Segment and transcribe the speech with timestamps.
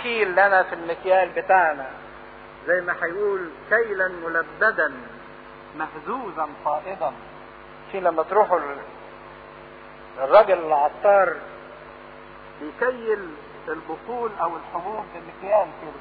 [0.00, 1.86] يقيل لنا في المكيال بتاعنا.
[2.66, 4.92] زي ما هيقول كيلا ملبدا.
[5.76, 7.12] مهزوزا فائضا
[7.92, 8.60] في لما تروحوا
[10.18, 11.36] الراجل العطار
[12.60, 13.28] بيكيل
[13.68, 16.00] البخول أو الحبوب بمكيال كده.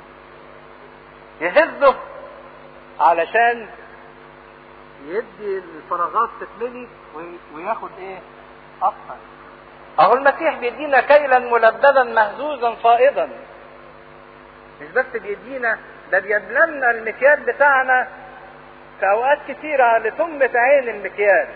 [1.49, 1.95] يهزه
[2.99, 3.69] علشان
[5.05, 6.87] يدي الفراغات تتملي
[7.55, 8.19] وياخد إيه؟
[8.81, 9.15] أكثر
[9.99, 13.29] أهو المسيح بيدينا كيلا ملبدا مهزوزا فائضا
[14.81, 15.79] مش بس بيدينا
[16.11, 18.07] ده بيبللنا المكيال بتاعنا
[18.99, 21.47] في أوقات كتيرة لتمة عين المكيال.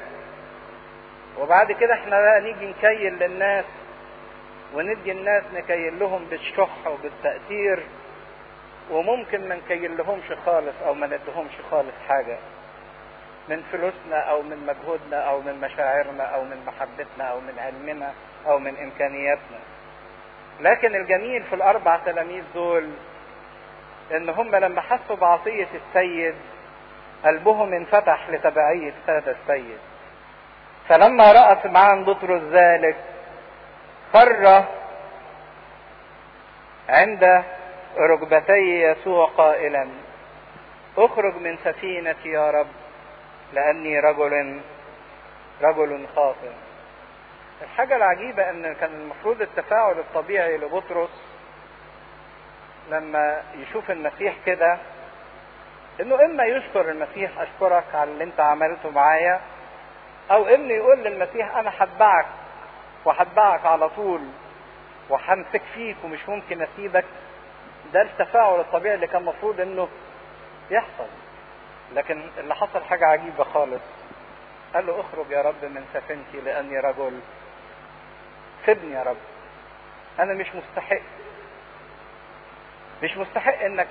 [1.40, 3.66] وبعد كده إحنا بقى نيجي نكيل للناس
[4.74, 7.84] وندي الناس نكيل لهم بالشح وبالتأثير
[8.92, 12.38] وممكن ما نكيل لهمش خالص أو ما ندهمش خالص حاجة.
[13.50, 18.14] من فلوسنا أو من مجهودنا أو من مشاعرنا أو من محبتنا أو من علمنا
[18.48, 19.60] أو من إمكانياتنا.
[20.62, 22.90] لكن الجميل في الأربع تلاميذ دول
[24.14, 26.36] إن هم لما حسوا بعطية السيد
[27.26, 29.78] قلبهم انفتح لتبعية هذا السيد.
[30.90, 32.96] فلما رأى سمعان بطرس ذلك
[34.14, 34.64] خر
[36.90, 37.44] عند
[37.98, 39.88] ركبتي يسوع قائلا
[40.98, 42.68] أخرج من سفينتي يا رب
[43.54, 44.62] لأني رجل
[45.62, 46.52] رجل خاطئ.
[47.62, 51.33] الحاجة العجيبة إن كان المفروض التفاعل الطبيعي لبطرس
[52.90, 54.78] لما يشوف المسيح كده
[56.02, 59.42] إنه إما يشكر المسيح أشكرك على اللي أنت عملته معايا
[60.32, 62.26] أو إنه يقول للمسيح أنا حبعك
[63.06, 64.22] وحبعك على طول
[65.10, 67.06] وهمسك فيك ومش ممكن أسيبك.
[67.94, 69.88] ده التفاعل الطبيعي اللي كان المفروض إنه
[70.72, 71.08] يحصل.
[71.94, 73.82] لكن اللي حصل حاجة عجيبة خالص.
[74.74, 77.20] قال له اخرج يا رب من سفينتي لأني رجل.
[78.66, 79.18] سيبني يا رب.
[80.20, 81.02] أنا مش مستحق.
[83.04, 83.88] مش مستحق إنك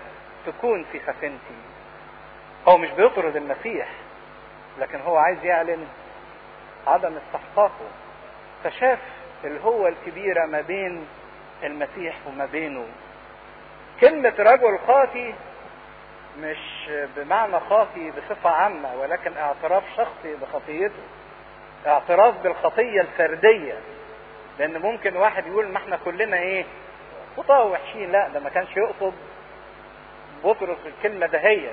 [0.46, 1.54] تكون في سفينتي
[2.68, 3.88] هو مش بيطرد المسيح
[4.78, 5.86] لكن هو عايز يعلن
[6.86, 7.88] عدم استحقاقه.
[8.64, 8.98] فشاف
[9.44, 11.06] الهوة الكبيرة ما بين
[11.62, 12.86] المسيح وما بينه.
[14.00, 15.34] كلمة رجل خاطي
[16.40, 21.02] مش بمعنى خاطي بصفة عامة ولكن اعتراف شخصي بخطيته.
[21.86, 23.78] اعتراف بالخطية الفردية.
[24.58, 26.64] لأن ممكن واحد يقول ما إحنا كلنا إيه؟
[27.36, 29.12] خطاه وحشين لا ده ما كانش يقصد.
[30.44, 31.70] بطرس الكلمة دهية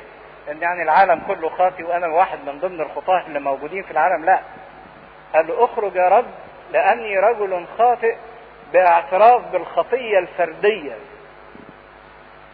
[0.51, 4.25] إن يعني العالم كله خاطي وأنا واحد من ضمن الخطاة اللي موجودين في العالم.
[4.25, 4.39] لا.
[5.33, 6.25] قال له أخرج يا رب
[6.71, 8.15] لأني رجل خاطئ
[8.73, 10.95] باعتراف بالخطية الفردية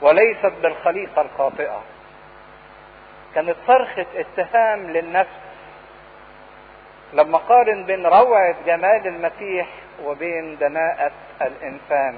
[0.01, 1.81] وليست بالخليقة الخاطئة.
[3.35, 5.39] كانت صرخة اتهام للنفس.
[7.13, 9.67] لما قارن بين روعة جمال المسيح
[10.03, 11.11] وبين دناءة
[11.41, 12.15] الإنسان.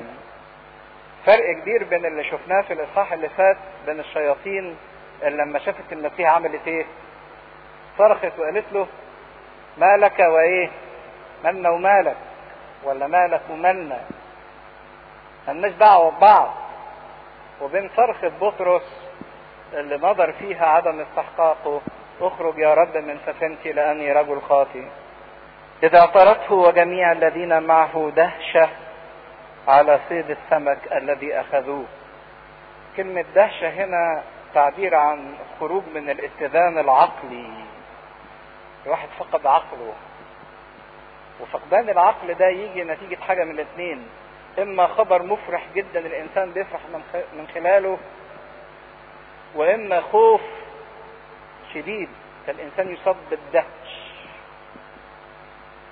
[1.28, 4.78] فرق كبير بين اللي شفناه في الإصحاح اللي فات بين الشياطين
[5.24, 6.86] اللي لما شافت المسيح عملت إيه؟
[7.98, 8.88] صرخت وقالت له
[9.78, 10.70] مالك وإيه؟
[11.44, 12.16] منا ومالك
[12.84, 14.02] ولا مالك ومنا
[15.48, 16.54] ملناش دعوة ببعض
[17.62, 19.02] وبين صرخة بطرس
[19.74, 21.82] اللي نظر فيها عدم استحقاقه
[22.22, 24.84] اخرج يا رب من سفينتي لأني رجل خاطئ
[25.84, 28.70] إذا اعترته وجميع الذين معه دهشة
[29.68, 31.86] على صيد السمك الذي أخذوه.
[32.98, 34.24] كلمة دهشة هنا
[34.54, 37.50] تعبير عن خروج من الاتزان العقلي.
[38.86, 39.94] الواحد فقد عقله.
[41.42, 44.08] وفقدان العقل ده يجي نتيجة حاجة من الاثنين
[44.60, 46.82] إما خبر مفرح جدا الإنسان بيفرح
[47.34, 47.98] من خلاله
[49.56, 50.42] وإما خوف
[51.74, 52.10] شديد
[52.48, 53.87] فالانسان يصاب بالدهش.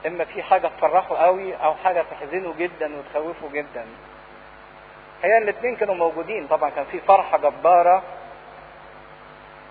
[0.08, 3.86] إما في حاجة تفرحه قوي أو حاجة تحزنه جدا وتخوفه جدا.
[5.24, 6.48] هي الاثنين كانوا موجودين.
[6.48, 8.04] طبعا كان في فرحة جبارة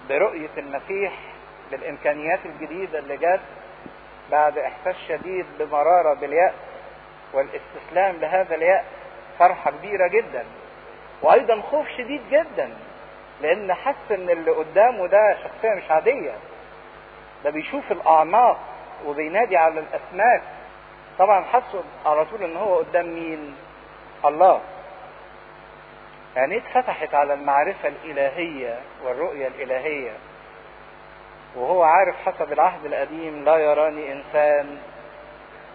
[0.09, 1.13] برؤية المسيح
[1.71, 3.41] بالإمكانيات الجديدة اللي جت
[4.31, 6.55] بعد إحساس شديد بمرارة باليأس
[7.33, 8.85] والاستسلام لهذا اليأس.
[9.39, 10.45] فرحة كبيرة جدا.
[11.23, 12.71] وأيضا خوف شديد جدا.
[13.43, 16.35] لأن حس إن اللي قدامه ده شخصية مش عادية.
[17.45, 18.59] ده بيشوف الأعماق.
[19.05, 20.43] وبينادي على الاسماك
[21.19, 23.57] طبعا حسوا على طول إن هو قدام مين؟
[24.25, 24.61] الله.
[26.37, 30.13] يعني اتفتحت على المعرفة الإلهية والرؤية الإلهية؟
[31.57, 34.79] وهو عارف حسب العهد القديم لا يراني إنسان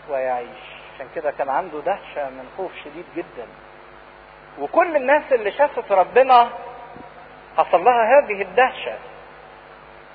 [0.09, 0.79] ويعيش.
[0.95, 3.47] عشان كده كان عنده دهشة من خوف شديد جدا.
[4.59, 6.49] وكل الناس اللي شافت ربنا
[7.57, 8.97] حصل لها هذه الدهشة.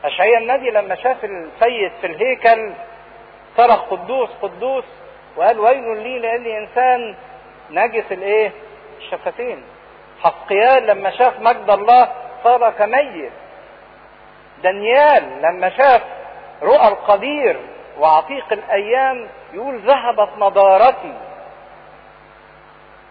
[0.05, 2.73] أشعيا النبي لما شاف السيد في الهيكل
[3.57, 4.85] صرخ قدوس قدوس.
[5.37, 7.17] وقال ويل لي لأني إنسان
[7.71, 8.53] نجس الإيه؟
[8.99, 9.63] الشفتين.
[10.23, 12.13] حسقيال لما شاف مجد الله
[12.45, 13.33] صار كميت
[14.63, 16.03] دانيال لما شاف
[16.63, 17.61] رؤى القدير
[17.99, 21.15] وعتيق الأيام يقول ذهبت نضارتي.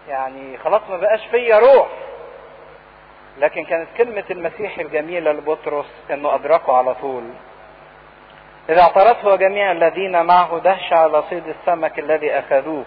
[0.07, 1.87] يعني خلاص ما بقاش فيا روح.
[3.37, 7.23] لكن كانت كلمة المسيح الجميلة لبطرس إنه أدركه على طول.
[8.69, 12.85] إذا اعترته جميع الذين معه دهش على صيد السمك الذي أخذوه.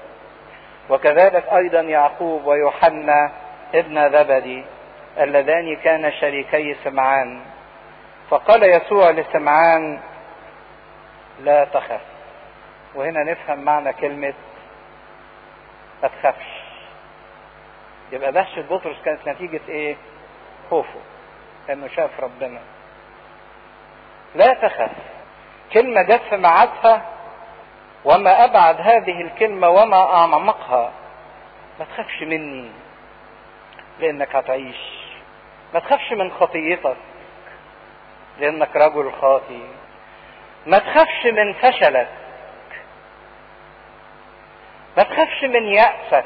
[0.91, 3.33] وكذلك أيضا يعقوب ويوحنا
[3.75, 4.65] ابن زبدي
[5.19, 7.41] اللذان كانا شريكي سمعان.
[8.31, 10.01] فقال يسوع لسمعان
[11.41, 12.01] لا تخف.
[12.95, 14.35] وهنا نفهم معنى كلمة
[16.03, 16.63] ما تخافش.
[18.13, 19.97] يبقى دهشة بطرس كانت نتيجة إيه؟
[20.71, 21.01] خوفه
[21.71, 22.61] إنه شاف ربنا.
[24.35, 25.16] لا تخف.
[25.73, 27.03] كلمة جت في ميعادها
[28.05, 30.93] وما أبعد هذه الكلمة وما أعمقها.
[31.79, 32.71] ما تخافش مني
[33.99, 34.77] لأنك هتعيش.
[35.75, 36.97] ما تخافش من خطيتك
[38.39, 39.63] لأنك رجل خاطي
[40.67, 42.09] ما تخافش من فشلك.
[44.97, 46.25] ما تخافش من يأسك.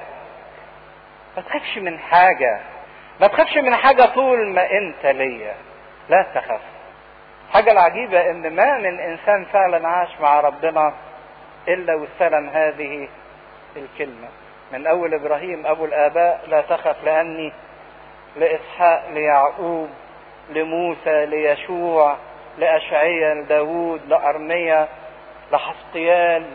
[1.37, 2.61] ما تخافش من حاجة.
[3.21, 5.55] ما تخافش من حاجة طول ما أنت ليا.
[6.09, 6.61] لا تخاف.
[7.53, 10.95] حاجة العجيبة إن ما من إنسان فعلا عاش مع ربنا
[11.69, 13.09] إلا واستلم هذه
[13.77, 14.29] الكلمة.
[14.73, 17.53] من أول إبراهيم أبو الآباء لا تخف لأني
[18.37, 19.89] لإسحاق ليعقوب
[20.51, 22.17] لموسى ليشوع
[22.59, 24.89] لاشعيا لداوود لارميا
[25.53, 26.47] لحسقيال.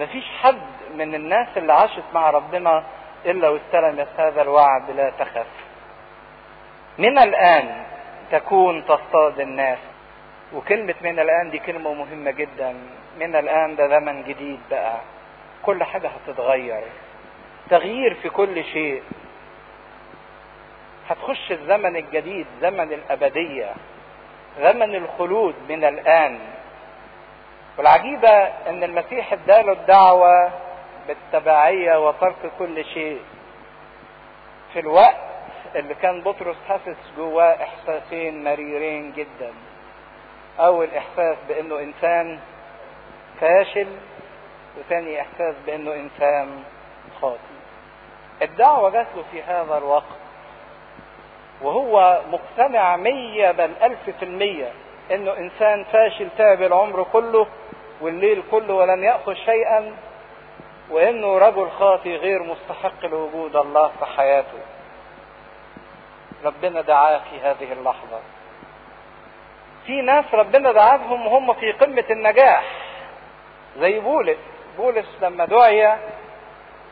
[0.00, 0.62] مفيش حد
[0.94, 2.84] من الناس اللي عاشت مع ربنا
[3.26, 5.46] إلا واستلمت هذا الوعد لا تخف.
[6.98, 7.84] من الآن
[8.30, 9.78] تكون تصطاد الناس.
[10.54, 12.76] وكلمة من الآن دي كلمة مهمة جدا.
[13.20, 15.00] من الآن ده زمن جديد بقى.
[15.62, 16.82] كل حاجة هتتغير.
[17.70, 19.02] تغيير في كل شيء.
[21.08, 23.74] هتخش الزمن الجديد زمن الأبدية
[24.60, 26.38] زمن الخلود من الآن.
[27.78, 28.30] والعجيبة
[28.68, 30.50] إن المسيح اداله الدعوة
[31.08, 33.20] بالتبعية وترك كل شيء.
[34.72, 35.16] في الوقت
[35.76, 39.52] اللي كان بطرس حاسس جواه إحساسين مريرين جدا.
[40.60, 42.40] اول احساس بأنه إنسان
[43.40, 43.86] فاشل
[44.78, 46.62] وثاني إحساس بأنه إنسان
[47.20, 47.38] خاطئ.
[48.42, 50.20] الدعوة جات له في هذا الوقت
[51.62, 54.72] وهو مقتنع مية بل ألف في المية
[55.10, 57.46] أنه إنسان فاشل تعب العمر كله
[58.00, 59.96] والليل كله ولم يأخذ شيئا
[60.90, 64.58] وأنه رجل خاطي غير مستحق لوجود الله في حياته.
[66.44, 68.20] ربنا دعاه في هذه اللحظة.
[69.86, 72.64] في ناس ربنا دعاهم وهم في قمة النجاح.
[73.78, 74.38] زي بولس.
[74.76, 75.96] بولس لما دعي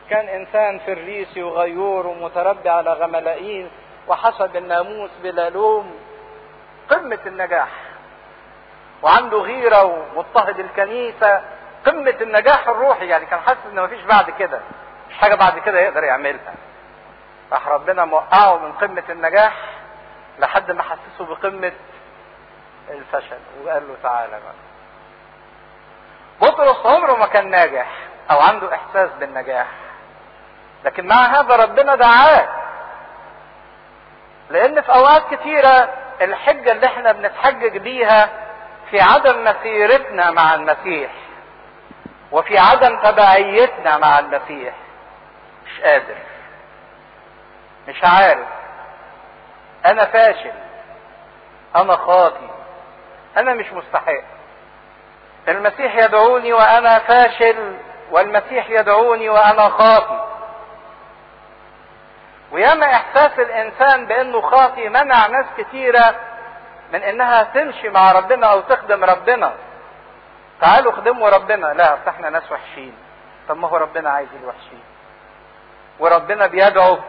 [0.09, 3.69] كان إنسان فريسي وغيور ومتربي على غملائين
[4.07, 5.99] وحسب الناموس بلا لوم.
[6.89, 7.69] قمة النجاح.
[9.01, 11.41] وعنده غيرة ومضطهد الكنيسة.
[11.85, 13.07] قمة النجاح الروحي.
[13.07, 14.61] يعني كان حاسس ان مفيش بعد كده.
[15.09, 16.53] مش حاجة بعد كده يقدر يعملها.
[17.51, 19.53] راح ربنا موقعه من قمة النجاح
[20.39, 21.71] لحد ما حسسه بقمة
[22.89, 23.37] الفشل.
[23.63, 24.53] وقال له تعالى بقى.
[26.41, 27.87] بطرس عمره ما كان ناجح
[28.31, 29.67] أو عنده إحساس بالنجاح.
[30.85, 32.49] لكن مع هذا ربنا دعاه.
[34.49, 35.89] لأن في أوقات كتيرة
[36.21, 38.29] الحجة اللي إحنا بنتحجج بيها
[38.89, 41.11] في عدم مسيرتنا مع المسيح.
[42.31, 44.73] وفي عدم تبعيتنا مع المسيح.
[45.65, 46.15] مش قادر.
[47.87, 48.47] مش عارف.
[49.85, 50.51] أنا فاشل.
[51.75, 52.49] أنا خاطي.
[53.39, 54.21] أنا مش مستحق
[55.47, 57.77] المسيح يدعوني وأنا فاشل
[58.11, 60.25] والمسيح يدعوني وأنا خاطي.
[62.51, 66.15] وياما إحساس الإنسان بأنه خاطي منع ناس كتيرة
[66.93, 69.53] من إنها تمشي مع ربنا أو تخدم ربنا.
[70.61, 71.67] تعالوا خدموا ربنا.
[71.67, 72.97] لا إحنا ناس وحشين.
[73.49, 74.83] طب ما هو ربنا عايز الوحشين.
[75.99, 76.99] وربنا بيدعو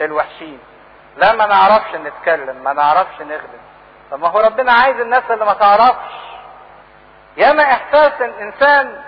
[0.00, 0.58] الوحشين.
[1.16, 3.67] لا ما نعرفش نتكلم ما نعرفش نخدم.
[4.10, 6.12] طب ما هو ربنا عايز الناس اللي ما تعرفش.
[7.36, 9.02] ياما إحساس الإنسان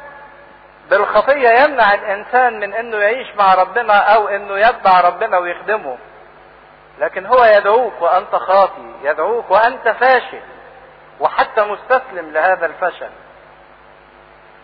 [0.91, 5.99] بالخطية يمنع الإنسان من إنه يعيش مع ربنا أو إنه يتبع ربنا ويخدمه.
[6.99, 10.41] لكن هو يدعوك وأنت خاطي يدعوك وأنت فاشل
[11.21, 13.11] وحتى مستسلم لهذا الفشل.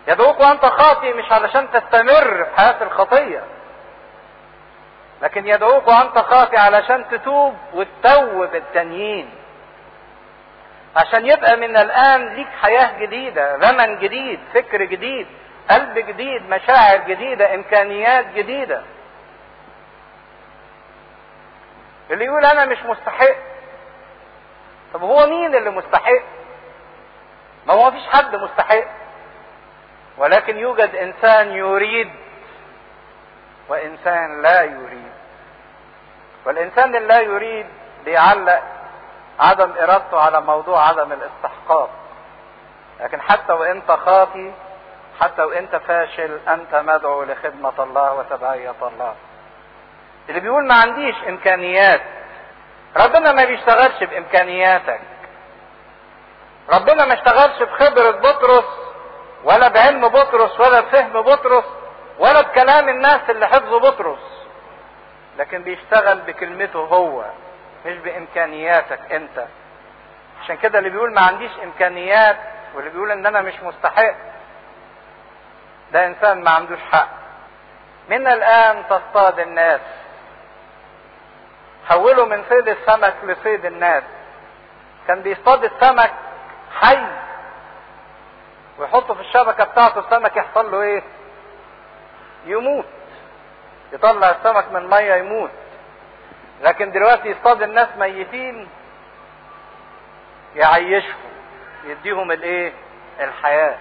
[0.08, 3.42] يدعوك وأنت خاطي مش علشان تستمر في حياة الخطية.
[5.22, 9.30] لكن يدعوك وأنت خاطي علشان تتوب وتتوب التانيين
[10.96, 15.26] عشان يبقى من الآن ليك حياة جديدة زمن جديد فكر جديد
[15.70, 18.82] قلب جديد مشاعر جديدة إمكانيات جديدة.
[22.10, 23.36] اللي يقول أنا مش مستحق.
[24.94, 26.22] طب هو مين اللي مستحق؟
[27.66, 28.84] ما هو مفيش حد مستحق.
[30.18, 32.10] ولكن يوجد إنسان يريد
[33.68, 35.12] وإنسان لا يريد.
[36.46, 37.66] والإنسان اللي لا يريد
[38.04, 38.62] بيعلق
[39.40, 41.90] عدم إرادته على موضوع عدم الاستحقاق.
[43.00, 44.52] لكن حتى وانت خاطي
[45.20, 49.14] حتى وانت فاشل أنت مدعو لخدمة الله وتبعية الله.
[50.28, 52.00] اللي بيقول ما عنديش إمكانيات.
[52.96, 55.00] ربنا ما بيشتغلش بإمكانياتك.
[56.72, 58.64] ربنا ما اشتغلش بخبرة بطرس
[59.44, 61.64] ولا بعلم بطرس ولا بفهم بطرس
[62.18, 64.46] ولا بكلام الناس اللي حفظوا بطرس.
[65.38, 67.24] لكن بيشتغل بكلمته هو.
[67.86, 69.46] مش بإمكانياتك أنت.
[70.42, 72.36] عشان كده اللي بيقول ما عنديش إمكانيات
[72.74, 74.14] واللي بيقول إن أنا مش مستحق
[75.92, 77.08] ده إنسان ما عندوش حق.
[78.08, 79.80] من الآن تصطاد الناس.
[81.88, 84.02] حولوا من صيد السمك لصيد الناس.
[85.08, 86.12] كان بيصطاد السمك
[86.80, 87.06] حي.
[88.78, 91.02] ويحطه في الشبكة بتاعته السمك يحصل له إيه؟
[92.44, 92.86] يموت.
[93.92, 95.50] يطلع السمك من الميه يموت.
[96.62, 98.68] لكن دلوقتي يصطاد الناس ميتين
[100.56, 101.30] يعيشهم
[101.84, 102.72] يديهم الايه؟
[103.20, 103.76] الحياة.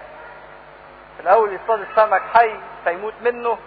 [1.20, 3.58] الأول يصطاد السمك حي فيموت منه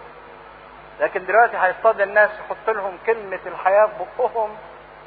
[0.99, 4.57] لكن دلوقتي هيصطاد الناس يحط لهم كلمة الحياة في بقهم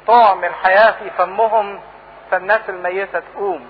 [0.07, 1.81] طعم الحياة في فمهم
[2.31, 3.67] فالناس الميتة تقوم.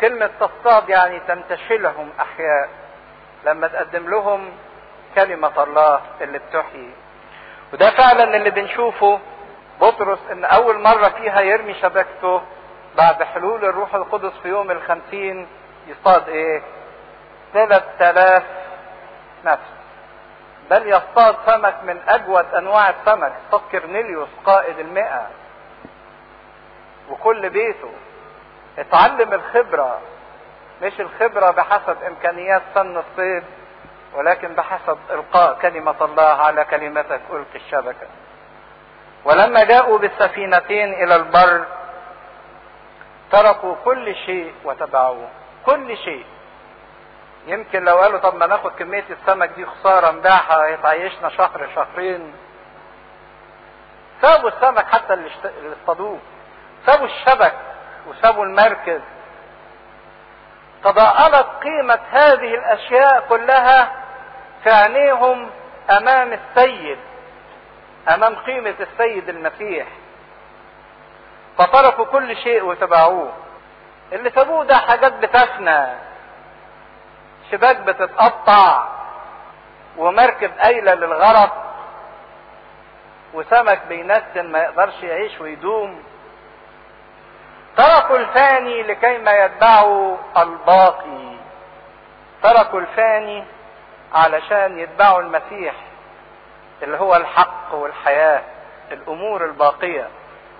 [0.00, 2.68] كلمة تصطاد يعني تنتشلهم أحياء.
[3.44, 4.50] لما تقدم لهم
[5.14, 6.90] كلمة الله اللي بتحيي.
[7.72, 9.18] وده فعلا اللي بنشوفه.
[9.80, 12.42] بطرس إن أول مرة فيها يرمي شبكته
[12.96, 15.48] بعد حلول الروح القدس في يوم الخمسين
[15.86, 16.62] يصطاد إيه؟
[17.52, 18.42] ثلاث آلاف
[19.44, 19.70] نفس.
[20.70, 25.26] بل يصطاد سمك من أجود أنواع السمك اصطاد كرنيليوس قائد المئة.
[27.10, 27.92] وكل بيته.
[28.78, 30.00] اتعلم الخبرة.
[30.82, 33.44] مش الخبرة بحسب إمكانيات فن الصيد.
[34.14, 38.06] ولكن بحسب إلقاء كلمة الله على كلمتك ألقي الشبكة.
[39.24, 41.64] ولما جاءوا بالسفينتين إلى البر
[43.32, 45.28] تركوا كل شيء وتبعوه.
[45.66, 46.26] كل شيء.
[47.46, 52.34] يمكن لو قالوا طب ما ناخد كمية السمك دي خسارة نبيعها هيتعيشنا شهر شهرين.
[54.22, 55.30] سابوا السمك حتى اللي
[55.82, 56.18] اصطادوه.
[56.86, 57.54] سابوا الشبك
[58.06, 59.00] وسابوا المركز.
[60.90, 63.92] تضاءلت قيمة هذه الأشياء كلها
[64.64, 65.50] في عينيهم
[65.90, 66.98] أمام السيد
[68.14, 69.86] أمام قيمة السيد المسيح.
[71.58, 73.32] فتركوا كل شيء وتبعوه.
[74.12, 75.86] اللي سابوه ده حاجات بتفنى
[77.50, 78.88] شباك بتتقطع
[79.96, 81.62] ومركب قايلة للغرق
[83.34, 86.02] وسمك بينتن ما يقدرش يعيش ويدوم.
[87.76, 91.36] تركوا الفاني لكي ما يتبعوا الباقي.
[92.42, 93.44] تركوا الفاني
[94.14, 95.74] علشان يتبعوا المسيح
[96.82, 98.42] اللي هو الحق والحياة
[98.92, 100.08] الأمور الباقية.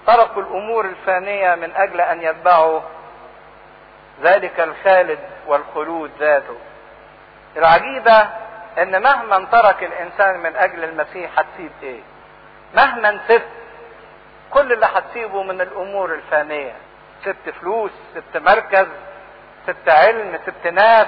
[0.06, 2.80] تركوا الأمور الفانية من أجل أن يتبعوا
[4.22, 6.56] ذلك الخالد والخلود ذاته.
[7.56, 8.28] العجيبة
[8.78, 12.00] إن مهما ترك الإنسان من أجل المسيح هتسيب إيه؟
[12.74, 13.48] مهما سبت
[14.50, 16.72] كل اللي هتسيبه من الأمور الفانية.
[17.26, 18.86] سبت فلوس سبت مركز
[19.66, 21.06] سبت علم سبت ناس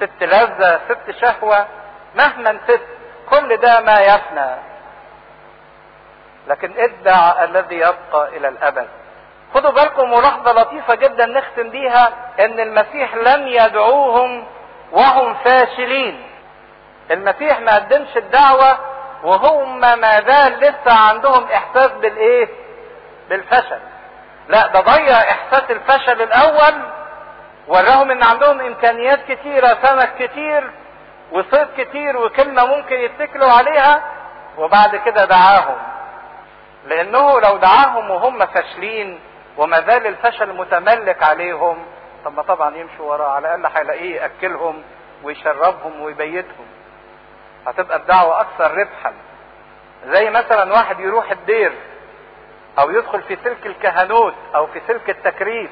[0.00, 1.66] سبت لذة سبت شهوة.
[2.14, 2.86] مهما سبت
[3.30, 4.50] كل ده ما يفنى.
[6.48, 8.88] لكن ادع الذي يبقى إلى الأبد.
[9.54, 14.46] خدوا بالكم ملاحظة لطيفة جدا نختم بيها إن المسيح لم يدعوهم
[14.92, 16.22] وهم فاشلين.
[17.10, 18.78] المسيح ما قدمش الدعوة
[19.24, 22.48] وهم ما زال لسه عندهم إحساس بالإيه؟
[23.28, 23.80] بالفشل.
[24.48, 26.82] لا ده ضيع إحساس الفشل الأول
[27.68, 30.70] وراهم إن عندهم إمكانيات كتيرة سمك كتير
[31.32, 34.02] وصيد كتير وكلمة ممكن يتكلوا عليها
[34.58, 35.76] وبعد كده دعاهم.
[36.86, 39.20] لأنه لو دعاهم وهم فاشلين
[39.56, 41.86] وما زال الفشل متملك عليهم
[42.24, 44.82] طب ما طبعا يمشوا وراه على الأقل هيلاقيه يأكلهم
[45.22, 46.66] ويشربهم ويبيتهم.
[47.66, 49.12] هتبقى الدعوة أكثر ربحا.
[50.06, 51.72] زي مثلا واحد يروح الدير.
[52.78, 55.70] أو يدخل في سلك الكهنوت أو في سلك التكريس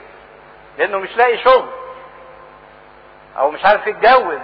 [0.79, 1.69] لأنه مش لاقي شغل
[3.39, 4.39] أو مش عارف يتجوز.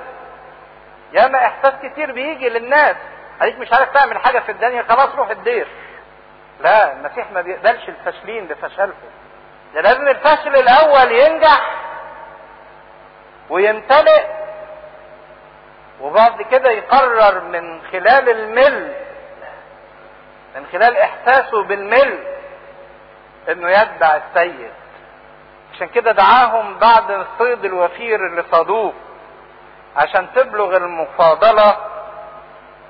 [1.13, 2.97] ياما إحساس كتير بيجي للناس.
[3.41, 5.67] عليك مش عارف تعمل حاجة في الدنيا خلاص روح الدير.
[6.61, 8.93] لا المسيح ما بيقبلش الفاشلين بفشلهم.
[9.75, 11.75] ده لازم الفشل الأول ينجح
[13.51, 14.25] ويمتلئ
[16.01, 18.93] وبعد كده يقرر من خلال المل
[20.57, 22.36] من خلال إحساسه بالملء
[23.49, 24.71] إنه يتبع السيد.
[25.75, 28.93] عشان كده دعاهم بعد الصيد الوفير اللي صادوه
[29.97, 31.77] عشان تبلغ المفاضلة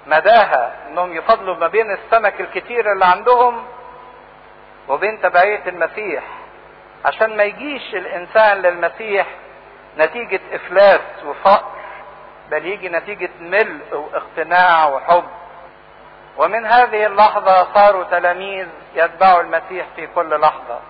[0.06, 3.64] مداها إنهم يفضلوا ما بين السمك الكتير اللي عندهم
[4.88, 6.22] وبين تبعية المسيح.
[7.04, 9.26] عشان ما يجيش الإنسان للمسيح
[9.98, 11.64] نتيجة إفلاس وفقر
[12.50, 15.24] بل يجي نتيجة ملء واقتناع وحب.
[16.38, 20.80] ومن هذه اللحظة صاروا تلاميذ يتبعوا المسيح في كل لحظة.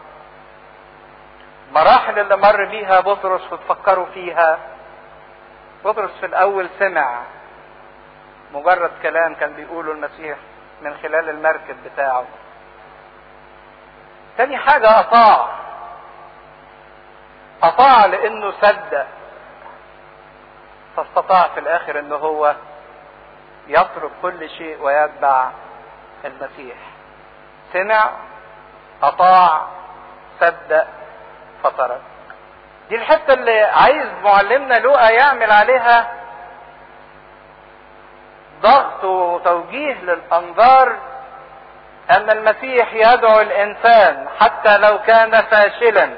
[1.72, 4.58] مراحل اللي مر بيها بطرس وتفكروا فيها.
[5.84, 7.22] بطرس في الأول سمع
[8.52, 10.38] مجرد كلام كان بيقوله المسيح
[10.82, 12.24] من خلال المركب بتاعه.
[14.38, 15.48] تاني حاجة أطاع.
[17.62, 19.06] أطاع لأنه صدق.
[20.96, 22.54] فاستطاع في الآخر أنه هو
[23.68, 25.50] يترك كل شيء ويتبع
[26.24, 26.76] المسيح.
[27.72, 28.10] سمع
[29.02, 29.66] أطاع
[30.40, 30.86] صدق
[31.62, 32.00] فترك
[32.88, 36.12] دي الحتة اللي عايز معلمنا لوقا يعمل عليها
[38.62, 40.96] ضغط وتوجيه للأنظار
[42.10, 46.10] أن المسيح يدعو الإنسان حتى لو كان فاشلا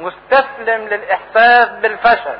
[0.00, 2.38] مستسلم للإحساس بالفشل.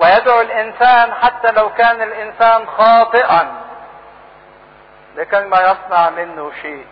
[0.00, 3.52] ويدعو الإنسان حتى لو كان الإنسان خاطئا
[5.16, 6.84] لكي ما يصنع منه شيء.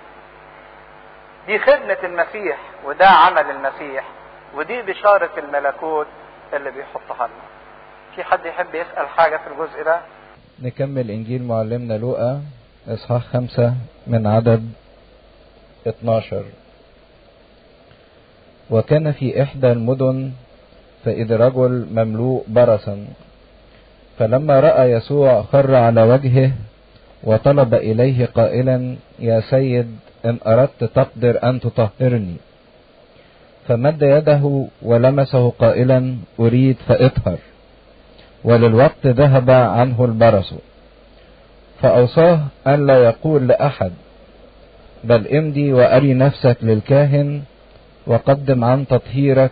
[1.47, 4.05] دي خدمة المسيح وده عمل المسيح
[4.55, 6.07] ودي بشارة الملكوت
[6.53, 7.47] اللي بيحطها لنا.
[8.17, 10.01] في حد يحب يسأل حاجة في الجزء ده؟
[10.63, 12.43] نكمل إنجيل معلمنا لوقا
[12.89, 13.75] إصحاح خمسة
[14.07, 14.73] من عدد
[15.87, 16.45] 12
[18.71, 20.33] وكان في إحدى المدن
[21.07, 23.07] فإذ رجل مملوء برصا
[24.19, 26.51] فلما رأى يسوع خر على وجهه
[27.25, 32.37] وطلب إليه قائلا يا سيد إن أردت تقدر أن تطهرني.
[33.69, 37.39] فمد يده ولمسه قائلا أريد فإطهر.
[38.45, 40.55] وللوقت ذهب عنه البرص.
[41.83, 43.93] فأوصاه أن لا يقول لأحد
[45.05, 47.43] بل امضي وأري نفسك للكاهن
[48.07, 49.51] وقدم عن تطهيرك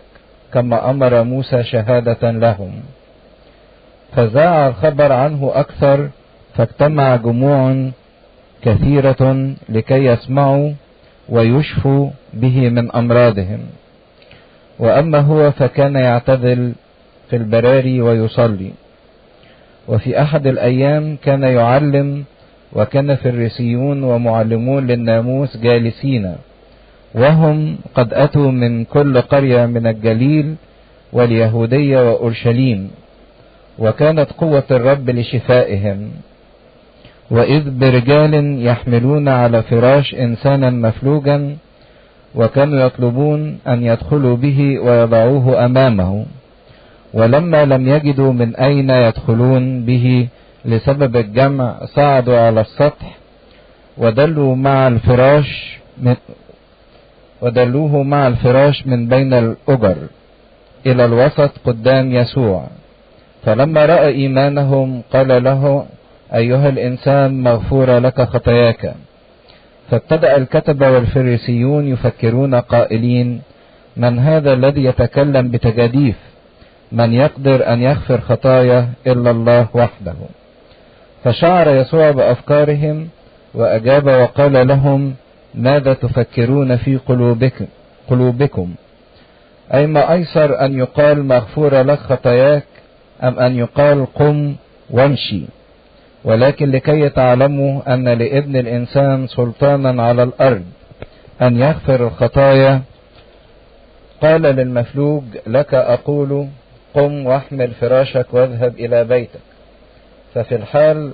[0.54, 2.72] كما أمر موسى شهادة لهم.
[4.16, 6.08] فذاع الخبر عنه أكثر
[6.54, 7.90] فاجتمع جموع
[8.62, 10.72] كثيرة لكي يسمعوا
[11.28, 13.60] ويشفوا به من أمراضهم.
[14.78, 16.72] وأما هو فكان يعتذل
[17.30, 18.72] في البراري ويصلي.
[19.88, 22.24] وفي أحد الأيام كان يعلم
[22.72, 26.36] وكان فريسيون ومعلمون للناموس جالسين.
[27.14, 30.55] وهم قد أتوا من كل قرية من الجليل
[31.12, 32.90] واليهودية وأورشليم
[33.79, 36.11] وكانت قوة الرب لشفائهم.
[37.31, 38.35] وإذ برجال
[38.66, 41.57] يحملون على فراش إنسانا مفلوجا
[42.35, 46.27] وكانوا يطلبون أن يدخلوا به ويضعوه أمامه.
[47.14, 50.29] ولما لم يجدوا من أين يدخلون به
[50.64, 53.16] لسبب الجمع صعدوا على السطح
[53.98, 55.79] ودلوا مع الفراش
[57.44, 59.96] ودلوه مع الفراش من بين الأجر
[60.87, 62.66] إلى الوسط قدام يسوع.
[63.44, 65.87] فلما رأى إيمانهم قال له
[66.35, 68.94] أيها الإنسان مغفورة لك خطاياك.
[69.90, 73.40] فابتدأ الكتبة والفريسيون يفكرون قائلين
[73.96, 76.16] من هذا الذي يتكلم بتجاديف؟
[76.92, 80.14] من يقدر أن يغفر خطايا إلا الله وحده؟
[81.24, 83.09] فشعر يسوع بأفكارهم
[83.54, 85.14] وأجاب وقال لهم
[85.54, 87.66] ماذا تفكرون في قلوبكم,
[88.08, 88.74] قلوبكم؟
[89.74, 92.64] أي ما أيسر أن يقال مغفورة لك خطاياك
[93.22, 94.54] أم أن يقال قم
[94.90, 95.42] وامشي؟
[96.24, 100.64] ولكن لكي تعلموا أن لابن الإنسان سلطانا على الأرض
[101.42, 102.82] أن يغفر الخطايا
[104.22, 106.48] قال للمفلوج لك أقول
[106.94, 109.40] قم واحمل فراشك واذهب إلى بيتك.
[110.34, 111.12] ففي الحال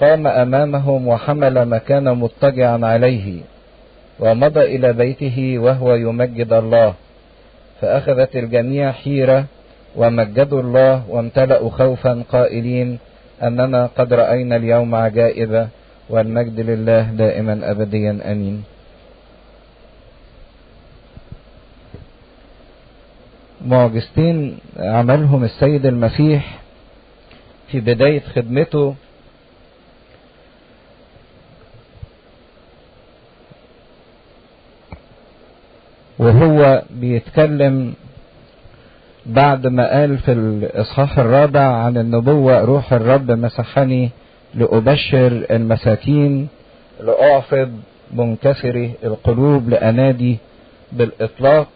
[0.00, 3.40] قام أمامهم وحمل ما كان مضطجعا عليه
[4.20, 6.94] ومضى إلى بيته وهو يمجد الله.
[7.80, 9.44] فأخذت الجميع حيرة
[9.96, 12.98] ومجدوا الله وامتلأوا خوفا قائلين
[13.42, 15.68] أننا قد رأينا اليوم عجائب
[16.10, 18.64] والمجد لله دائما أبديا أمين.
[23.66, 26.58] معجزتين عملهم السيد المسيح
[27.68, 28.94] في بداية خدمته
[36.20, 37.92] وهو بيتكلم
[39.26, 44.10] بعد ما قال في الإصحاح الرابع عن النبوة روح الرب مسحني
[44.54, 46.48] لأبشر المساكين
[47.00, 47.70] لأعفض
[48.14, 50.38] منكسري القلوب لأنادي
[50.92, 51.68] بالإطلاق.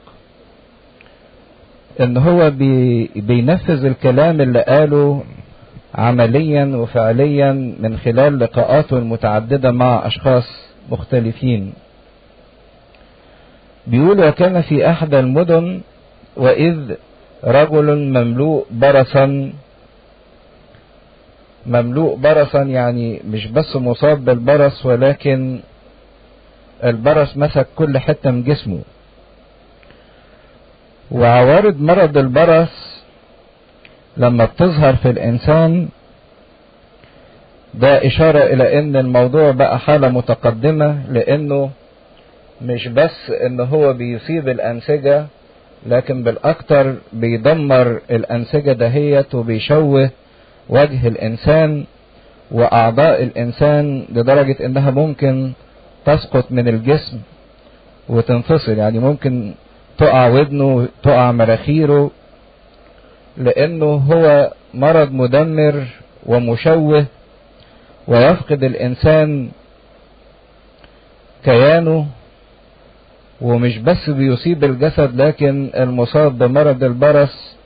[2.01, 5.25] إن هو بي بينفذ الكلام اللي قاله
[5.95, 10.45] عمليا وفعليا من خلال لقاءاته المتعددة مع أشخاص
[10.91, 11.73] مختلفين.
[13.87, 15.81] بيقول وكان في أحد المدن
[16.37, 16.95] وإذ
[17.45, 19.53] رجل مملوء برصا
[21.67, 25.61] مملوء برصا يعني مش بس مصاب بالبرص ولكن
[26.85, 28.81] البرص مسك كل حتة من جسمه.
[31.11, 33.03] وعوارض مرض البرص
[34.17, 35.89] لما بتظهر في الإنسان
[37.75, 41.71] ده إشارة إلى إن الموضوع بقى حالة متقدمة لأنه
[42.63, 45.27] مش بس إن هو بيصيب الأنسجة
[45.87, 50.11] لكن بالأكتر بيدمر الأنسجة دهيت وبيشوه
[50.69, 51.85] وجه الإنسان
[52.51, 55.53] وأعضاء الإنسان لدرجة إنها ممكن
[56.07, 57.19] تسقط من الجسم
[58.09, 58.73] وتنفصل.
[58.79, 59.55] يعني ممكن
[59.99, 62.11] تقع ودنه تقع مراخيره
[63.37, 65.85] لأنه هو مرض مدمر
[66.27, 67.05] ومشوه
[68.09, 69.49] ويفقد الإنسان
[71.45, 72.07] كيانه
[73.41, 77.57] ومش بس بيصيب الجسد لكن المصاب بمرض البرص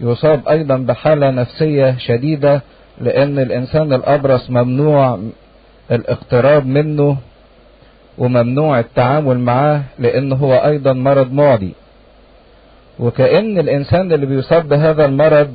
[0.00, 2.62] يصاب أيضا بحالة نفسية شديدة
[3.00, 5.18] لأن الإنسان الأبرص ممنوع
[5.90, 7.16] الاقتراب منه
[8.18, 11.72] وممنوع التعامل معاه لأنه هو أيضا مرض معدي.
[12.98, 15.54] وكأن الإنسان اللي بيصاب بهذا المرض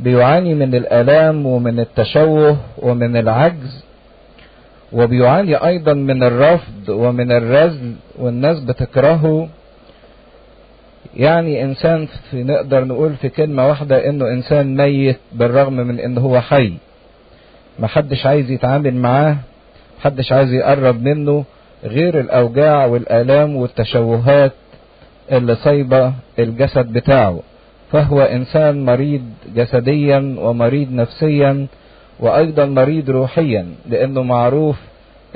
[0.00, 3.84] بيعاني من الألام ومن التشوه ومن العجز
[4.92, 9.48] وبيعاني أيضا من الرفض ومن الرذل والناس بتكرهه.
[11.16, 16.40] يعني إنسان في نقدر نقول في كلمة واحدة إنه إنسان ميت بالرغم من انه هو
[16.40, 16.72] حي.
[17.78, 19.36] محدش عايز يتعامل معاه
[19.98, 21.44] محدش عايز يقرب منه
[21.84, 24.52] غير الأوجاع والآلام والتشوهات
[25.32, 27.40] اللي صايبة الجسد بتاعه.
[27.92, 29.22] فهو إنسان مريض
[29.54, 31.66] جسديا ومريض نفسيا
[32.20, 34.76] وأيضا مريض روحيا لأنه معروف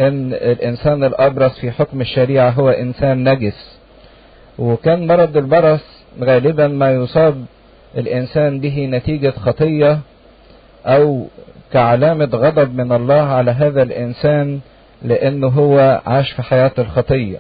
[0.01, 3.79] أن الإنسان الابرص في حكم الشريعة هو إنسان نجس.
[4.59, 5.85] وكان مرض البرص
[6.21, 7.45] غالبا ما يصاب
[7.97, 9.99] الإنسان به نتيجة خطية
[10.87, 11.27] أو
[11.73, 14.61] كعلامة غضب من الله على هذا الإنسان
[15.03, 17.39] لأنه هو عاش في حياة الخطية.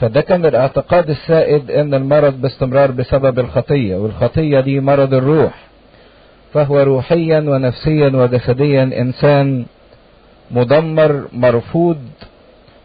[0.00, 5.65] فده كان الاعتقاد السائد أن المرض باستمرار بسبب الخطية والخطية دي مرض الروح.
[6.56, 9.66] فهو روحيا ونفسيا وجسديا إنسان
[10.50, 11.98] مدمر مرفوض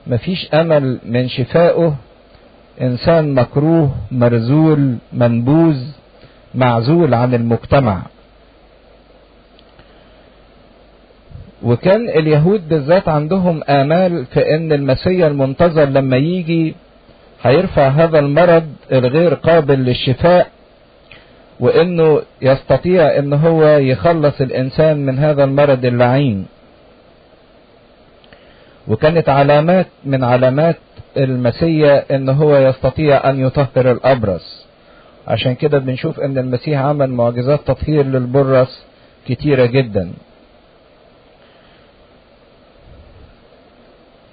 [0.07, 1.95] مفيش أمل من شفائه
[2.81, 5.77] إنسان مكروه مرزول منبوذ
[6.55, 8.01] معزول عن المجتمع.
[11.63, 16.75] وكان اليهود بالذات عندهم آمال في إن المسيح المنتظر لما يجي
[17.41, 20.47] هيرفع هذا المرض الغير قابل للشفاء.
[21.61, 26.45] وإنه يستطيع إن هو يخلص الإنسان من هذا المرض اللعين.
[28.87, 30.77] وكانت علامات من علامات
[31.17, 34.65] المسيح إن هو يستطيع أن يطهر الأبرص.
[35.27, 38.83] عشان كده بنشوف إن المسيح عمل معجزات تطهير للبرص
[39.27, 40.11] كتيرة جدا.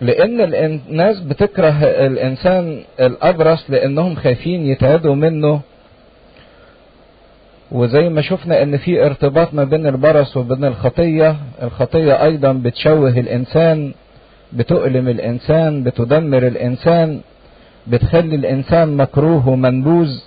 [0.01, 5.61] لأن الناس بتكره الإنسان الأبرص لأنهم خايفين يتعدوا منه
[7.73, 13.95] وزي ما شفنا إن في ارتباط ما بين البرص وبين الخطية الخطية أيضا بتشوه الإنسان
[14.53, 17.21] بتؤلم الإنسان بتدمر الإنسان
[17.87, 20.19] بتخلي الإنسان مكروه ومنبوذ.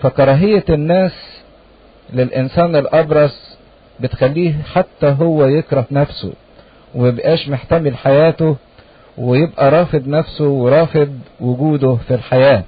[0.00, 1.12] فكراهية الناس
[2.12, 3.56] للإنسان الأبرص
[4.00, 6.32] بتخليه حتى هو يكره نفسه
[6.94, 8.56] وميبقاش محتمل حياته
[9.18, 12.64] ويبقى رافض نفسه ورافض وجوده في الحياة.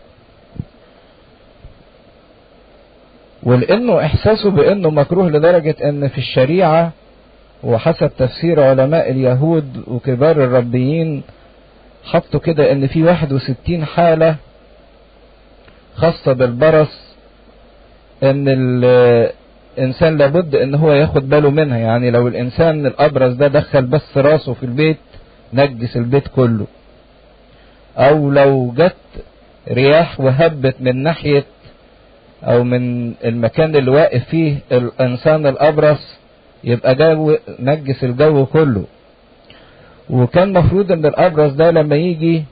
[3.47, 6.93] ولأنه إحساسه بإنه مكروه لدرجة إن في الشريعة
[7.65, 11.23] وحسب تفسير علماء اليهود وكبار الربيين
[12.05, 14.37] حطوا كده إن في 61 حالة
[15.97, 17.15] خاصة بالبرص
[18.23, 18.45] إن
[19.79, 21.79] الانسان لابد إن هو ياخد باله منها.
[21.79, 24.97] يعني لو الإنسان الأبرص ده دخل بس راسه في البيت
[25.53, 26.67] نجس البيت كله.
[27.99, 28.95] أو لو جت
[29.71, 31.45] رياح وهبت من ناحية
[32.47, 36.17] أو من المكان اللي واقف فيه الإنسان الأبرص
[36.65, 38.85] يبقى جو نجس الجو كله.
[40.11, 42.45] وكان مفروض إن الأبرص ده لما يجي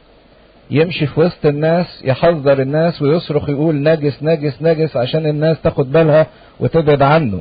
[0.70, 6.26] يمشي في وسط الناس يحذر الناس ويصرخ يقول نجس نجس نجس عشان الناس تاخد بالها
[6.60, 7.40] وتبعد عنه.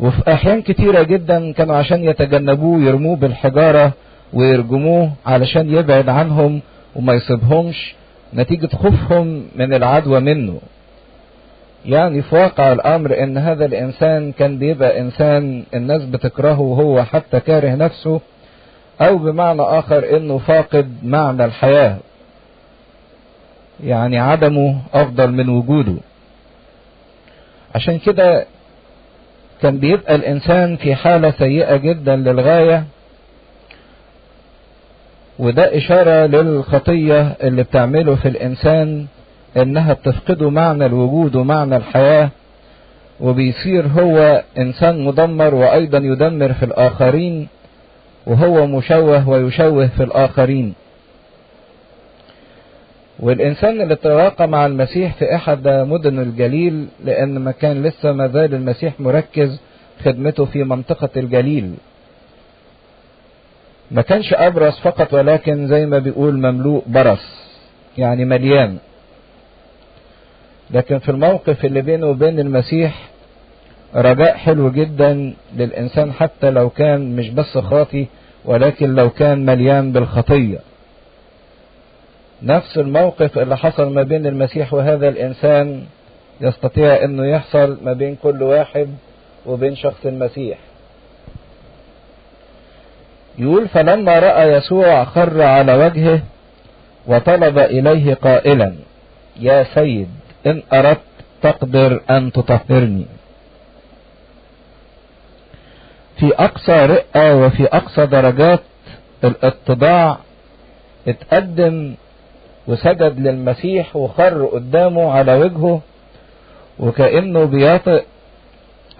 [0.00, 3.92] وفي أحيان كتيرة جدا كانوا عشان يتجنبوه يرموه بالحجارة
[4.32, 6.60] ويرجموه علشان يبعد عنهم
[6.96, 7.94] وما يصيبهمش.
[8.34, 10.60] نتيجة خوفهم من العدوى منه.
[11.86, 17.74] يعني في واقع الأمر إن هذا الإنسان كان بيبقى إنسان الناس بتكرهه وهو حتى كاره
[17.74, 18.20] نفسه
[19.00, 21.96] أو بمعنى آخر إنه فاقد معنى الحياة.
[23.84, 25.94] يعني عدمه أفضل من وجوده.
[27.74, 28.46] عشان كده
[29.62, 32.84] كان بيبقى الإنسان في حالة سيئة جدا للغاية
[35.40, 39.06] وده إشارة للخطية اللي بتعمله في الإنسان
[39.56, 42.30] إنها بتفقده معنى الوجود ومعنى الحياة
[43.20, 47.48] وبيصير هو إنسان مدمر وأيضا يدمر في الآخرين
[48.26, 50.74] وهو مشوه ويشوه في الآخرين.
[53.20, 58.54] والإنسان اللي تلاقى مع المسيح في أحد مدن الجليل لأن ما كان لسه ما زال
[58.54, 59.60] المسيح مركز
[60.04, 61.74] خدمته في منطقة الجليل.
[63.90, 67.50] ما كانش أبرص فقط ولكن زي ما بيقول مملوء برص
[67.98, 68.78] يعني مليان.
[70.70, 73.08] لكن في الموقف اللي بينه وبين المسيح
[73.94, 78.06] رجاء حلو جدا للإنسان حتى لو كان مش بس خاطي
[78.44, 80.58] ولكن لو كان مليان بالخطية.
[82.42, 85.84] نفس الموقف اللي حصل ما بين المسيح وهذا الإنسان
[86.40, 88.88] يستطيع أنه يحصل ما بين كل واحد
[89.46, 90.58] وبين شخص المسيح.
[93.40, 96.20] يقول فلما رأى يسوع خر على وجهه
[97.06, 98.74] وطلب إليه قائلا
[99.40, 100.08] يا سيد
[100.46, 101.00] إن أردت
[101.42, 103.06] تقدر أن تطهرني.
[106.16, 108.60] في أقصى رئة وفي أقصى درجات
[109.24, 110.18] الاتضاع
[111.08, 111.94] اتقدم
[112.66, 115.80] وسجد للمسيح وخر قدامه على وجهه
[116.78, 118.04] وكأنه بيطئ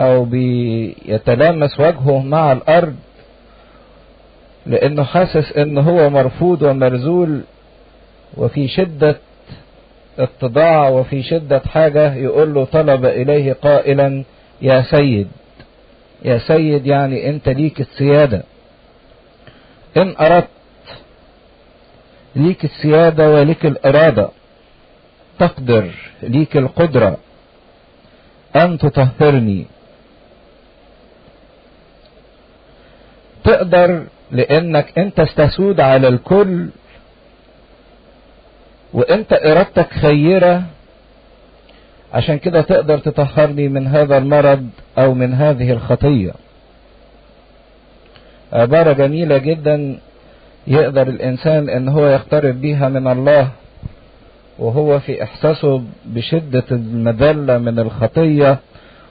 [0.01, 2.97] أو بيتلامس وجهه مع الأرض
[4.67, 7.41] لأنه حاسس إن هو مرفوض ومرزول
[8.37, 9.17] وفي شدة
[10.19, 14.25] اتضاع وفي شدة حاجة يقول له طلب إليه قائلا
[14.63, 15.29] يا سيد
[16.25, 18.43] يا سيد يعني أنت ليك السيادة.
[19.97, 20.49] إن أردت
[22.37, 24.29] ليك السيادة وليك الإرادة
[25.39, 25.91] تقدر
[26.23, 27.17] ليك القدرة
[28.57, 29.67] أن تطهرني.
[33.45, 36.69] تقدر لأنك أنت استسود على الكل
[38.93, 40.63] وأنت إرادتك خيرة.
[42.13, 46.33] عشان كده تقدر تطهرني من هذا المرض أو من هذه الخطية.
[48.53, 49.99] عبارة جميلة جدا
[50.67, 53.49] يقدر الإنسان إن هو يقترب بيها من الله
[54.59, 58.59] وهو في إحساسه بشدة المذلة من الخطية.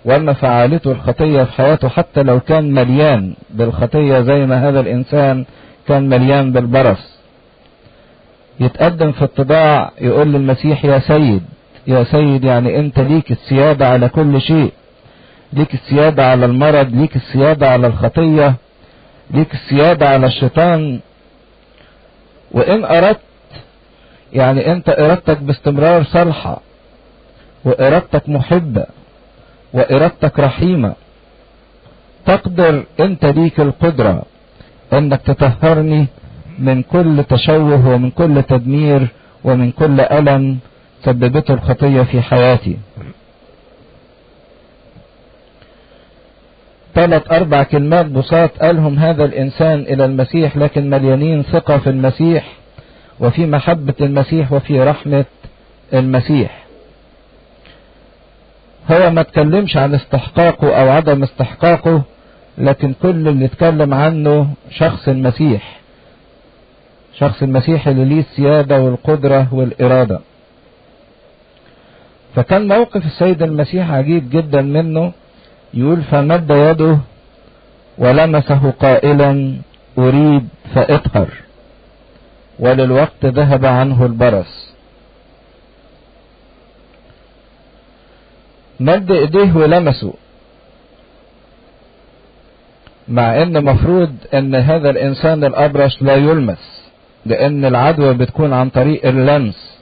[0.06, 5.46] وان فعالته الخطية في حياته حتى لو كان مليان بالخطية زي ما هذا الإنسان
[5.88, 7.20] كان مليان بالبرص.
[8.60, 11.44] يتقدم في اتباع يقول للمسيح يا سيد
[11.88, 14.72] يا سيد يعني أنت ليك السيادة على كل شيء
[15.54, 18.56] ليك السيادة على المرض ليك السيادة على الخطية
[19.32, 21.00] ليك السيادة على الشيطان.
[22.52, 23.20] وإن أردت
[24.34, 26.62] يعني أنت إرادتك باستمرار صالحة
[27.66, 28.86] وإرادتك محبة
[29.74, 30.94] وإرادتك رحيمة.
[32.26, 34.24] تقدر أنت ليك القدرة
[34.94, 36.06] أنك تطهرني
[36.60, 39.08] من كل تشوه ومن كل تدمير
[39.44, 40.58] ومن كل ألم
[41.04, 42.78] سببته الخطية في حياتي.
[46.96, 52.54] ثلاث أربع كلمات بساط قالهم هذا الإنسان إلى المسيح لكن مليانين ثقة في المسيح
[53.20, 55.26] وفي محبة المسيح وفي رحمة
[55.94, 56.66] المسيح.
[58.92, 62.02] هو ما اتكلمش عن استحقاقه أو عدم استحقاقه
[62.58, 65.80] لكن كل اللي اتكلم عنه شخص المسيح.
[67.18, 70.20] شخص المسيح اللي ليه السيادة والقدرة والإرادة.
[72.36, 75.12] فكان موقف السيد المسيح عجيب جدا منه.
[75.74, 76.98] يقول فمد يده
[77.98, 79.56] ولمسه قائلا
[79.98, 81.30] أريد فإطهر.
[82.60, 84.69] وللوقت ذهب عنه البرص.
[88.80, 90.14] مد إيديه ولمسه.
[93.08, 96.90] مع إن مفروض إن هذا الإنسان الابرص لا يلمس
[97.26, 99.80] لأن العدوى بتكون عن طريق اللمس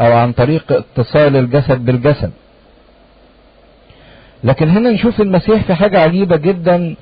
[0.00, 2.30] أو عن طريق اتصال الجسد بالجسد.
[4.44, 6.94] لكن هنا نشوف المسيح في حاجة عجيبة جدا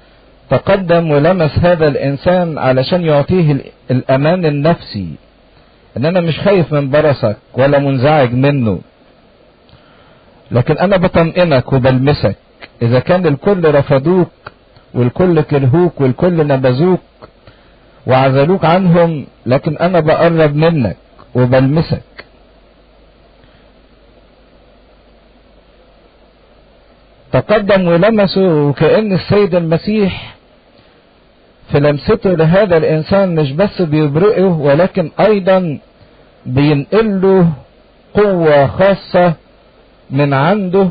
[0.51, 3.57] تقدم ولمس هذا الإنسان علشان يعطيه
[3.91, 5.09] الأمان النفسي.
[5.97, 8.81] إن أنا مش خايف من برصك ولا منزعج منه.
[10.53, 12.37] لكن أنا بطمئنك وبلمسك.
[12.83, 14.31] إذا كان الكل رفضوك
[14.95, 17.01] والكل كرهوك والكل نبذوك
[18.07, 20.97] وعزلوك عنهم لكن أنا بقرب منك
[21.35, 22.03] وبلمسك.
[27.33, 30.35] تقدم ولمسه وكأن السيد المسيح
[31.73, 35.79] في لمسته لهذا الإنسان مش بس بيبرئه ولكن أيضا
[36.47, 37.49] بينقل له
[38.15, 39.35] قوة خاصة
[40.13, 40.89] من عنده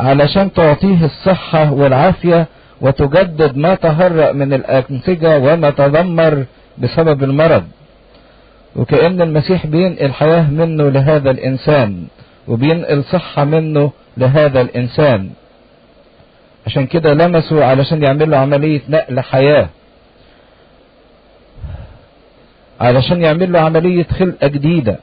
[0.00, 2.46] علشان تعطيه الصحة والعافية
[2.80, 6.44] وتجدد ما تهرأ من الأنسجة وما تدمر
[6.78, 7.64] بسبب المرض.
[8.76, 12.06] وكأن المسيح بينقل حياة منه لهذا الإنسان
[12.48, 15.30] وبينقل صحة منه لهذا الإنسان.
[16.66, 19.68] عشان كده لمسوا علشان يعمل له عملية نقل حياة.
[22.80, 24.98] علشان يعمل له عملية خلقة جديدة.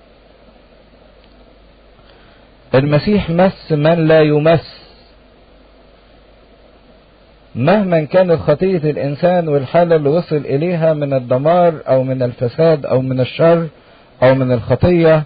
[2.76, 4.84] المسيح مس من لا يمس.
[7.56, 13.20] مهما كانت خطية الإنسان والحالة اللي وصل إليها من الدمار أو من الفساد أو من
[13.20, 13.68] الشر
[14.24, 15.24] أو من الخطية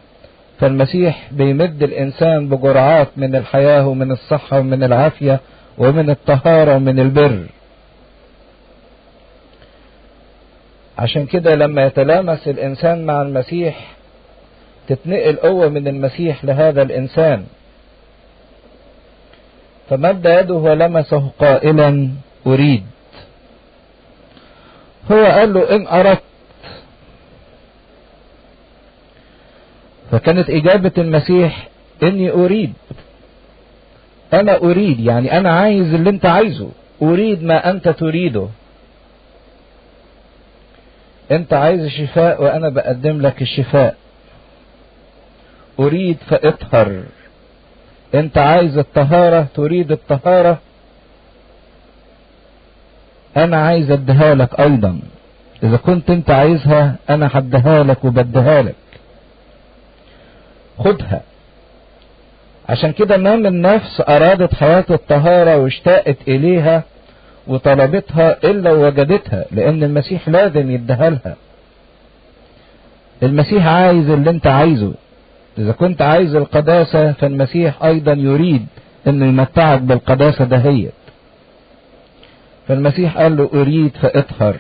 [0.60, 5.40] فالمسيح بيمد الإنسان بجرعات من الحياة ومن الصحة ومن العافية
[5.78, 7.40] ومن الطهارة ومن البر.
[10.98, 13.97] عشان كده لما يتلامس الإنسان مع المسيح
[14.88, 17.46] تتنقل قوة من المسيح لهذا الإنسان.
[19.90, 22.10] فمد يده ولمسه قائلا
[22.48, 22.84] أريد.
[25.12, 26.22] هو قال له إن أردت.
[30.12, 31.68] فكانت إجابة المسيح
[32.04, 32.74] إني أريد.
[34.34, 35.00] أنا أريد.
[35.00, 36.70] يعني أنا عايز اللي أنت عايزه.
[37.02, 38.48] أريد ما أنت تريده.
[41.32, 43.96] أنت عايز الشفاء وأنا بقدم لك الشفاء.
[45.80, 47.04] أريد فإطهر.
[48.16, 50.58] أنت عايز الطهارة تريد الطهارة.
[53.38, 55.00] أنا عايز أديها لك أيضا.
[55.64, 58.76] إذا كنت أنت عايزها أنا هديها لك وبديها لك.
[60.80, 61.22] خدها.
[62.70, 66.84] عشان كده ما من نفس أرادت حياة الطهارة واشتاقت إليها
[67.48, 71.36] وطلبتها إلا وجدتها لأن المسيح لازم يديها لها.
[73.24, 74.94] المسيح عايز اللي أنت عايزه.
[75.58, 78.66] إذا كنت عايز القداسة فالمسيح أيضا يريد
[79.08, 80.92] أنه يمتعك بالقداسة دهيت.
[82.68, 84.56] فالمسيح قال له أريد فإطهر.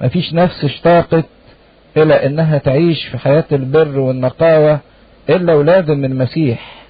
[0.00, 1.24] مفيش نفس اشتاقت
[1.96, 4.80] إلى أنها تعيش في حياة البر والنقاوة
[5.30, 6.82] إلا ولازم المسيح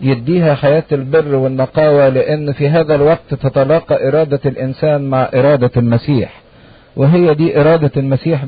[0.00, 6.40] يديها حياة البر والنقاوة لأن في هذا الوقت تتلاقى إرادة الإنسان مع إرادة المسيح.
[6.96, 8.44] وهي دي إرادة المسيح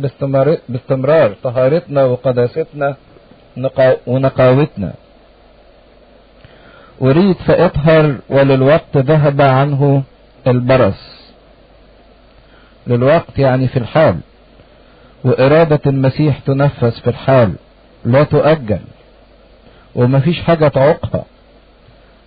[0.69, 2.97] باستمرار, طهارتنا وقداستنا
[4.07, 4.93] ونقاوتنا.
[7.03, 10.03] أريد فإطهر وللوقت ذهب عنه
[10.47, 11.33] البرص.
[12.87, 14.19] للوقت يعني في الحال.
[15.25, 17.55] وإرادة المسيح تنفذ في الحال
[18.05, 18.81] لا تؤجل.
[19.95, 21.25] ومفيش حاجة تعوقها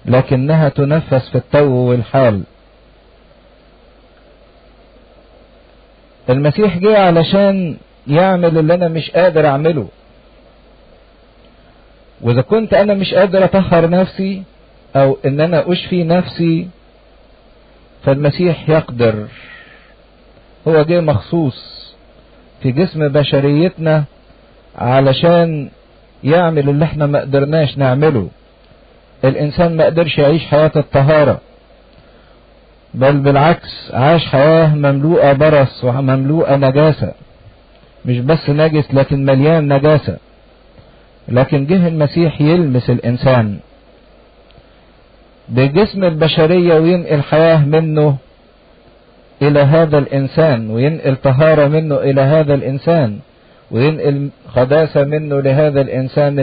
[0.05, 2.43] لكنها تنفذ في التو والحال.
[6.29, 9.87] المسيح جه علشان يعمل اللي أنا مش قادر أعمله.
[12.21, 14.43] وإذا كنت أنا مش قادر أطهر نفسي
[14.95, 16.67] أو إن أنا أشفي نفسي
[18.03, 19.27] فالمسيح يقدر.
[20.67, 21.75] هو جه مخصوص
[22.63, 24.03] في جسم بشريتنا
[24.77, 25.69] علشان
[26.23, 28.27] يعمل اللي إحنا ما قدرناش نعمله.
[29.23, 31.41] الإنسان ما قدرش يعيش حياة الطهارة.
[32.95, 37.11] بل بالعكس عاش حياة مملوءة برص ومملوءة نجاسة.
[38.05, 40.17] مش بس نجس لكن مليان نجاسة.
[41.27, 43.57] لكن جه المسيح يلمس الإنسان.
[45.49, 48.17] بجسم البشرية وينقل حياة منه
[49.41, 53.19] إلى هذا الإنسان وينقل طهارة منه إلى هذا الإنسان
[53.71, 56.39] وينقل قداسة منه لهذا الإنسان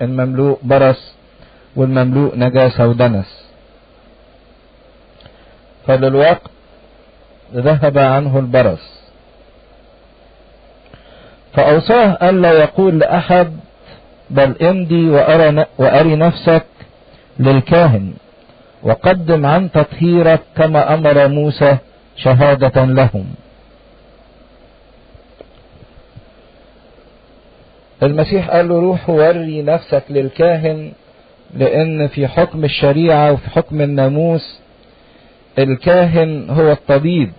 [0.00, 1.14] المملوء, برص
[1.76, 3.43] والمملوء نجاسة ودنس.
[5.86, 6.50] فللوقت
[7.54, 8.94] ذهب عنه البرص
[11.52, 13.56] فأوصاه ألا يقول لأحد
[14.30, 15.10] بل امضي
[15.78, 16.64] وأري نفسك
[17.38, 18.12] للكاهن
[18.82, 21.76] وقدم عن تطهيرك كما أمر موسى
[22.16, 23.26] شهادة لهم.
[28.02, 30.92] المسيح قال له روح وري نفسك للكاهن
[31.54, 34.60] لأن في حكم الشريعة وفي حكم الناموس
[35.58, 37.32] الكاهن هو الطبيب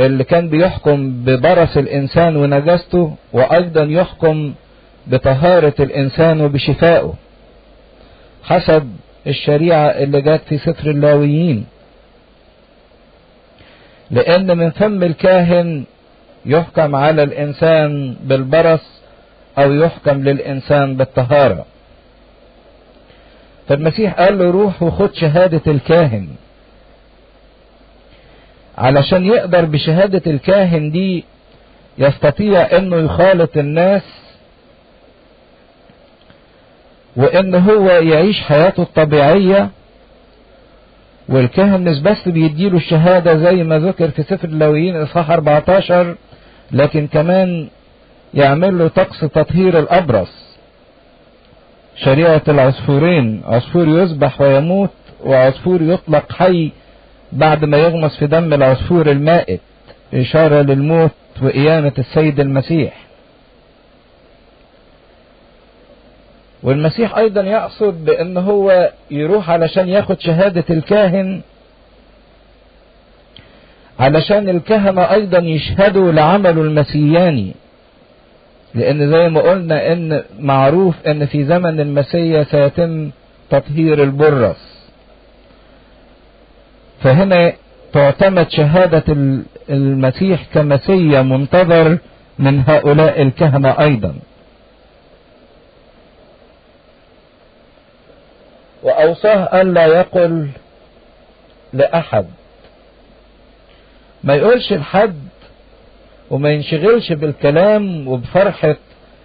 [0.00, 4.54] اللي كان بيحكم ببرص الإنسان ونجاسته وأيضا يحكم
[5.06, 7.14] بطهارة الإنسان وبشفائه.
[8.44, 8.90] حسب
[9.26, 11.66] الشريعة اللي جت في سفر اللاويين.
[14.10, 15.84] لأن من فم الكاهن
[16.46, 19.02] يحكم على الإنسان بالبرص
[19.58, 21.66] أو يحكم للإنسان بالطهارة.
[23.68, 26.28] فالمسيح قال له روح وخد شهادة الكاهن.
[28.78, 31.24] علشان يقدر بشهادة الكاهن دي
[31.98, 34.02] يستطيع إنه يخالط الناس
[37.16, 39.68] وإن هو يعيش حياته الطبيعية
[41.28, 46.16] والكاهن مش بس بيديله الشهادة زي ما ذكر في سفر اللاويين إصحاح 14
[46.72, 47.68] لكن كمان
[48.34, 50.42] يعمل له طقس تطهير الأبرص.
[51.96, 54.90] شريعة العصفورين عصفور يذبح ويموت
[55.24, 56.72] وعصفور يطلق حي
[57.32, 59.60] بعد ما يغمس في دم العصفور المائت
[60.14, 61.10] إشارة للموت
[61.42, 62.96] وقيامة السيد المسيح.
[66.62, 71.40] والمسيح أيضا يقصد بأن هو يروح علشان ياخد شهادة الكاهن
[74.00, 77.52] علشان الكهنة أيضا يشهدوا لعمله المسياني
[78.74, 83.10] لأن زي ما قلنا إن معروف إن في زمن المسيا سيتم
[83.50, 84.71] تطهير البرص.
[87.02, 87.52] فهنا
[87.92, 89.04] تعتمد شهادة
[89.70, 91.98] المسيح كمسيا منتظر
[92.38, 94.14] من هؤلاء الكهنة أيضا.
[98.82, 100.48] وأوصاه ألا يقل
[101.72, 102.26] لأحد.
[104.24, 105.16] ما يقولش لحد
[106.30, 108.76] وما ينشغلش بالكلام وبفرحة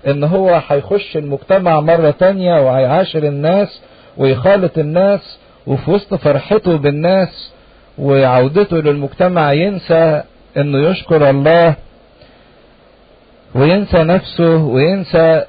[0.08, 3.82] إن هو هيخش المجتمع مرة تانية وهيعاشر الناس
[4.18, 7.52] ويخالط الناس وفي وسط فرحته بالناس
[7.98, 10.24] وعودته للمجتمع ينسى
[10.58, 11.76] إنه يشكر الله
[13.56, 15.44] وينسى نفسه وينسى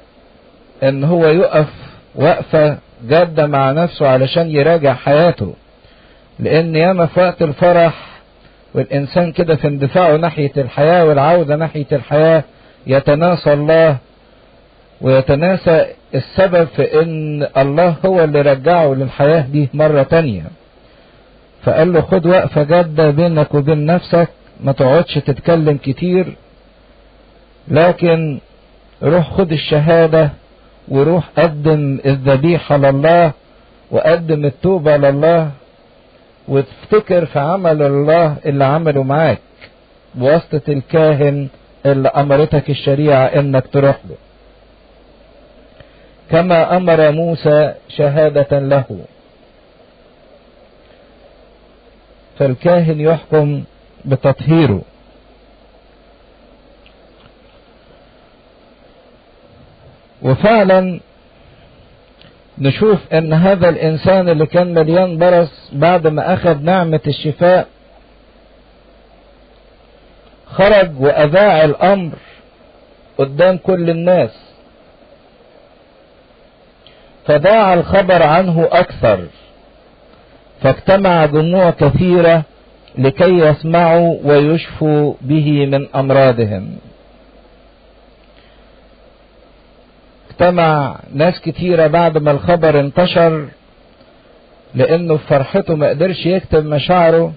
[0.83, 1.67] إن هو يقف
[2.15, 2.77] وقفة
[3.09, 5.53] جادة مع نفسه علشان يراجع حياته.
[6.39, 7.93] لأن ياما في وقت الفرح
[8.73, 12.43] والإنسان كده في اندفاعه ناحية الحياة والعودة ناحية الحياة
[12.87, 13.97] يتناسى الله
[15.01, 15.85] ويتناسى
[16.15, 20.43] السبب في إن الله هو اللي رجعه للحياة دي مرة تانية.
[21.63, 24.29] فقال له خد وقفة جادة بينك وبين نفسك
[24.63, 26.35] ما تقعدش تتكلم كتير
[27.67, 28.39] لكن
[29.03, 30.29] روح خد الشهادة
[30.87, 33.31] وروح قدم الذبيحة لله
[33.91, 35.49] وقدم التوبة لله
[36.47, 39.39] وتفتكر في عمل الله اللي عمله معاك
[40.15, 41.47] بواسطة الكاهن
[41.85, 44.15] اللي أمرتك الشريعة إنك تروح له.
[46.31, 48.83] كما أمر موسى شهادة له.
[52.39, 53.63] فالكاهن يحكم
[54.05, 54.81] بتطهيره.
[60.21, 60.99] وفعلا
[62.57, 67.67] نشوف إن هذا الإنسان اللي كان مليان برص بعد ما أخذ نعمة الشفاء
[70.45, 72.13] خرج وأذاع الأمر
[73.17, 74.31] قدام كل الناس.
[77.25, 79.27] فذاع الخبر عنه أكثر.
[80.61, 82.43] فاجتمع جموع كثيرة
[82.97, 86.77] لكي يسمعوا ويشفوا به من أمراضهم.
[90.29, 93.45] اجتمع ناس كتيرة بعد ما الخبر انتشر
[94.75, 97.33] لأنه في فرحته ما قدرش يكتب مشاعره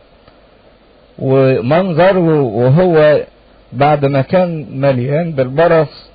[1.18, 3.20] ومنظره وهو
[3.72, 6.10] بعد ما كان مليان بالبرص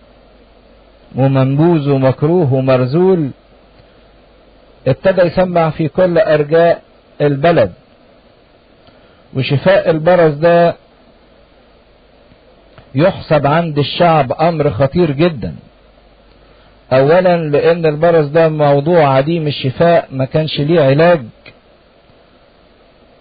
[1.15, 3.29] ومنبوذ ومكروه ومرزول
[4.87, 6.81] ابتدى يسمع في كل أرجاء
[7.21, 7.71] البلد.
[9.33, 10.75] وشفاء البرص ده
[12.95, 15.55] يحسب عند الشعب أمر خطير جدا.
[16.93, 21.21] اولا لأن البرص ده موضوع عديم الشفاء ما كانش ليه علاج.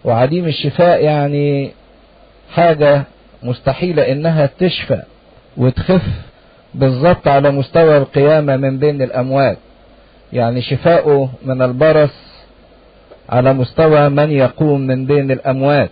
[0.05, 1.72] وعديم الشفاء يعني
[2.55, 3.03] حاجة
[3.42, 5.03] مستحيلة إنها تشفى
[5.57, 6.03] وتخف
[6.74, 9.59] بالظبط على مستوى القيامة من بين الأموات.
[10.32, 12.11] يعني شفاؤه من البرص
[13.29, 15.91] على مستوى من يقوم من بين الأموات.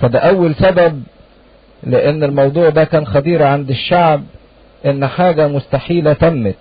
[0.00, 1.02] فده أول سبب
[1.82, 4.22] لأن الموضوع ده كان خطير عند الشعب
[4.86, 6.54] إن حاجة مستحيلة تمت.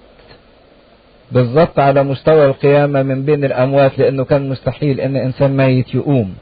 [1.32, 6.36] بالظبط على مستوى القيامة من بين الأموات لأنه كان مستحيل إن إنسان ميت يقوم.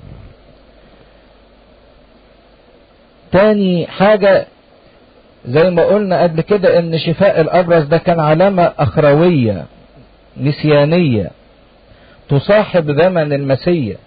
[3.31, 4.47] تاني حاجة
[5.45, 9.65] زي ما قلنا قبل كده إن شفاء الابرص ده كان علامة أخروية
[10.37, 11.31] نسيانية.
[12.29, 13.97] تصاحب زمن المسيا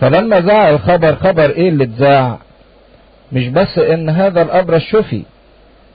[0.00, 2.38] فلما ذاع الخبر خبر إيه اللي اتذاع
[3.32, 5.22] مش بس إن هذا الابرص شفي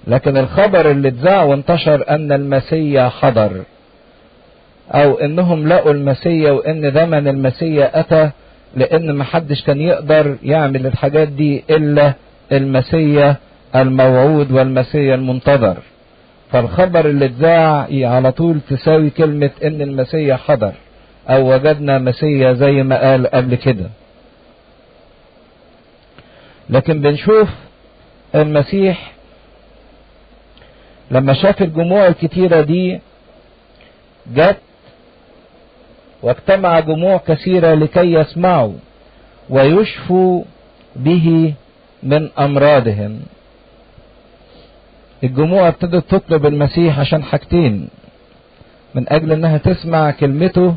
[0.07, 3.63] لكن الخبر اللي اتذاع وانتشر أن المسيا حضر
[4.91, 8.29] أو إنهم لقوا المسيا وإن زمن المسيا أتى
[8.75, 12.13] لإن محدش كان يقدر يعمل الحاجات دي إلا
[12.51, 13.35] المسيا
[13.75, 15.77] الموعود والمسيا المنتظر.
[16.53, 20.73] فالخبر اللي اتذاع على طول تساوي كلمة إن المسيا حضر
[21.29, 23.89] أو وجدنا مسيا زي ما قال قبل كده.
[26.69, 27.49] لكن بنشوف
[28.35, 29.11] المسيح
[31.11, 32.99] لما شاف الجموع الكتيرة دي
[34.33, 34.57] جت
[36.21, 38.73] واجتمع جموع كثيرة لكي يسمعوا
[39.49, 40.43] ويشفوا
[40.95, 41.53] به
[42.03, 43.19] من أمراضهم.
[45.23, 47.87] الجموع ابتدت تطلب المسيح عشان حاجتين
[48.95, 50.75] من أجل أنها تسمع كلمته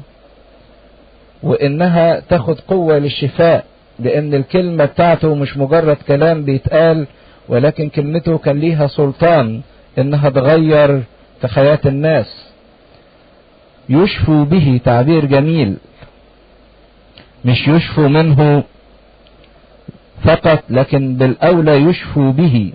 [1.42, 3.64] وإنها تاخد قوة للشفاء
[3.98, 7.06] لأن الكلمة بتاعته مش مجرد كلام بيتقال
[7.48, 9.60] ولكن كلمته كان ليها سلطان
[9.98, 11.02] إنها تغير
[11.40, 12.46] في حياة الناس.
[13.88, 15.76] يشفوا به تعبير جميل
[17.44, 18.62] مش يشفوا منه
[20.24, 22.72] فقط لكن بالأولى يشفوا به.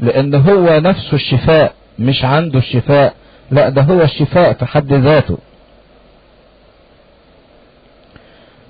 [0.00, 3.14] لأن هو نفسه الشفاء مش عنده الشفاء.
[3.50, 5.38] لا ده هو الشفاء في حد ذاته.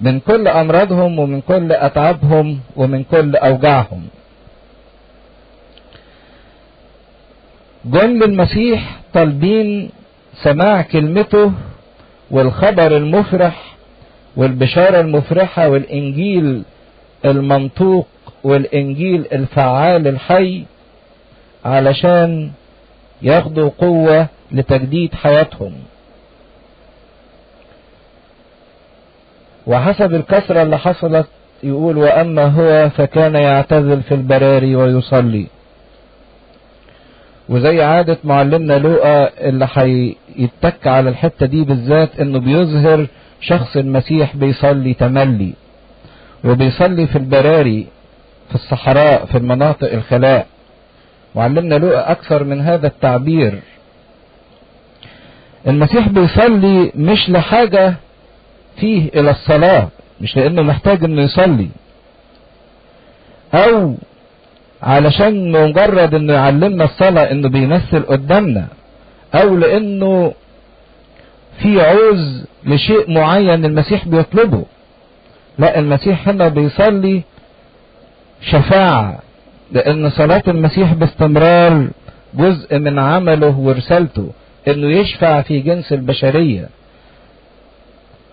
[0.01, 4.03] من كل أمراضهم ومن كل أتعابهم ومن كل أوجاعهم.
[7.85, 9.91] جم المسيح طالبين
[10.43, 11.53] سماع كلمته
[12.31, 13.75] والخبر المفرح
[14.37, 16.63] والبشارة المفرحة والإنجيل
[17.25, 18.07] المنطوق
[18.45, 20.65] والإنجيل الفعال الحي
[21.65, 22.51] علشان
[23.23, 25.73] ياخدوا قوة لتجديد حياتهم.
[29.67, 31.27] وحسب الكسرة اللي حصلت
[31.63, 35.47] يقول وأما هو فكان يعتزل في البراري ويصلي.
[37.49, 43.07] وزي عادة معلمنا لوقا اللي هيتك على الحتة دي بالذات إنه بيظهر
[43.41, 45.53] شخص المسيح بيصلي تملي.
[46.45, 47.87] وبيصلي في البراري
[48.49, 50.47] في الصحراء في المناطق الخلاء.
[51.35, 53.61] معلمنا لوقا أكثر من هذا التعبير.
[55.67, 57.95] المسيح بيصلي مش لحاجة
[58.77, 59.89] فيه إلى الصلاة
[60.21, 61.69] مش لأنه محتاج إنه يصلي.
[63.55, 63.95] أو
[64.83, 68.67] علشان مجرد إنه يعلمنا الصلاة إنه بيمثل قدامنا
[69.35, 70.35] أو لأنه
[71.59, 74.65] في عوز لشيء معين المسيح بيطلبه.
[75.59, 77.23] لا المسيح هنا بيصلي
[78.41, 79.19] شفاعة.
[79.73, 81.89] لأن صلاة المسيح باستمرار
[82.35, 84.31] جزء من عمله ورسالته
[84.69, 86.69] إنه يشفع في جنس البشرية.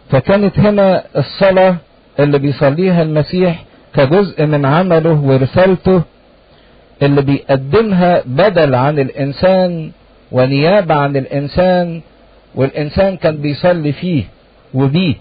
[0.10, 1.76] فكانت هنا الصلاة
[2.20, 3.64] اللي بيصليها المسيح
[3.96, 6.02] كجزء من عمله ورسالته
[7.02, 9.92] اللي بيقدمها بدل عن الإنسان
[10.32, 12.02] ونيابة عن الإنسان
[12.56, 14.24] والإنسان كان بيصلي فيه
[14.74, 15.16] وبيه.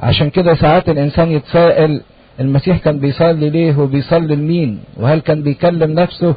[0.00, 2.00] عشان كده ساعات الإنسان يتساءل
[2.40, 6.34] المسيح كان بيصلي ليه وبيصلي لمين؟ وهل كان بيكلم نفسه؟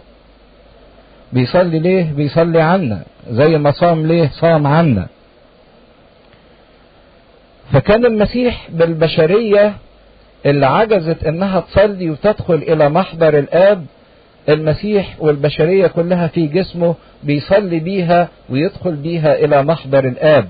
[1.34, 5.08] بيصلي ليه؟ بيصلي عنا زي ما صام ليه؟ صام عنا.
[7.74, 9.74] فكان المسيح بالبشرية
[10.46, 13.86] اللي عجزت إنها تصلي وتدخل إلى محضر الآب
[14.50, 20.48] المسيح والبشرية كلها في جسمه بيصلي بيها ويدخل بيها إلى محضر الآب.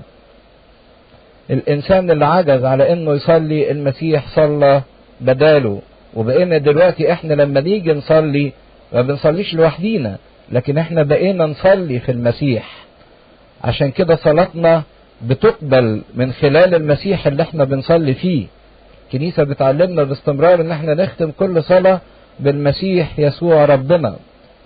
[1.50, 4.82] الإنسان اللي عجز على إنه يصلي المسيح صلى
[5.20, 5.80] بداله.
[6.14, 8.52] وبقينا دلوقتي إحنا لما نيجي نصلي
[8.92, 10.16] ما بنصليش لوحدينا
[10.52, 12.84] لكن إحنا بقينا نصلي في المسيح.
[13.64, 14.82] عشان كده صلاتنا
[15.22, 18.46] بتقبل من خلال المسيح اللي إحنا بنصلي فيه.
[19.06, 22.00] الكنيسة بتعلمنا باستمرار إن إحنا نختم كل صلاة
[22.40, 24.16] بالمسيح يسوع ربنا.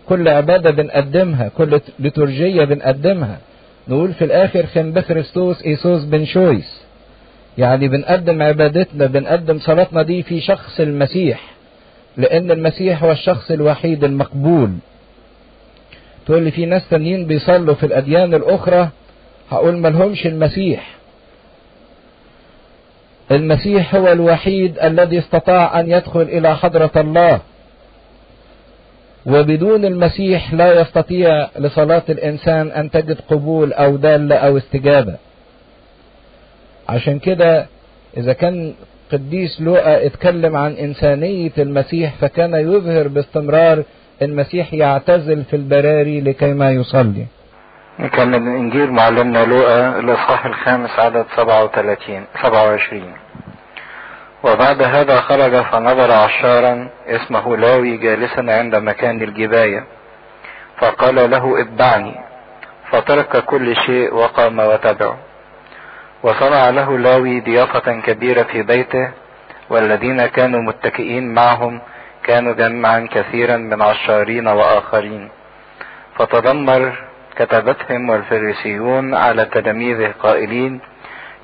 [0.08, 3.38] كل عبادة بنقدمها كل لتورجية بنقدمها.
[3.88, 6.79] نقول في الآخر خن بخريستوس إيسوس بن شويس.
[7.60, 11.40] يعني بنقدم عبادتنا بنقدم صلاتنا دي في شخص المسيح
[12.16, 14.70] لأن المسيح هو الشخص الوحيد المقبول.
[16.26, 18.88] تقول لي في ناس تانيين بيصلوا في الأديان الأخرى
[19.50, 20.94] هقول ملهمش المسيح.
[23.30, 27.40] المسيح هو الوحيد الذي استطاع أن يدخل إلى حضرة الله.
[29.26, 35.16] وبدون المسيح لا يستطيع لصلاة الإنسان أن تجد قبول أو دالة أو استجابة.
[36.90, 37.66] عشان كده
[38.16, 38.74] إذا كان
[39.12, 43.82] قديس لوقا اتكلم عن إنسانية المسيح فكان يظهر باستمرار
[44.22, 47.26] المسيح يعتزل في البراري لكي ما يصلي.
[48.12, 53.02] كان من انجيل معلمنا لوقا الاصحاح الخامس عدد 37 27
[54.44, 59.84] وبعد هذا خرج فنظر عشارا اسمه لاوي جالسا عند مكان الجباية
[60.78, 62.14] فقال له اتبعني
[62.90, 65.18] فترك كل شيء وقام وتبعه.
[66.22, 69.10] وصنع له لاوي ضيافة كبيرة في بيته
[69.70, 71.80] والذين كانوا متكئين معهم
[72.22, 75.28] كانوا جمعا كثيرا من عشارين وآخرين.
[76.16, 76.92] فتذمر
[77.36, 80.80] كتبتهم والفريسيون على تلاميذه قائلين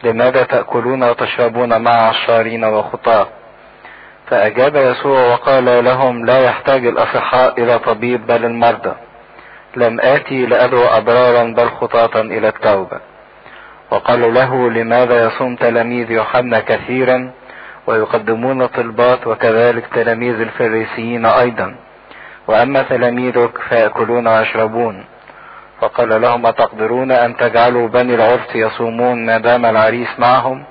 [0.04, 3.26] لماذا تأكلون وتشربون مع عشارين وخطاة؟
[4.26, 8.94] فأجاب يسوع وقال لهم لا يحتاج الأصحاء إلى طبيب بل المرضى.
[9.76, 13.15] لم آتي لأدعو أبرارا بل خطاة إلى التوبة.
[13.90, 17.30] وقالوا له لماذا يصوم تلاميذ يوحنا كثيرا
[17.86, 21.76] ويقدمون طلبات وكذلك تلاميذ الفريسيين أيضا؟
[22.48, 25.04] وأما تلاميذك فيأكلون ويشربون.
[25.80, 30.64] فقال لهم أتقدرون أن تجعلوا بني العرس يصومون ما دام العريس معهم؟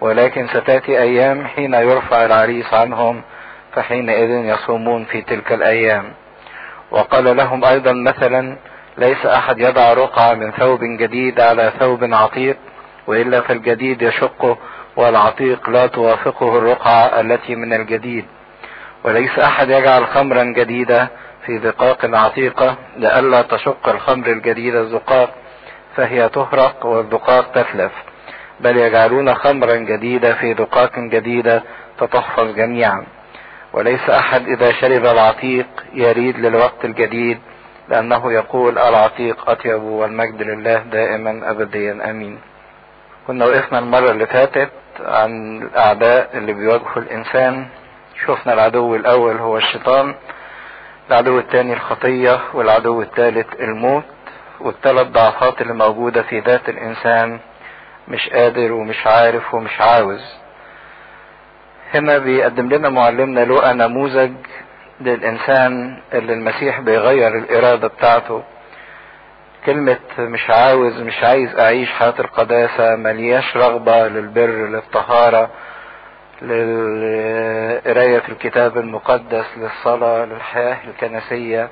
[0.00, 3.22] ولكن ستأتي أيام حين يرفع العريس عنهم
[3.74, 6.04] فحينئذ يصومون في تلك الأيام.
[6.90, 8.56] وقال لهم أيضا مثلا
[8.98, 12.56] ليس أحد يضع رقعة من ثوب جديد على ثوب عتيق
[13.06, 14.58] وإلا فالجديد يشقه
[14.96, 18.24] والعتيق لا توافقه الرقعة التي من الجديد.
[19.04, 21.08] وليس أحد يجعل خمرا جديدة
[21.46, 25.30] في دقاق عتيقة لئلا تشق الخمر الجديدة الزقاق
[25.96, 27.92] فهي تهرق والدقاق تتلف
[28.60, 31.62] بل يجعلون خمرا جديدة في دقاق جديدة
[31.98, 33.06] فتحفظ جميعا.
[33.72, 37.38] وليس أحد إذا شرب العتيق يريد للوقت الجديد
[37.88, 42.40] لأنه يقول العتيق أطيب والمجد لله دائما أبديا أمين.
[43.26, 44.70] كنا وقفنا المرة اللي فاتت
[45.00, 47.66] عن الأعداء اللي بيواجهوا الإنسان.
[48.26, 50.14] شفنا العدو الأول هو الشيطان
[51.10, 54.04] العدو الثاني الخطية والعدو الثالث الموت
[54.60, 57.38] والثلاث ضعفات اللي موجودة في ذات الإنسان
[58.08, 60.20] مش قادر ومش عارف ومش عاوز.
[61.94, 64.32] هنا بيقدم لنا معلمنا لقى نموذج
[65.00, 68.42] للإنسان اللي المسيح بيغير الإرادة بتاعته.
[69.66, 75.50] كلمة مش عاوز مش عايز أعيش حياة القداسة ملياش رغبة للبر للطهارة
[76.42, 81.68] لقراية الكتاب المقدس للصلاة للحياة الكنسية.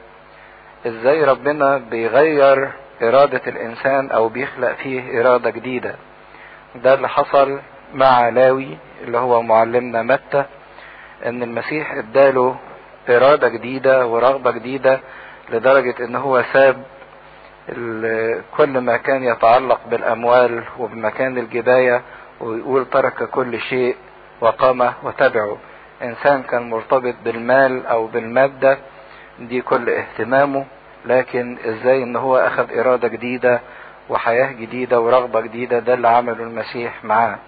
[0.87, 2.72] إزاي ربنا بيغير
[3.03, 5.95] إرادة الإنسان أو بيخلق فيه إرادة جديدة؟
[6.74, 7.61] ده اللي حصل
[7.95, 10.45] مع لاوي اللي هو معلمنا متى
[11.27, 12.57] إن المسيح إداله
[13.11, 15.00] إرادة جديدة ورغبة جديدة
[15.50, 16.82] لدرجة إن هو ساب
[18.57, 22.02] كل ما كان يتعلق بالأموال وبمكان الجباية
[22.40, 23.96] ويقول ترك كل شيء
[24.40, 25.57] وقام وتبعه.
[26.02, 28.78] إنسان كان مرتبط بالمال أو بالمادة
[29.38, 30.64] دي كل اهتمامه.
[31.04, 33.61] لكن إزاي إن هو أخذ إرادة جديدة
[34.09, 37.38] وحياة جديدة ورغبة جديدة؟ ده اللي عمله المسيح معاه.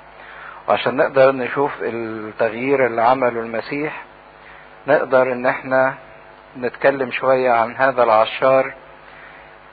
[0.69, 4.05] وعشان نقدر نشوف التغيير اللي عمله المسيح
[4.89, 5.95] نقدر إن إحنا
[6.59, 8.73] نتكلم شوية عن هذا العشار.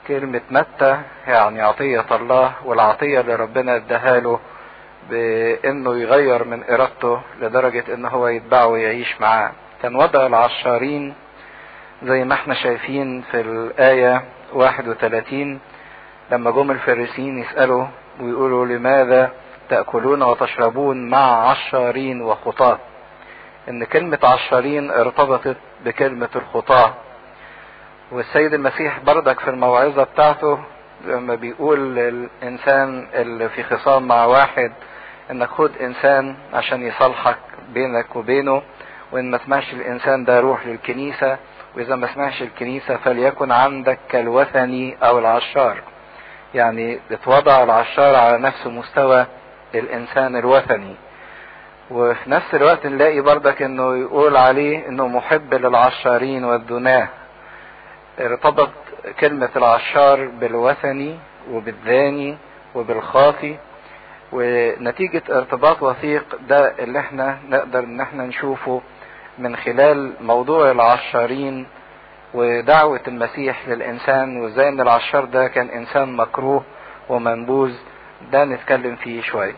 [0.08, 4.40] كلمة متى يعني عطية الله والعطية اللي ربنا اداها له
[5.10, 9.50] بإنه يغير من إرادته لدرجة إن هو يتبعه ويعيش معاه.
[9.82, 11.14] كان وضع العشارين
[12.02, 14.22] زي ما إحنا شايفين في الآية
[14.54, 15.60] 31
[16.32, 17.86] لما جم الفارسيين يسألوا
[18.20, 19.30] ويقولوا لماذا
[19.68, 22.78] تأكلون وتشربون مع عشارين وخطاة؟
[23.68, 26.94] إن كلمة عشارين ارتبطت بكلمة الخطاة.
[28.12, 30.58] والسيد المسيح بردك في الموعظة بتاعته
[31.04, 34.72] لما بيقول للإنسان اللي في خصام مع واحد
[35.30, 37.36] إنك خد إنسان عشان يصالحك
[37.68, 38.62] بينك وبينه
[39.12, 41.38] وإن ما سمعش الإنسان ده روح للكنيسة
[41.76, 45.82] وإذا ما سمعش الكنيسة فليكن عندك كالوثني أو العشار.
[46.54, 49.26] يعني اتوضع العشار على نفس مستوى
[49.74, 50.94] الإنسان الوثني.
[51.90, 57.08] وفي نفس الوقت نلاقي بردك إنه يقول عليه إنه محب للعشارين والدناة.
[58.20, 58.70] ارتبط
[59.20, 61.18] كلمة العشار بالوثني
[61.50, 62.36] وبالذاني
[62.74, 63.56] وبالخاطي
[64.32, 68.80] ونتيجة ارتباط وثيق ده اللي إحنا نقدر إن إحنا نشوفه
[69.38, 71.66] من خلال موضوع العشارين
[72.34, 76.64] ودعوة المسيح للإنسان وإزاي إن العشار ده كان إنسان مكروه
[77.08, 77.74] ومنبوذ.
[78.32, 79.54] ده نتكلم فيه شوية.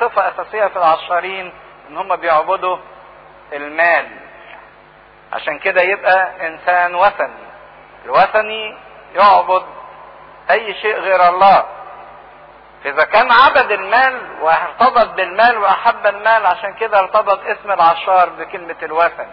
[0.00, 1.52] صفة أساسية في العشارين
[1.90, 2.76] إن هم بيعبدوا
[3.52, 4.06] المال.
[5.32, 7.48] عشان كده يبقى إنسان وثني.
[8.04, 8.78] الوثني
[9.14, 9.62] يعبد
[10.50, 11.64] أي شيء غير الله.
[12.84, 19.32] فإذا كان عبد المال وارتبط بالمال وأحب المال عشان كده ارتبط اسم العشار بكلمة الوثني.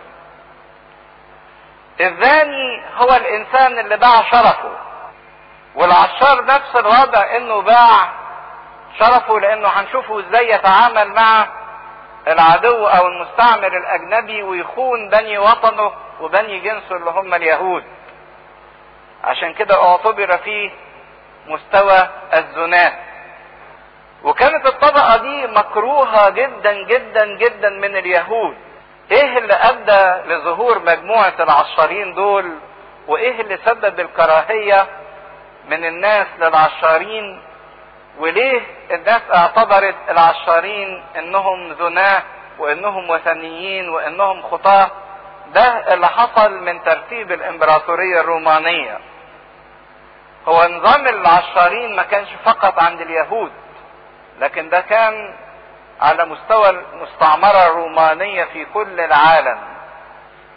[2.02, 4.72] الثاني هو الإنسان اللي باع شرفه.
[5.76, 8.10] والعشار نفس الوضع إنه باع
[9.00, 11.48] شرفه لأنه هنشوفه إزاي يتعامل مع
[12.28, 15.92] العدو أو المستعمر الأجنبي ويخون بني وطنه
[16.22, 17.84] وبني جنسه اللي هم اليهود.
[19.24, 20.72] عشان كده اعتبر فيه
[21.48, 22.94] مستوى الزنات
[24.24, 28.58] وكانت الطبقة دي مكروهة جدا جدا جدا من اليهود.
[29.12, 32.52] إيه اللي أدى لظهور مجموعة العشارين دول؟
[33.08, 34.88] وإيه اللي سبب الكراهية
[35.68, 37.42] من الناس للعشارين
[38.20, 38.62] وليه
[38.92, 42.24] الناس اعتبرت العشارين انهم زناة
[42.60, 44.92] وانهم وثنيين وانهم خطاة؟
[45.54, 49.00] ده اللي حصل من ترتيب الامبراطورية الرومانية.
[50.48, 53.52] هو نظام العشارين ما كانش فقط عند اليهود
[54.40, 55.36] لكن ده كان
[56.02, 59.60] على مستوى المستعمرة الرومانية في كل العالم.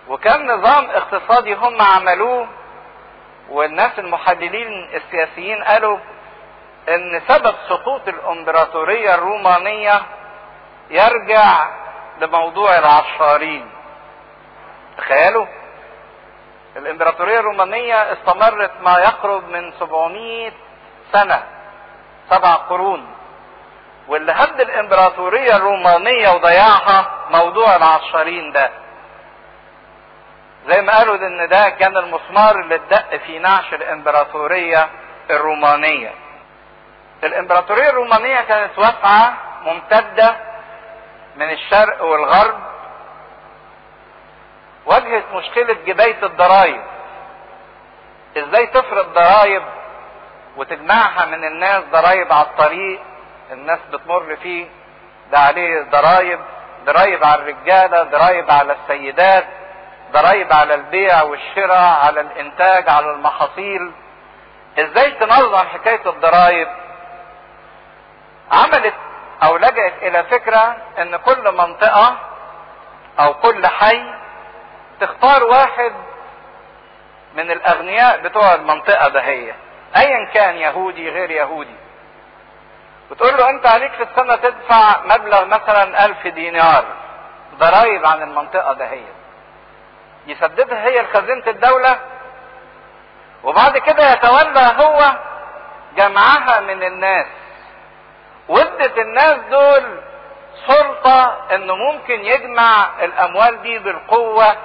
[0.09, 2.49] وكان نظام اقتصادي هم عملوه
[3.51, 5.99] والناس المحللين السياسيين قالوا
[6.89, 10.03] إن سبب سقوط الإمبراطورية الرومانية
[10.91, 11.69] يرجع
[12.21, 13.71] لموضوع العشارين
[14.99, 15.47] تخيلوا
[16.77, 20.53] الإمبراطورية الرومانية استمرت ما يقرب من 700
[21.13, 21.43] سنة
[22.31, 23.07] سبع قرون
[24.09, 28.71] واللي هد الإمبراطورية الرومانية وضيعها موضوع العشارين ده.
[30.69, 34.89] زي ما قالوا إن ده كان المسمار اللي اتدق في نعش الإمبراطورية
[35.31, 36.11] الرومانية.
[37.25, 40.37] الإمبراطورية الرومانية كانت واسعة ممتدة
[41.37, 42.59] من الشرق والغرب.
[44.87, 46.83] واجهت مشكلة جباية الضرائب
[48.37, 49.63] إزاي تفرض ضرائب
[50.57, 53.01] وتجمعها من الناس؟ ضرائب على الطريق
[53.53, 54.67] الناس بتمر فيه.
[55.33, 56.41] ده عليه ضرائب
[56.85, 59.47] ضرائب على الرجالة ضرائب على السيدات
[60.13, 63.93] ضرائب على البيع والشراء على الإنتاج على المحاصيل.
[64.79, 66.69] إزاي تنظم حكاية الضرائب
[68.53, 68.95] عملت
[69.43, 72.19] أو لجأت إلى فكرة إن كل منطقة
[73.21, 74.03] أو كل حي
[75.01, 75.93] تختار واحد
[77.35, 79.57] من الأغنياء بتوع المنطقة دهية
[79.97, 81.77] ايا كان يهودي غير يهودي.
[83.11, 86.85] وتقول له أنت عليك في السنة تدفع مبلغ مثلا ألف دينار
[87.59, 89.13] ضرائب عن المنطقة دهية
[90.27, 91.99] يسددها هي لخزينة الدولة
[93.45, 95.13] وبعد كده يتولى هو
[95.97, 97.27] جمعها من الناس.
[98.49, 100.01] وادت الناس دول
[100.67, 104.57] سلطة إنه ممكن يجمع الأموال دي بالقوة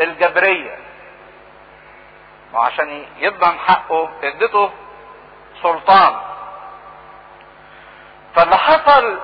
[0.00, 0.78] الجبرية.
[2.52, 4.70] وعشان يضمن حقه ادته
[5.62, 6.16] سلطان.
[8.34, 9.18] فاللي حصل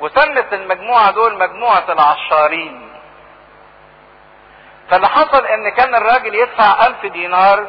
[0.00, 2.90] وسمت المجموعة دول مجموعة العشارين.
[4.90, 7.66] فاللي حصل إن كان الراجل يدفع ألف دينار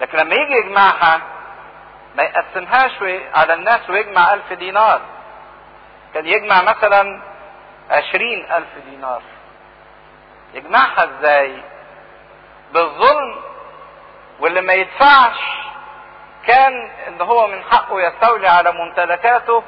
[0.00, 1.20] لكن لما يجي يجمعها
[2.14, 2.92] ما يقسمهاش
[3.34, 5.00] على الناس ويجمع ألف دينار.
[6.14, 7.22] كان يجمع مثلا
[7.90, 9.22] عشرين ألف دينار.
[10.54, 11.62] يجمعها إزاي؟
[12.72, 13.36] بالظلم.
[14.40, 15.40] واللي ما يدفعش
[16.46, 19.62] كان إن هو من حقه يستولي على ممتلكاته.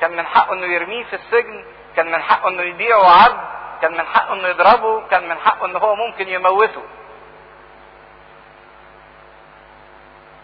[0.00, 1.64] كان من حقه إنه يرميه في السجن.
[1.96, 3.40] كان من حقه إنه يبيعه عبد
[3.82, 5.08] كان من حقه إنه يضربه.
[5.08, 6.82] كان من حقه إن هو ممكن يموته.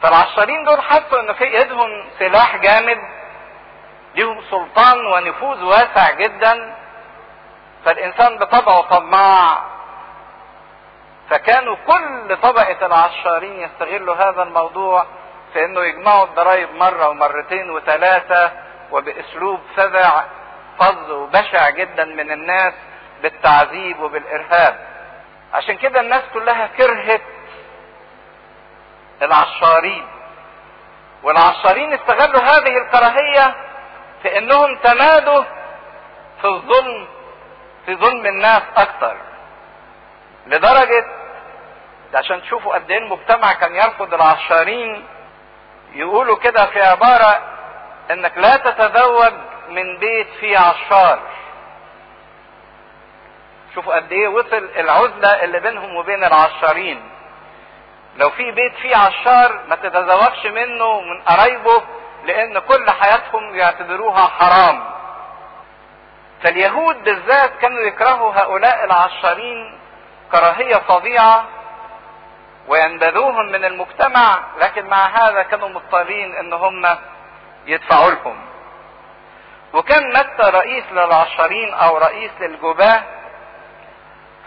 [0.03, 1.89] فالعشارين دول حسوا إن في إيدهم
[2.19, 2.99] سلاح جامد
[4.15, 6.75] ليهم سلطان ونفوذ واسع جدا
[7.85, 9.59] فالإنسان بطبعه طماع.
[11.31, 15.07] فكانوا كل طبقة العشارين يستغلوا هذا الموضوع
[15.53, 18.53] في إنه يجمعوا الضرائب مرة ومرتين وثلاثة
[18.93, 20.23] وبأسلوب فظع
[20.79, 22.75] فظ وبشع جدا من الناس
[23.23, 24.79] بالتعذيب وبالإرهاب.
[25.55, 27.21] عشان كده الناس كلها كرهت
[29.23, 30.07] العشارين
[31.23, 33.55] والعشارين استغلوا هذه الكراهية
[34.23, 35.43] في إنهم تمادوا
[36.41, 37.07] في الظلم
[37.87, 39.17] في ظلم الناس أكتر.
[40.47, 41.05] لدرجة
[42.15, 45.07] عشان تشوفوا قد إيه المجتمع كان يرفض العشارين
[45.93, 47.41] يقولوا كده في عبارة
[48.11, 49.33] إنك لا تتزوج
[49.69, 51.19] من بيت فيه عشار
[53.75, 57.11] شوفوا قد إيه وصل العزلة اللي بينهم وبين العشارين
[58.21, 61.83] لو في بيت فيه عشار ما تتزوجش منه من قرايبه
[62.25, 64.85] لأن كل حياتهم يعتبروها حرام.
[66.43, 69.79] فاليهود بالذات كانوا يكرهوا هؤلاء العشارين
[70.33, 71.45] كراهية فظيعة
[72.69, 76.97] وينبذوهم من المجتمع لكن مع هذا كانوا مضطرين إن هم
[77.67, 78.37] يدفعوا لهم.
[79.73, 83.03] وكان متى رئيس للعشرين أو رئيس للجباه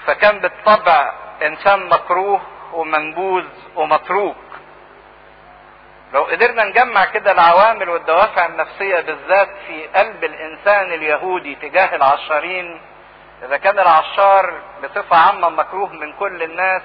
[0.05, 2.41] فكان بالطبع إنسان مكروه
[2.73, 3.45] ومنبوذ
[3.75, 4.35] ومتروك.
[6.13, 12.81] لو قدرنا نجمع كده العوامل والدوافع النفسية بالذات في قلب الإنسان اليهودي تجاه العشارين
[13.43, 16.81] إذا كان العشار بصفة عامة مكروه من كل الناس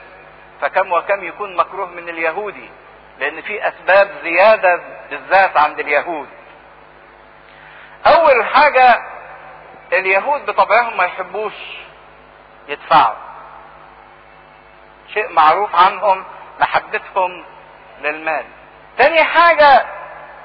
[0.60, 2.70] فكم وكم يكون مكروه من اليهودي
[3.18, 4.80] لأن في أسباب زيادة
[5.10, 6.28] بالذات عند اليهود.
[8.06, 8.98] أول حاجة
[9.92, 11.54] اليهود بطبعهم ما يحبوش
[12.68, 13.27] يدفعوا.
[15.14, 16.24] شيء معروف عنهم
[16.60, 17.44] محبتهم
[18.00, 18.44] للمال.
[18.98, 19.86] تاني حاجة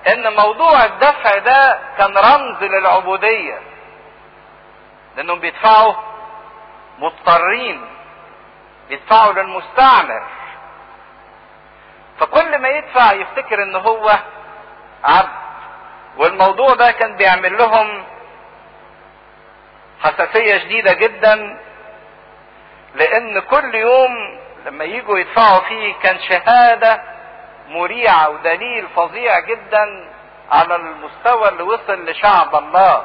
[0.07, 3.59] إن موضوع الدفع ده كان رمز للعبودية
[5.17, 5.93] لأنهم بيدفعوا
[6.99, 7.85] مضطرين
[8.89, 10.23] بيدفعوا للمستعمر.
[12.19, 14.19] فكل ما يدفع يفتكر إن هو
[15.03, 15.43] عبد.
[16.17, 18.03] والموضوع ده كان بيعمل لهم
[20.03, 21.59] حساسية شديدة جدا
[22.95, 27.01] لأن كل يوم لما يجوا يدفعوا فيه كان شهادة
[27.67, 30.09] مريعة ودليل فظيع جدا
[30.51, 33.03] على المستوى اللي وصل لشعب الله.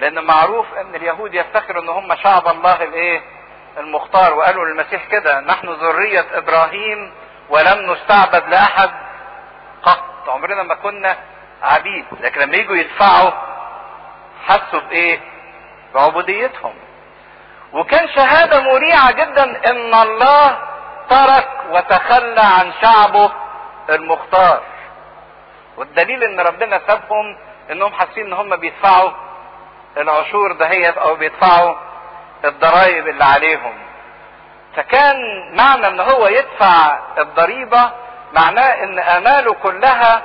[0.00, 3.22] لأن معروف إن اليهود يفتخروا إن هم شعب الله الإيه؟
[3.78, 4.34] المختار.
[4.34, 7.12] وقالوا للمسيح كده نحن ذرية إبراهيم
[7.48, 8.90] ولم نستعبد لأحد
[9.82, 10.28] قط.
[10.28, 11.16] عمرنا ما كنا
[11.62, 12.04] عبيد.
[12.20, 13.30] لكن لما يجوا يدفعوا
[14.46, 15.20] حسوا بإيه؟
[15.94, 16.74] بعبوديتهم.
[17.72, 20.58] وكان شهادة مريعة جدا إن الله
[21.10, 23.32] ترك وتخلى عن شعبه
[23.90, 24.60] المختار.
[25.76, 27.36] والدليل إن ربنا سابهم
[27.70, 29.10] إنهم حاسين إن هم بيدفعوا
[29.96, 31.74] العشور دهيت أو بيدفعوا
[32.44, 33.74] الضرائب اللي عليهم.
[34.76, 35.16] فكان
[35.56, 37.90] معنى إن هو يدفع الضريبة
[38.32, 40.22] معناه إن اماله كلها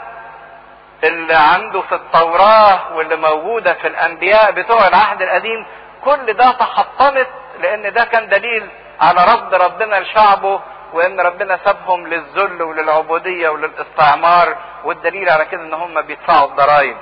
[1.04, 5.66] اللي عنده في التوراة واللي موجودة في الأنبياء بتوع العهد القديم
[6.06, 7.28] كل ده تحطمت
[7.60, 8.70] لأن ده كان دليل
[9.02, 10.60] على رفض ربنا لشعبه
[10.94, 16.98] وإن ربنا سابهم للذل وللعبودية وللاستعمار والدليل على كده إن هم بيدفعوا الضرائب.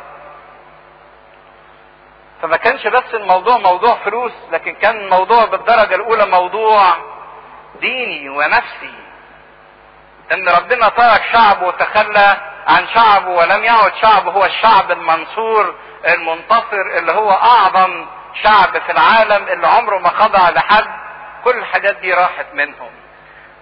[2.42, 6.96] فما كانش بس الموضوع موضوع فلوس لكن كان الموضوع بالدرجة الأولى موضوع
[7.82, 8.94] ديني ونفسي.
[10.32, 12.38] إن ربنا ترك شعبه وتخلى
[12.68, 15.76] عن شعبه ولم يعد شعبه هو الشعب المنصور
[16.08, 18.06] المنتصر اللي هو أعظم
[18.44, 20.88] شعب في العالم اللي عمره ما خضع لحد
[21.44, 22.92] كل الحاجات دي راحت منهم.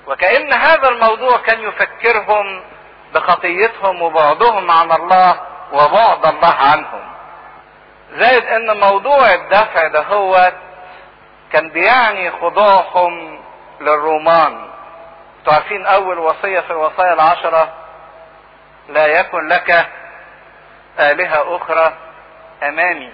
[0.08, 2.64] وكأن هذا الموضوع كان يفكرهم
[3.14, 5.42] بخطيتهم وبعدهم عن الله
[5.74, 7.12] وبعد الله عنهم.
[8.12, 10.52] زائد إن موضوع الدفع ده هو
[11.52, 13.42] كان بيعني خضوعهم
[13.82, 14.70] للرومان.
[15.40, 17.74] أنتوا عارفين أول وصية في الوصايا العشرة
[18.90, 19.88] لا يكن لك
[21.00, 21.94] آلهة أخرى
[22.64, 23.14] أمامي.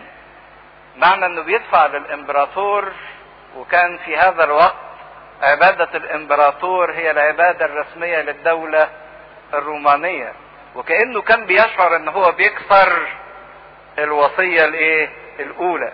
[0.98, 2.91] معنى إنه بيدفع للإمبراطور
[3.58, 4.76] وكان في هذا الوقت
[5.41, 8.89] عبادة الإمبراطور هي العبادة الرسمية للدولة
[9.54, 10.34] الرومانية.
[10.76, 13.08] وكأنه كان بيشعر إن هو بيكسر
[14.00, 15.91] الوصية الإيه؟ الأولى.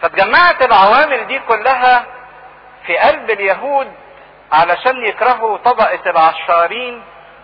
[0.00, 2.06] فتجمعت العوامل دي كلها
[2.86, 3.92] في قلب اليهود
[4.52, 7.02] علشان يكرهوا طبقة العشارين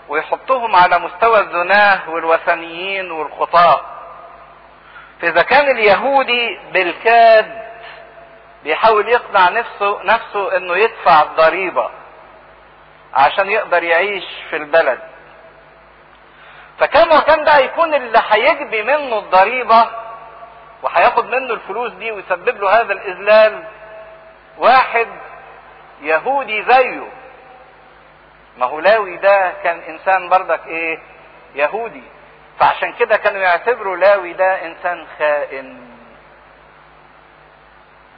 [0.09, 3.81] ويحطوهم على مستوى الزناه والوثنيين والخطاة.
[5.23, 7.61] فإذا كان اليهودي بالكاد
[8.65, 11.91] بيحاول يقنع نفسه نفسه إنه يدفع الضريبة
[13.15, 14.99] عشان يقدر يعيش في البلد.
[16.79, 19.89] فكان وكان ده هيكون اللي هيجبي منه الضريبة
[20.83, 23.65] وهياخد منه الفلوس دي ويسبب له هذا الإذلال
[24.59, 25.07] واحد
[26.03, 27.07] يهودي زيه.
[28.59, 30.99] ما هو لاوي ده كان إنسان بردك إيه؟
[31.55, 32.03] يهودي.
[32.61, 35.91] فعشان كده كانوا يعتبروا لاوي ده إنسان خائن.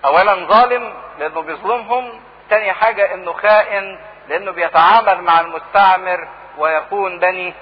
[0.04, 2.20] أولا ظالم لأنه بيظلمهم.
[2.50, 6.28] تاني حاجة إنه خائن لأنه بيتعامل مع المستعمر
[6.58, 7.54] ويكون بني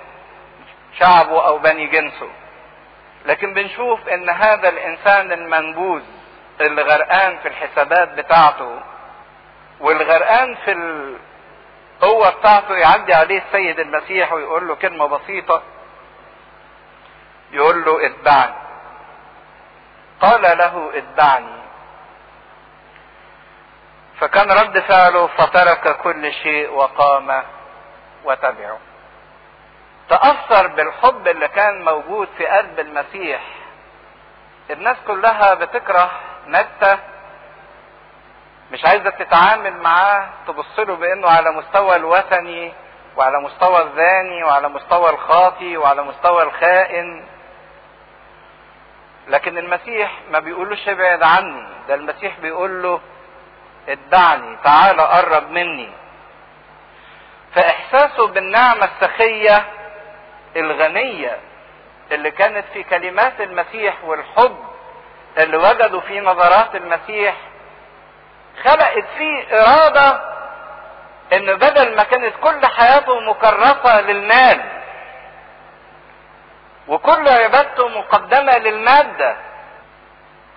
[0.98, 2.28] شعبه أو بني جنسه.
[3.26, 6.02] لكن بنشوف إن هذا الإنسان المنبوذ
[6.60, 8.80] اللي غرقان في الحسابات بتاعته
[9.80, 15.62] والغرقان في القوة بتاعته يعدي عليه السيد المسيح ويقول له كلمة بسيطة.
[17.52, 18.54] يقول له اتبعني.
[20.20, 21.60] قال له اتبعني.
[24.18, 27.42] فكان رد فعله فترك كل شيء وقام
[28.24, 28.78] وتبعه.
[30.08, 33.40] تأثر بالحب اللي كان موجود في قلب المسيح.
[34.70, 36.10] الناس كلها بتكره
[36.46, 36.98] متى
[38.72, 42.72] مش عايزة تتعامل معاه تبص له بإنه على مستوى الوثني
[43.16, 47.26] وعلى مستوى الزاني وعلى مستوى الخاطي وعلى مستوى الخائن.
[49.30, 53.00] لكن المسيح ما بيقولوش ابعد عني ده المسيح بيقول له
[53.88, 55.90] اتبعني تعال قرب مني.
[57.54, 59.64] فإحساسه بالنعمة السخية
[60.56, 61.36] الغنية
[62.12, 64.56] اللي كانت في كلمات المسيح والحب
[65.38, 67.34] اللي وجدوا في نظرات المسيح
[68.64, 70.20] خلقت فيه إرادة
[71.32, 74.60] ان بدل ما كانت كل حياته مكرسة للمال
[76.90, 79.36] وكل عبادته مقدمة للمادة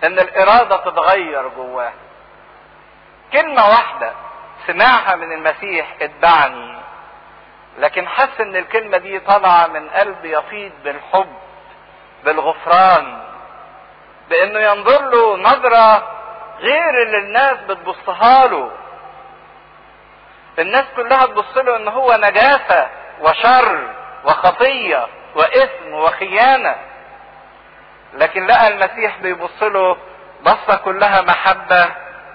[0.04, 1.92] إن الإرادة تتغير جواه
[3.32, 4.12] كلمة واحدة
[4.66, 6.74] سمعها من المسيح اتبعني
[7.78, 11.34] لكن حس إن الكلمة دي طالعة من قلب يفيض بالحب
[12.24, 13.22] بالغفران
[14.30, 16.08] بإنه ينظر له نظرة
[16.58, 18.70] غير اللي الناس بتبصها له.
[20.58, 22.88] الناس كلها تبص له إن هو نجاسة
[23.20, 26.76] وشر وخطية وإثم وخيانة.
[28.14, 29.96] لكن لقى المسيح بيبص له
[30.42, 31.88] بصة كلها محبة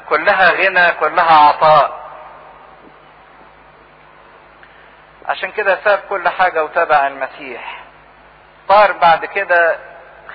[0.10, 2.00] كلها غنى كلها عطاء.
[5.26, 7.84] عشان كده ساب كل حاجة وتبع المسيح.
[8.68, 9.80] طار بعد كده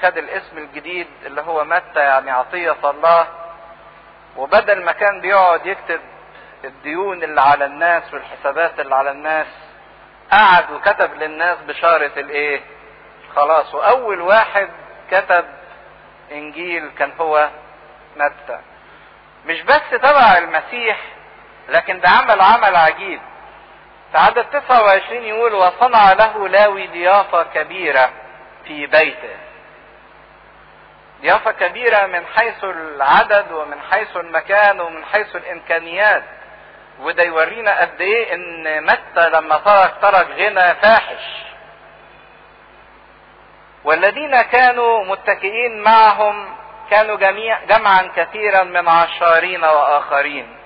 [0.03, 3.27] خد الاسم الجديد اللي هو متى يعني عطية الله.
[4.37, 6.01] وبدل ما كان بيقعد يكتب
[6.65, 9.47] الديون اللي على الناس والحسابات اللي على الناس
[10.33, 12.61] قعد وكتب للناس بشارة الإيه؟
[13.37, 13.75] خلاص.
[13.75, 14.69] وأول واحد
[15.11, 15.45] كتب
[16.33, 17.49] إنجيل كان هو
[18.17, 18.59] متى.
[19.47, 20.99] مش بس تبع المسيح
[21.69, 23.21] لكن ده عمل عمل عجيب.
[24.13, 28.11] في عدد 29 يقول وصنع له لاوي ضيافة كبيرة
[28.65, 29.37] في بيته.
[31.23, 36.23] ضيافة كبيرة من حيث العدد ومن حيث المكان ومن حيث الإمكانيات.
[37.01, 41.25] وده يورينا قد إيه إن متى لما ترك ترك غنى فاحش.
[43.85, 46.57] والذين كانوا متكئين معهم
[46.91, 50.57] كانوا جميع جمعا كثيرا من عشارين وآخرين.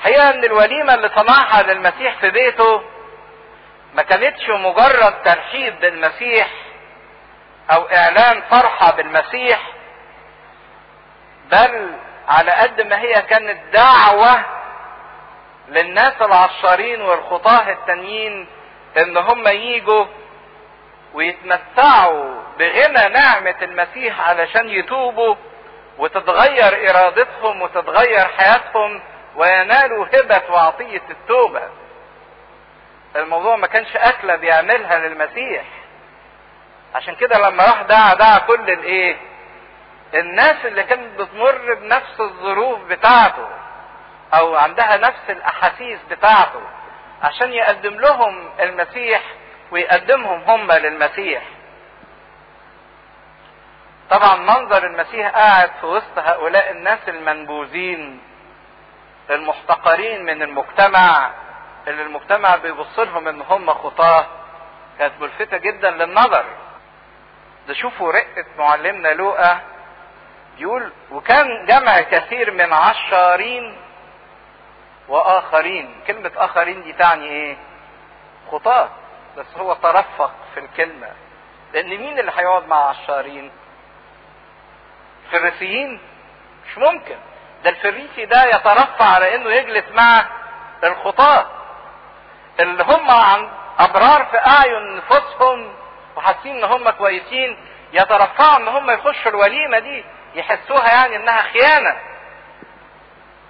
[0.00, 2.82] حقيقة إن الوليمة اللي صنعها للمسيح في بيته
[3.94, 6.48] ما كانتش مجرد ترحيب بالمسيح
[7.70, 9.60] أو إعلان فرحة بالمسيح
[11.50, 11.90] بل
[12.28, 14.44] على قد ما هي كانت دعوة
[15.68, 18.46] للناس العشارين والخطاه التانيين
[18.96, 20.04] إن هم ييجوا
[21.14, 25.34] ويتمتعوا بغنى نعمة المسيح علشان يتوبوا
[25.98, 29.02] وتتغير إرادتهم وتتغير حياتهم
[29.36, 31.62] وينالوا هبة وعطية التوبة.
[33.16, 35.64] الموضوع ما كانش أكلة بيعملها للمسيح.
[36.94, 39.16] عشان كده لما راح دعا دعا كل الإيه؟
[40.14, 43.48] الناس اللي كانت بتمر بنفس الظروف بتاعته.
[44.34, 46.60] أو عندها نفس الأحاسيس بتاعته
[47.22, 49.22] عشان يقدم لهم المسيح
[49.70, 51.42] ويقدمهم هم للمسيح.
[54.10, 58.20] طبعا منظر المسيح قاعد في وسط هؤلاء الناس المنبوذين
[59.30, 61.30] المحتقرين من المجتمع
[61.88, 64.26] اللي المجتمع بيبص لهم إن هم خطاة.
[64.98, 66.44] كانت ملفتة جدا للنظر.
[67.68, 69.60] ده شوفوا رقة معلمنا لوقا
[70.58, 73.76] يقول وكان جمع كثير من عشارين
[75.08, 76.00] وآخرين.
[76.06, 77.56] كلمة آخرين دي تعني إيه؟
[78.52, 78.88] خطاة.
[79.36, 81.08] بس هو ترفق في الكلمة.
[81.72, 83.50] لأن مين اللي هيقعد مع عشارين؟
[85.32, 86.00] فريسيين؟
[86.66, 87.16] مش ممكن.
[87.64, 90.24] ده الفريسي ده يترفع على إنه يجلس مع
[90.84, 91.46] الخطاة.
[92.60, 95.74] اللي هم عن أبرار في أعين نفوسهم
[96.16, 97.58] وحاسين إن هم كويسين
[97.92, 100.04] يترفعوا إن هم يخشوا الوليمة دي
[100.34, 101.96] يحسوها يعني إنها خيانة.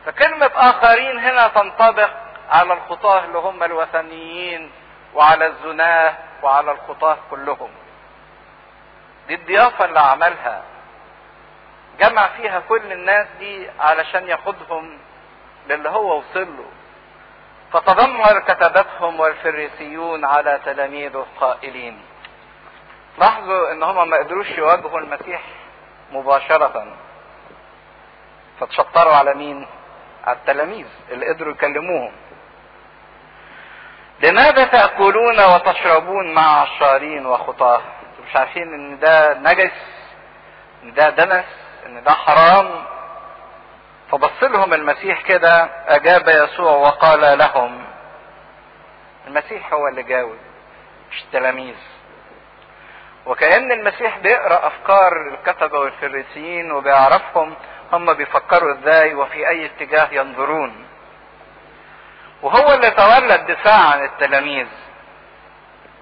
[0.07, 2.11] فكلمة آخرين هنا تنطبق
[2.51, 4.71] على الخطاة اللي هم الوثنيين
[5.15, 7.71] وعلى الزناة وعلى الخطاة كلهم.
[9.29, 10.63] دي الضيافة اللي عملها.
[12.01, 14.99] جمع فيها كل الناس دي علشان ياخدهم
[15.69, 16.65] للي هو وصل له.
[17.73, 22.03] فتذمر كتبتهم والفريسيون على تلاميذه قائلين
[23.19, 25.43] لاحظوا إن هم ما قدروش يواجهوا المسيح
[26.13, 26.87] مباشرة.
[28.61, 29.67] فتشطروا على مين؟
[30.29, 32.13] على التلاميذ اللي قدروا يكلموهم.
[34.23, 37.81] لماذا تأكلون وتشربون مع عشارين وخطاة؟
[38.29, 39.73] مش عارفين إن ده نجس
[40.83, 41.45] إن ده دنس
[41.87, 42.85] إن ده حرام؟
[44.13, 47.85] فبص لهم المسيح كده أجاب يسوع وقال لهم
[49.27, 50.37] المسيح هو اللي جاوب
[51.11, 51.77] مش التلاميذ.
[53.27, 57.55] وكأن المسيح بيقرأ أفكار الكتبة والفريسيين وبيعرفهم
[57.93, 60.87] هم بيفكروا إزاي وفي أي اتجاه ينظرون.
[62.43, 64.67] وهو اللي تولى الدفاع عن التلاميذ.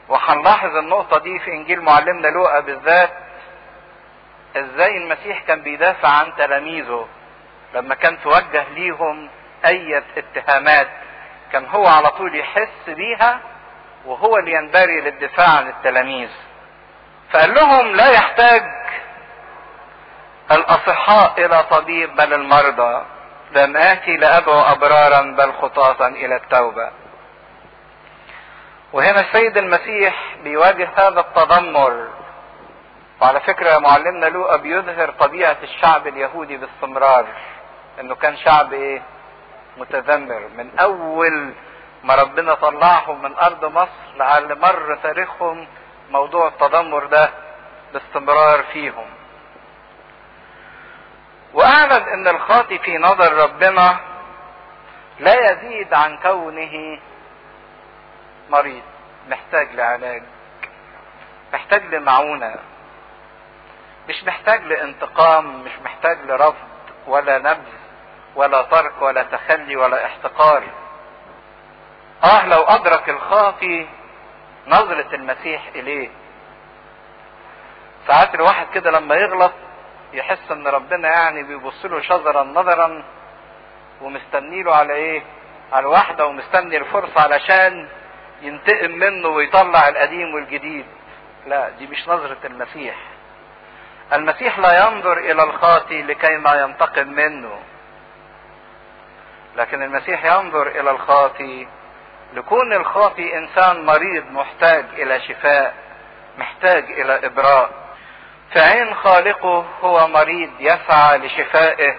[0.09, 3.11] وهنلاحظ النقطة دي في إنجيل معلمنا لوقا بالذات
[4.57, 7.09] إزاي المسيح كان بيدافع عن تلاميذه
[7.75, 9.29] لما كان توجه ليهم
[9.67, 10.89] أي اتهامات
[11.53, 13.41] كان هو على طول يحس بيها
[14.05, 16.31] وهو اللي ينبري للدفاع عن التلاميذ.
[17.33, 18.63] فقال لهم لا يحتاج
[20.51, 23.03] الأصحاء إلى طبيب بل المرضى
[23.53, 26.91] لم آتي لأدعو أبرارا بل خطاة إلى التوبة.
[28.93, 32.09] وهنا السيد المسيح بيواجه هذا التذمر.
[33.23, 37.27] وعلى فكرة معلمنا لوقا بيظهر طبيعة الشعب اليهودي باستمرار
[38.01, 39.03] إنه كان شعب إيه؟
[39.77, 40.49] متذمر.
[40.57, 41.53] من أول
[42.05, 45.67] ما ربنا طلعهم من أرض مصر لعل مر تاريخهم
[46.11, 47.31] موضوع التذمر ده
[47.93, 49.07] باستمرار فيهم.
[51.57, 54.01] واعلن أن الخاطي في نظر ربنا
[55.21, 56.99] لا يزيد عن كونه
[58.51, 58.83] مريض.
[59.29, 60.23] محتاج لعلاج.
[61.53, 62.55] محتاج لمعونة.
[64.09, 66.69] مش محتاج لانتقام مش محتاج لرفض
[67.07, 67.73] ولا نبذ
[68.35, 70.63] ولا ترك ولا تخلي ولا احتقار.
[72.25, 73.87] آه لو أدرك الخاطي
[74.67, 76.11] نظرة المسيح إليه.
[78.07, 79.53] ساعات الواحد كده لما يغلط
[80.17, 83.05] يحس ان ربنا يعني بيبص له شذرا نظرا
[84.01, 85.23] ومستني له على إيه؟
[85.73, 87.89] على واحدة ومستني الفرصة علشان
[88.43, 90.87] ينتقم منه ويطلع القديم والجديد.
[91.47, 92.97] لا دي مش نظرة المسيح.
[94.13, 97.59] المسيح لا ينظر إلى الخاطي لكي ما ينتقم منه.
[99.57, 101.69] لكن المسيح ينظر إلى الخاطي
[102.35, 105.75] لكون الخاطي إنسان مريض محتاج إلى شفاء
[106.39, 107.86] محتاج إلى إبراء.
[108.55, 111.97] فعين خالقه هو مريض يسعى لشفائه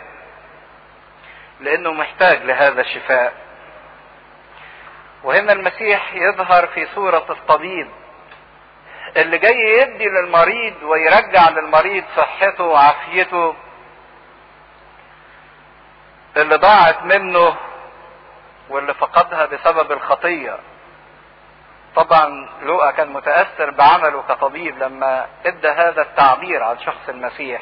[1.59, 3.33] لأنه محتاج لهذا الشفاء.
[5.23, 7.89] وهنا المسيح يظهر في صورة الطبيب
[9.17, 13.55] اللي جاي يدي للمريض ويرجع للمريض صحته وعافيته.
[16.37, 17.55] اللي ضاعت منه
[18.69, 20.59] واللي فقدها بسبب الخطية.
[21.97, 27.61] طبعا لوقا كان متأثر بعمله كطبيب لما إدى هذا التعبير عن شخص المسيح.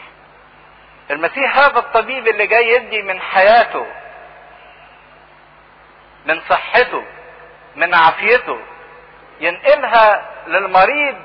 [1.12, 3.86] المسيح هذا الطبيب اللي جاي يدي من حياته
[6.26, 7.04] من صحته
[7.76, 8.60] من عافيته
[9.40, 11.16] ينقلها للمريض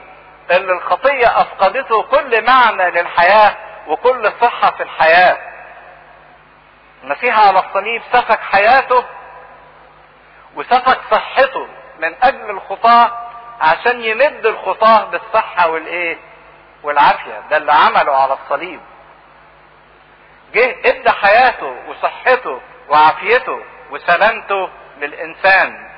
[0.50, 3.56] اللي الخطية أفقدته كل معنى للحياة
[3.86, 5.38] وكل صحة في الحياة.
[7.02, 9.04] المسيح على الصليب سفك حياته
[10.56, 11.68] وسفك صحته.
[12.00, 13.10] من أجل الخطاة
[13.60, 16.18] عشان يمد الخطاة بالصحة والإيه؟
[16.82, 17.42] والعافية.
[17.50, 18.80] ده اللي عمله على الصليب.
[20.54, 25.90] جه إدى حياته وصحته وعافيته وسلامته للإنسان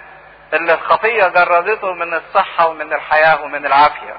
[0.53, 4.17] اللي الخطية جردته من الصحة ومن الحياة ومن العافية.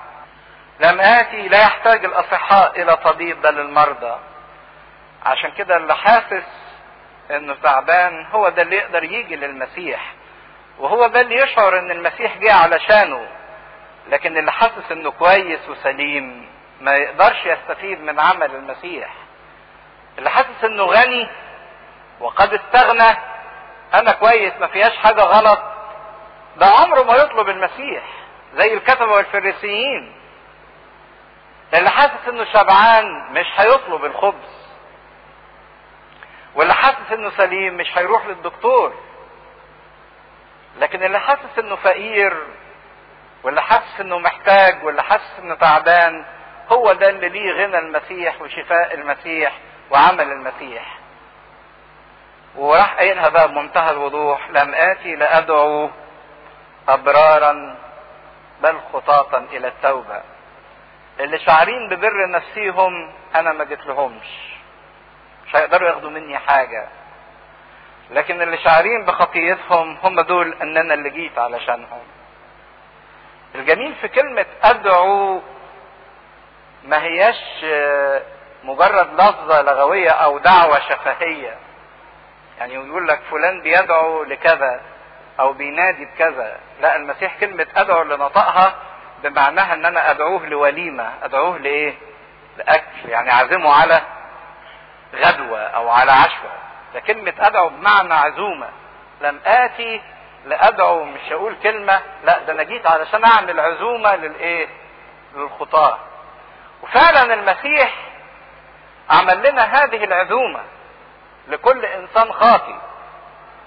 [0.79, 4.19] لم آتي لا يحتاج الأصحاء إلى طبيب بل المرضى.
[5.25, 6.43] عشان كده اللي حاسس
[7.31, 10.13] إنه تعبان هو ده اللي يقدر يجي للمسيح.
[10.79, 13.27] وهو اللي يشعر إن المسيح جه علشانه
[14.09, 16.49] لكن اللي حاسس إنه كويس وسليم
[16.81, 19.13] ما يقدرش يستفيد من عمل المسيح.
[20.17, 21.27] اللي حاسس إنه غني
[22.19, 23.17] وقد استغنى
[23.93, 25.59] أنا كويس ما فيهاش حاجة غلط
[26.57, 28.03] ده عمره ما يطلب المسيح
[28.55, 30.15] زي الكتبة والفريسيين.
[31.73, 34.63] اللي حاسس إنه شبعان مش هيطلب الخبز.
[36.55, 38.93] واللي حاسس إنه سليم مش هيروح للدكتور.
[40.79, 42.37] لكن اللي حاسس إنه فقير
[43.43, 46.25] واللي حاسس إنه محتاج واللي حاسس إنه تعبان
[46.71, 49.53] هو ده اللي ليه غنى المسيح وشفاء المسيح
[49.91, 50.97] وعمل المسيح.
[52.55, 55.89] وراح قايلها بقى بمنتهى الوضوح لم آتي لأدعو
[56.89, 57.75] أبرارا
[58.61, 60.21] بل خطاطا إلى التوبة.
[61.19, 64.53] اللي شعرين ببر نفسيهم أنا ما جيت لهمش
[65.47, 66.87] مش هيقدروا ياخدوا مني حاجة.
[68.13, 72.01] لكن اللي شعرين بخطيتهم هم دول ان أنا اللي جيت علشانهم.
[73.55, 75.41] الجميل في كلمة أدعو
[76.83, 77.65] ما هياش
[78.63, 81.57] مجرد لفظة لغوية أو دعوة شفهية.
[82.59, 84.81] يعني يقول لك فلان بيدعو لكذا
[85.39, 86.57] أو بينادي بكذا.
[86.81, 88.75] لا المسيح كلمة أدعو اللي نطقها
[89.23, 91.93] بمعناها إن أنا أدعوه لوليمة أدعوه لإيه؟
[92.57, 93.09] لأكل.
[93.09, 94.01] يعني أعزمه على
[95.15, 96.51] غدوة أو على عشوة.
[96.93, 98.69] ده كلمة أدعو بمعنى عزومة.
[99.21, 100.01] لم آتي
[100.45, 104.67] لأدعو مش هقول كلمة لا ده أنا جيت علشان أعمل عزومة للإيه؟
[105.35, 105.97] للخطاة.
[106.83, 107.95] وفعلا المسيح
[109.09, 110.59] عمل لنا هذه العزومة
[111.47, 112.79] لكل إنسان خاطي.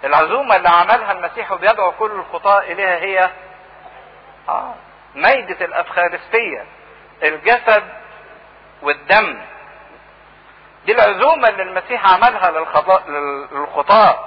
[0.04, 3.30] العزومة اللي عملها المسيح وبيدعو كل الخطاة إليها هي
[4.48, 4.74] آه
[5.14, 6.64] ميدة الأفخارستية
[7.22, 7.82] الجسد
[8.82, 9.40] والدم.
[10.86, 12.50] دي العزومة اللي المسيح عملها
[13.52, 14.18] للخطاة.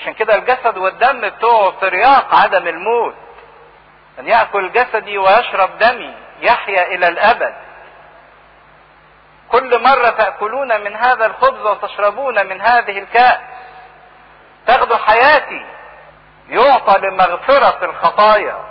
[0.00, 3.14] عشان كده الجسد والدم بتوعه ترياق عدم الموت.
[4.18, 7.54] أن يأكل جسدي ويشرب دمي يحيا إلى الأبد.
[9.48, 13.38] كل مرة تأكلون من هذا الخبز وتشربون من هذه الكأس
[14.66, 15.66] تاخدوا حياتي.
[16.48, 18.64] يعطى لمغفرة الخطايا.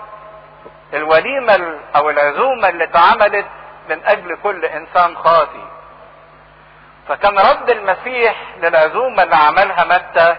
[0.94, 3.46] الوليمة أو العزومة اللي اتعملت
[3.90, 5.79] من أجل كل إنسان خاطي
[7.10, 10.38] فكان رد المسيح للعزومة اللي عملها متى؟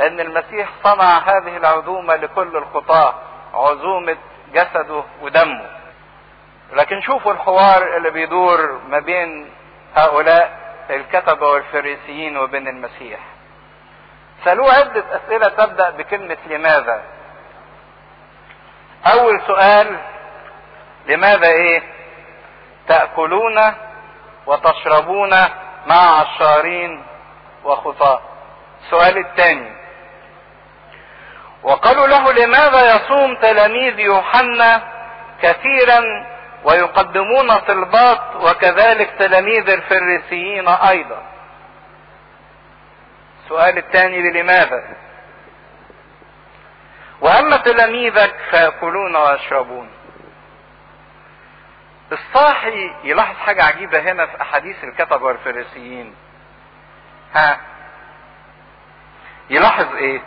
[0.00, 3.14] إن المسيح صنع هذه العزومة لكل الخطاة
[3.54, 4.16] عزومة
[4.52, 5.70] جسده ودمه.
[6.72, 9.50] لكن شوفوا الحوار اللي بيدور ما بين
[9.96, 10.58] هؤلاء
[10.90, 13.20] الكتبة والفريسيين وبين المسيح.
[14.44, 17.02] سألوه عدة أسئلة تبدأ بكلمة لماذا?
[19.06, 19.96] أول سؤال
[21.06, 21.82] لماذا إيه؟
[22.88, 23.74] تأكلون
[24.46, 25.34] وتشربون
[25.88, 27.04] مع عشارين
[27.64, 28.20] وخطاة.
[28.84, 29.78] السؤال الثاني.
[31.62, 34.82] وقالوا له لماذا يصوم تلاميذ يوحنا
[35.42, 36.00] كثيرا
[36.64, 41.22] ويقدمون طلبات وكذلك تلاميذ الفريسيين أيضا؟
[43.44, 44.96] السؤال الثاني لماذا؟
[47.20, 49.97] وأما تلاميذك فيأكلون ويشربون.
[52.12, 56.14] الصاحي يلاحظ حاجة عجيبة هنا في أحاديث الكتبة والفريسيين.
[57.34, 57.60] ها
[59.50, 60.22] يلاحظ إيه؟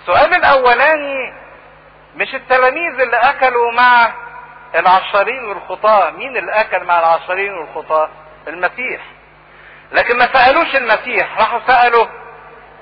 [0.00, 1.32] السؤال الأولاني
[2.16, 4.12] مش التلاميذ اللي أكلوا مع
[4.74, 8.10] العشرين والخطاة؟ مين اللي أكل مع العشرين والخطاة؟
[8.48, 9.02] المسيح.
[9.92, 12.06] لكن ما سألوش المسيح راحوا سألوا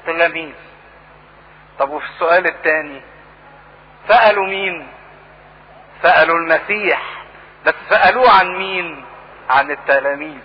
[0.07, 0.55] تلاميذ
[1.79, 3.03] طب وفي السؤال الثاني
[4.09, 4.89] سألوا مين؟
[6.03, 7.03] سألوا المسيح.
[7.67, 9.05] بس سألوه عن مين؟
[9.51, 10.41] عن التلاميذ.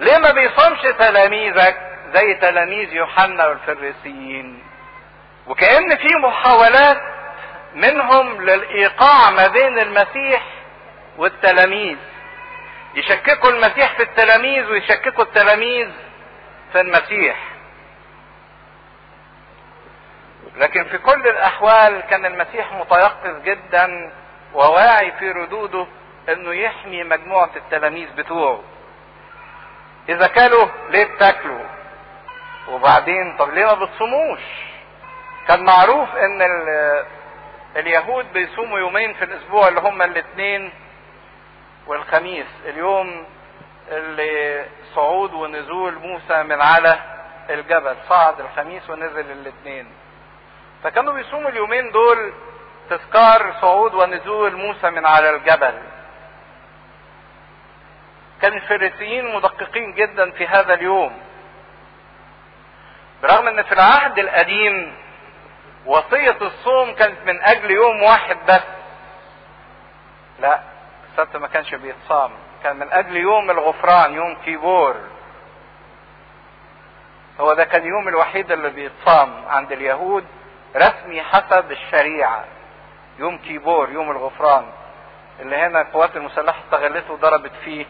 [0.00, 1.76] ليه ما بيصومش تلاميذك
[2.14, 4.62] زي تلاميذ يوحنا والفريسيين؟
[5.46, 7.00] وكأن في محاولات
[7.74, 10.42] منهم للإيقاع ما بين المسيح
[11.18, 11.96] والتلاميذ.
[12.94, 15.88] يشككوا المسيح في التلاميذ ويشككوا التلاميذ
[16.72, 17.36] في المسيح.
[20.56, 24.12] لكن في كل الأحوال كان المسيح متيقظ جدا
[24.54, 25.86] وواعي في ردوده
[26.28, 28.60] إنه يحمي مجموعة التلاميذ بتوعه.
[30.08, 31.64] إذا كلوا ليه بتاكلوا؟
[32.68, 34.40] وبعدين طب ليه ما بتصوموش؟
[35.48, 36.42] كان معروف إن
[37.76, 40.72] اليهود بيصوموا يومين في الأسبوع اللي هما الاثنين
[41.86, 42.46] والخميس.
[42.64, 43.26] اليوم
[43.88, 44.64] اللي
[44.94, 46.98] صعود ونزول موسى من على
[47.50, 49.92] الجبل صعد الخميس ونزل الاثنين.
[50.84, 52.32] فكانوا بيصوموا اليومين دول
[52.90, 55.78] تذكار صعود ونزول موسى من على الجبل.
[58.42, 61.18] كان الفريسيين مدققين جدا في هذا اليوم.
[63.22, 64.94] برغم إن في العهد القديم
[65.86, 68.62] وصية الصوم كانت من أجل يوم واحد بس
[70.40, 70.60] لا
[71.10, 72.30] السبت ما كانش بيتصام
[72.62, 74.96] كان من أجل يوم الغفران يوم كيبور.
[77.40, 80.26] هو ده كان اليوم الوحيد اللي بيتصام عند اليهود
[80.76, 82.44] رسمي حسب الشريعة.
[83.18, 84.64] يوم كيبور يوم الغفران
[85.40, 87.86] اللي هنا القوات المسلحة استغلته وضربت فيه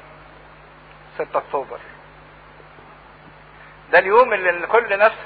[1.18, 1.78] 6 أكتوبر.
[3.92, 5.18] ده اليوم اللي كل نفس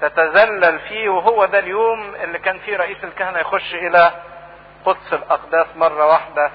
[0.00, 4.12] تتذلل فيه وهو ده اليوم اللي كان فيه رئيس الكهنة يخش إلى
[4.84, 6.50] قدس الأقداس مرة واحدة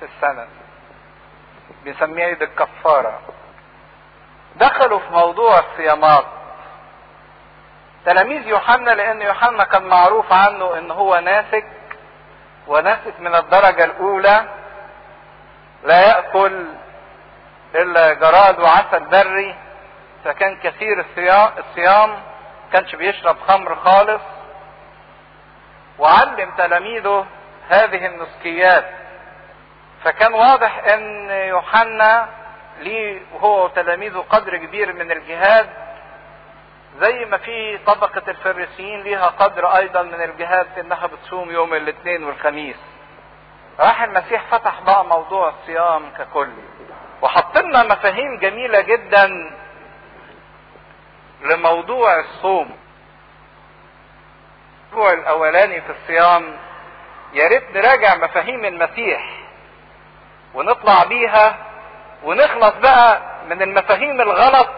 [0.00, 0.46] في السنة.
[1.84, 3.20] بنسميه عيد الكفارة.
[4.56, 6.24] دخلوا في موضوع الصيامات.
[8.06, 11.66] تلاميذ يوحنا لأن يوحنا كان معروف عنه إن هو ناسك
[12.66, 14.44] وناسك من الدرجة الأولى
[15.84, 16.66] لا يأكل
[17.74, 19.54] إلا جراد وعسل بري
[20.24, 21.04] فكان كثير
[21.58, 22.10] الصيام
[22.72, 24.22] كانش بيشرب خمر خالص.
[25.98, 27.26] وعلم تلاميذه
[27.68, 28.84] هذه النسكيات
[30.04, 32.28] فكان واضح إن يوحنا
[32.78, 35.70] ليه هو وتلاميذه قدر كبير من الجهاد
[37.00, 42.76] زي ما في طبقة الفريسيين ليها قدر أيضا من الجهاد إنها بتصوم يوم الاثنين والخميس.
[43.80, 46.50] راح المسيح فتح بقى موضوع الصيام ككل.
[47.22, 49.30] وحط لنا مفاهيم جميلة جدا
[51.44, 52.76] لموضوع الصوم.
[54.92, 56.56] الموضوع الأولاني في الصيام
[57.32, 59.38] يا ريت نراجع مفاهيم المسيح
[60.54, 61.56] ونطلع بيها
[62.24, 64.68] ونخلص بقى من المفاهيم الغلط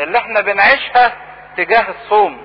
[0.00, 1.12] اللي إحنا بنعيشها
[1.56, 2.42] تجاه الصوم.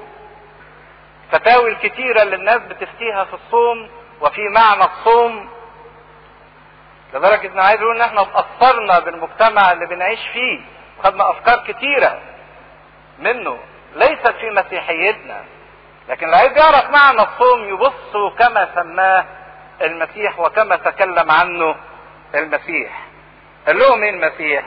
[1.32, 3.90] فتاوي الكتيرة اللي الناس بتفتيها في الصوم
[4.22, 5.50] وفي معنى الصوم.
[7.14, 10.60] لدرجة ان عايز إن إحنا اتأثرنا بالمجتمع اللي بنعيش فيه.
[11.00, 12.22] وخدنا أفكار كتيرة
[13.20, 13.58] منه
[13.96, 15.44] ليست في مسيحيتنا.
[16.10, 19.26] لكن اللي عايز يعرف معنى الصوم يبص كما سماه
[19.82, 21.76] المسيح وكما تكلم عنه
[22.36, 23.02] المسيح.
[23.68, 24.64] قال لهم إيه المسيح؟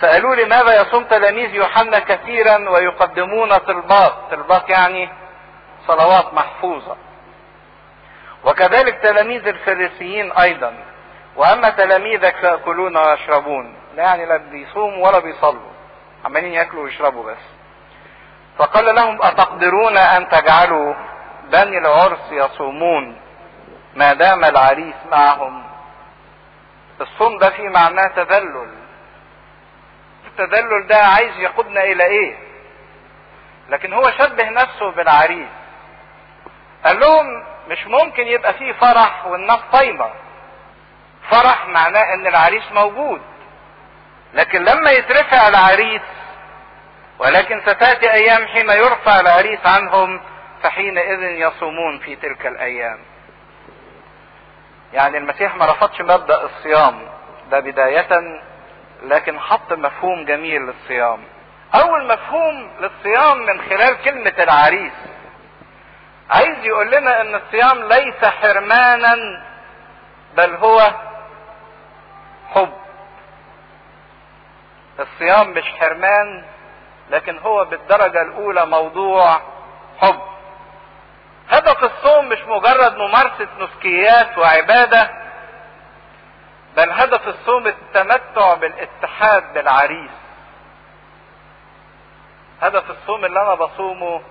[0.00, 5.10] سألوا لماذا يصوم تلاميذ يوحنا كثيرا ويقدمون طلبات طلبات يعني
[5.86, 6.96] صلوات محفوظة.
[8.44, 10.74] وكذلك تلاميذ الفريسيين أيضا.
[11.36, 13.76] وأما تلاميذك فيأكلون ويشربون.
[13.96, 15.70] لا يعني لا بيصوموا ولا بيصلوا.
[16.24, 17.44] عمالين يأكلوا ويشربوا بس.
[18.58, 20.94] فقال لهم أتقدرون أن تجعلوا
[21.52, 23.20] بني العرس يصومون؟
[23.94, 25.64] ما دام العريس معهم.
[27.00, 28.77] الصوم ده فيه معناه تذلل.
[30.40, 32.38] التذلل ده عايز يقودنا إلى إيه؟
[33.68, 35.48] لكن هو شبه نفسه بالعريس.
[36.84, 40.10] قال لهم مش ممكن يبقى فيه فرح والناس صايمه
[41.30, 43.22] فرح معناه إن العريس موجود.
[44.34, 46.02] لكن لما يترفع العريس
[47.18, 50.20] ولكن ستأتي أيام حين يرفع العريس عنهم
[50.62, 52.98] فحينئذ يصومون في تلك الأيام.
[54.92, 57.08] يعني المسيح ما رفضش مبدأ الصيام.
[57.50, 58.08] ده بداية
[59.02, 61.24] لكن حط مفهوم جميل للصيام.
[61.74, 64.92] أول مفهوم للصيام من خلال كلمة العريس.
[66.30, 69.16] عايز يقول لنا إن الصيام ليس حرمانا
[70.36, 70.90] بل هو
[72.54, 72.72] حب.
[75.00, 76.44] الصيام مش حرمان
[77.10, 79.40] لكن هو بالدرجة الأولى موضوع
[80.00, 80.20] حب.
[81.50, 85.10] هدف الصوم مش مجرد ممارسة نسكيات وعبادة
[86.76, 90.10] بل هدف الصوم التمتع بالاتحاد بالعريس
[92.62, 94.22] هدف الصوم اللي أنا بصومه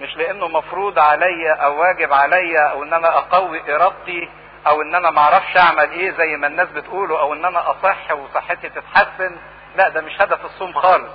[0.00, 4.30] مش لأنه مفروض عليا أو واجب عليا أو إن أنا أقوي إرادتي
[4.66, 8.68] أو إن أنا معرفش أعمل إيه زي ما الناس بتقوله أو إن أنا أصح وصحتي
[8.68, 9.36] تتحسن.
[9.76, 11.12] لا ده مش هدف الصوم خالص.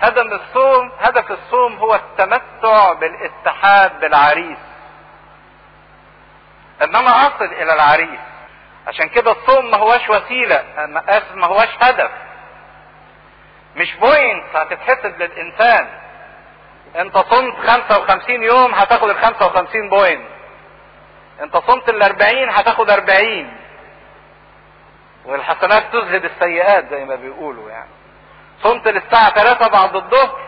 [0.00, 4.58] هدف الصوم هدف الصوم هو التمتع بالاتحاد بالعريس
[6.82, 8.20] إن أنا أصل إلى العريس.
[8.88, 10.64] عشان كده الصوم ما هواش وسيلة
[11.08, 12.10] اسف ما هواش هدف.
[13.76, 15.88] مش point هتتحسب للإنسان.
[16.96, 20.26] أنت صمت 55 يوم هتاخد ال 55 point.
[21.42, 23.52] أنت صمت ال 40 هتاخد 40
[25.24, 27.90] والحسنات تذهب السيئات زي ما بيقولوا يعني.
[28.62, 30.38] صمت للساعة 3 بعد الظهر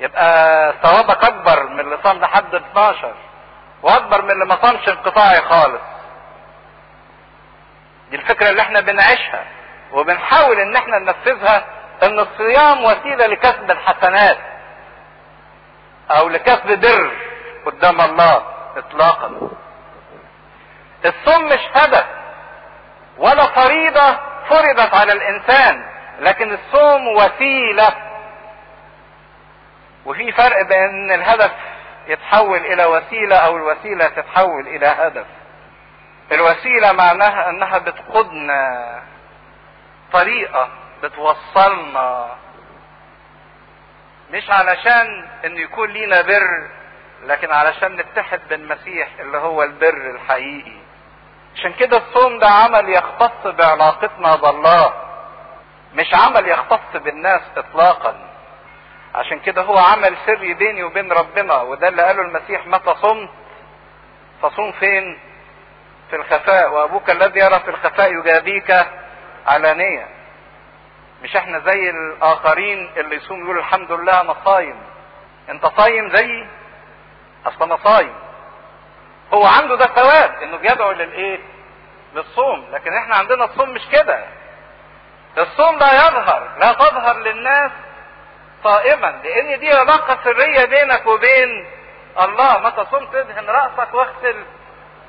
[0.00, 3.14] يبقى ثوابك أكبر من اللي صام لحد 12
[3.82, 5.80] وأكبر من اللي ما صامش انقطاعي خالص.
[8.10, 9.44] دي الفكرة اللي إحنا بنعيشها
[9.92, 11.64] وبنحاول ان إحنا ننفذها
[12.02, 14.38] ان الصيام وسيلة لكسب الحسنات
[16.10, 17.12] أو لكسب بر
[17.66, 18.42] قدام الله
[18.76, 19.50] اطلاقا.
[21.04, 22.04] الصوم مش هدف
[23.18, 24.18] ولا فريضة
[24.48, 25.86] فرضت على الإنسان
[26.20, 27.88] لكن الصوم وسيلة.
[30.06, 31.50] وفي فرق بين الهدف
[32.06, 35.26] يتحول إلى وسيلة أو الوسيلة تتحول إلى هدف.
[36.32, 39.02] الوسيلة معناها انها بتقودنا
[40.12, 40.68] طريقة
[41.02, 42.36] بتوصلنا.
[44.32, 46.68] مش علشان ان يكون لينا بر
[47.26, 50.76] لكن علشان نتحد بالمسيح اللي هو البر الحقيقي.
[51.56, 54.94] عشان كده الصوم ده عمل يختص بعلاقتنا بالله.
[55.94, 58.30] مش عمل يختص بالناس اطلاقا.
[59.14, 63.30] عشان كده هو عمل سري بيني وبين ربنا وده اللي قاله المسيح متى صمت
[64.42, 65.18] فصوم فين؟
[66.14, 68.86] في الخفاء وأبوك الذي يرى في الخفاء يجابيك
[69.46, 70.08] علانية
[71.22, 74.82] مش إحنا زي الآخرين اللي يصوم يقول الحمد لله أنا صايم.
[75.48, 76.48] أنت صايم زيي
[77.46, 78.14] أصل أنا صايم.
[79.34, 81.38] هو عنده ده ثواب إنه بيدعو للإيه؟
[82.14, 82.66] للصوم.
[82.72, 84.24] لكن إحنا عندنا الصوم مش كده.
[85.38, 87.70] الصوم لا يظهر لا تظهر للناس
[88.64, 91.66] صائما لأن دي علاقة سرية بينك وبين
[92.22, 92.58] الله.
[92.58, 94.44] متى صمت ادهن رأسك واغسل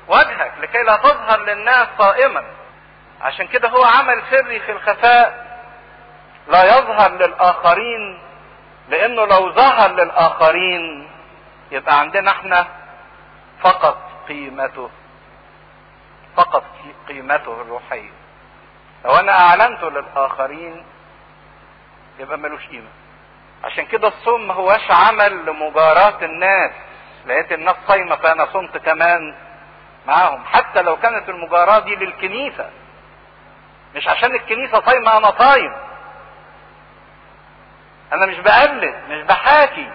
[0.08, 2.44] وجهك لكي لا تظهر للناس صائما
[3.22, 5.46] عشان كده هو عمل سري في الخفاء
[6.48, 8.18] لا يظهر للآخرين
[8.88, 11.10] لأنه لو ظهر للآخرين
[11.70, 12.66] يبقى عندنا إحنا
[13.62, 14.90] فقط قيمته
[16.36, 16.64] فقط
[17.08, 18.10] قيمته الروحية.
[19.04, 20.84] لو أنا اعلنته للآخرين
[22.18, 22.88] يبقى ملوش قيمة.
[23.64, 26.70] عشان كده الصوم ما هواش عمل لمجاراة الناس.
[27.26, 29.34] لقيت الناس صايمة فأنا صمت كمان.
[30.06, 32.70] معاهم حتى لو كانت المجاراة دي للكنيسة.
[33.94, 35.72] مش عشان الكنيسة صايمة أنا صايم.
[38.12, 39.90] أنا مش بقلد مش بحاكي.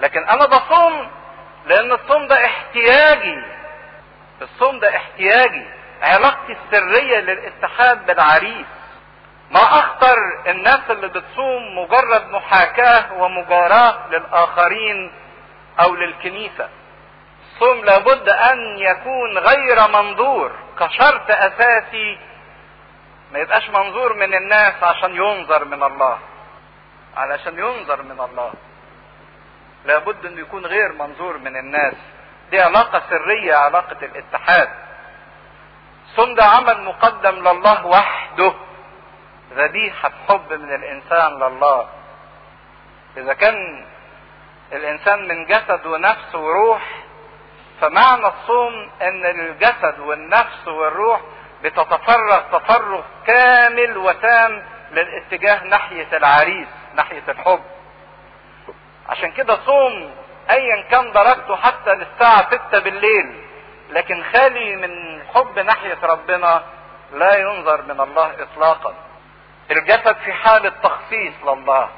[0.00, 1.10] لكن أنا بصوم
[1.66, 3.42] لأن الصوم ده احتياجي.
[4.42, 5.66] الصوم ده احتياجي.
[6.02, 8.66] علاقتي السرية للاتحاد بالعريس.
[9.50, 10.16] ما أخطر
[10.46, 15.12] الناس اللي بتصوم مجرد محاكاة ومجاراة للآخرين
[15.80, 16.68] أو للكنيسة.
[17.52, 22.18] الصوم لابد أن يكون غير منظور كشرط أساسي.
[23.32, 26.18] ما يبقاش منظور من الناس عشان ينظر من الله.
[27.16, 28.52] علشان ينظر من الله.
[29.84, 31.94] لابد انه يكون غير منظور من الناس.
[32.50, 34.68] دي علاقة سرية علاقة الاتحاد.
[36.16, 38.54] ثم ده عمل مقدم لله وحده.
[39.54, 41.88] ذبيحة حب من الإنسان لله.
[43.16, 43.86] إذا كان
[44.72, 47.01] الإنسان من جسد ونفس وروح
[47.82, 51.20] فمعنى الصوم إن الجسد والنفس والروح
[51.62, 57.60] بتتفرغ تفرغ كامل وتام للاتجاه ناحية العريس ناحية الحب.
[59.08, 60.14] عشان كده صوم
[60.50, 63.40] ايا كان درجته حتى للساعة ستة بالليل
[63.90, 66.62] لكن خالي من حب ناحية ربنا
[67.12, 68.94] لا ينظر من الله اطلاقا.
[69.70, 71.88] الجسد في حالة تخصيص لله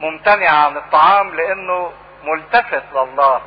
[0.00, 1.92] ممتنع عن الطعام لأنه
[2.24, 3.40] ملتفت لله.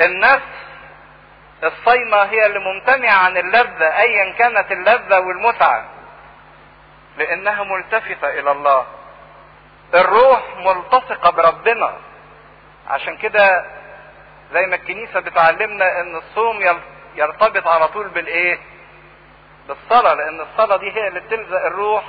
[0.00, 0.42] النفس
[1.64, 5.84] الصيمة هي اللي ممتنعة عن اللذة ايا كانت اللذة والمتعة
[7.18, 8.86] لأنها ملتفتة إلى الله.
[9.94, 11.96] الروح ملتصقة بربنا.
[12.88, 13.64] عشان كده
[14.52, 16.80] زي ما الكنيسة بتعلمنا إن الصوم
[17.14, 18.58] يرتبط على طول بالإيه؟
[19.68, 22.04] بالصلاة لأن الصلاة دي هي اللي بتلزق الروح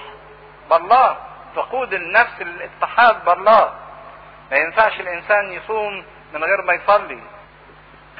[0.70, 1.18] بالله
[1.56, 3.74] تقود النفس للاتحاد بالله.
[4.52, 7.20] ما ينفعش الإنسان يصوم من غير ما يصلي.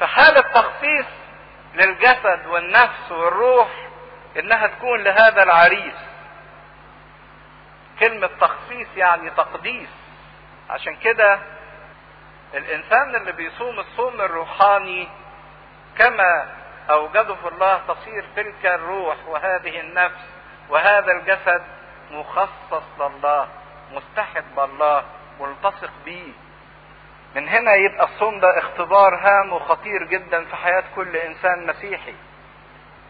[0.00, 1.06] فحالة تخصيص
[1.74, 3.68] للجسد والنفس والروح
[4.38, 5.94] إنها تكون لهذا العريس.
[8.00, 9.88] كلمة تخصيص يعني تقديس.
[10.70, 11.38] عشان كده
[12.54, 15.08] الإنسان اللي بيصوم الصوم الروحاني
[15.98, 16.46] كما
[16.90, 20.24] أوجده الله تصير تلك الروح وهذه النفس
[20.68, 21.62] وهذا الجسد
[22.10, 23.48] مخصص لله
[23.92, 25.04] مستحب بالله
[25.40, 26.32] ملتصق به.
[27.34, 32.14] من هنا يبقى الصوم ده اختبار هام وخطير جدا في حياة كل إنسان مسيحي.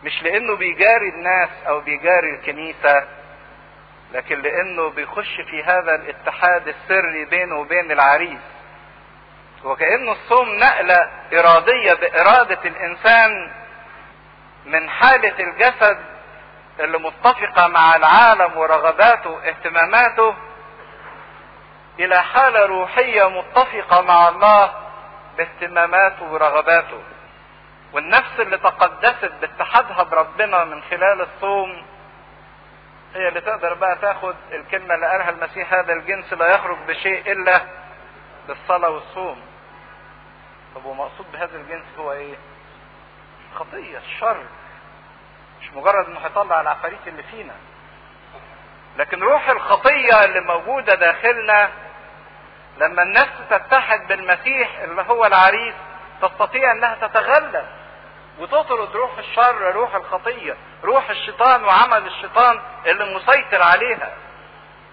[0.05, 3.05] مش لأنه بيجاري الناس أو بيجاري الكنيسة
[4.13, 8.41] لكن لأنه بيخش في هذا الاتحاد السري بينه وبين العريس.
[9.65, 13.51] وكأنه الصوم نقلة إرادية بإرادة الإنسان
[14.67, 15.99] من حالة الجسد
[16.81, 20.35] اللي متفقة مع العالم ورغباته واهتماماته
[22.05, 24.72] إلى حالة روحية متفقة مع الله
[25.36, 27.02] باهتماماته ورغباته.
[27.93, 31.86] والنفس اللي تقدست باتحادها بربنا من خلال الصوم
[33.14, 37.60] هي اللي تقدر بقى تاخد الكلمة اللي قالها المسيح هذا الجنس لا يخرج بشيء إلا
[38.48, 39.40] بالصلاة والصوم.
[40.74, 42.35] طب ومقصود بهذا الجنس هو إيه؟
[43.55, 44.43] خطية الشر
[45.60, 47.55] مش مجرد انه هيطلع العفاريت اللي فينا.
[48.97, 51.68] لكن روح الخطية اللي موجودة داخلنا
[52.81, 55.74] لما النفس تتحد بالمسيح اللي هو العريس
[56.23, 57.66] تستطيع انها تتغلب.
[58.39, 64.12] وتطرد روح الشر روح الخطية روح الشيطان وعمل الشيطان اللي مسيطر عليها.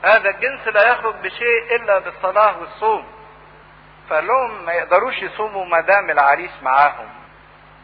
[0.04, 3.08] هذا الجنس لا يخرج بشيء إلا بالصلاة والصوم.
[4.10, 7.10] فقال لهم ما يقدروش يصوموا ما دام العريس معاهم.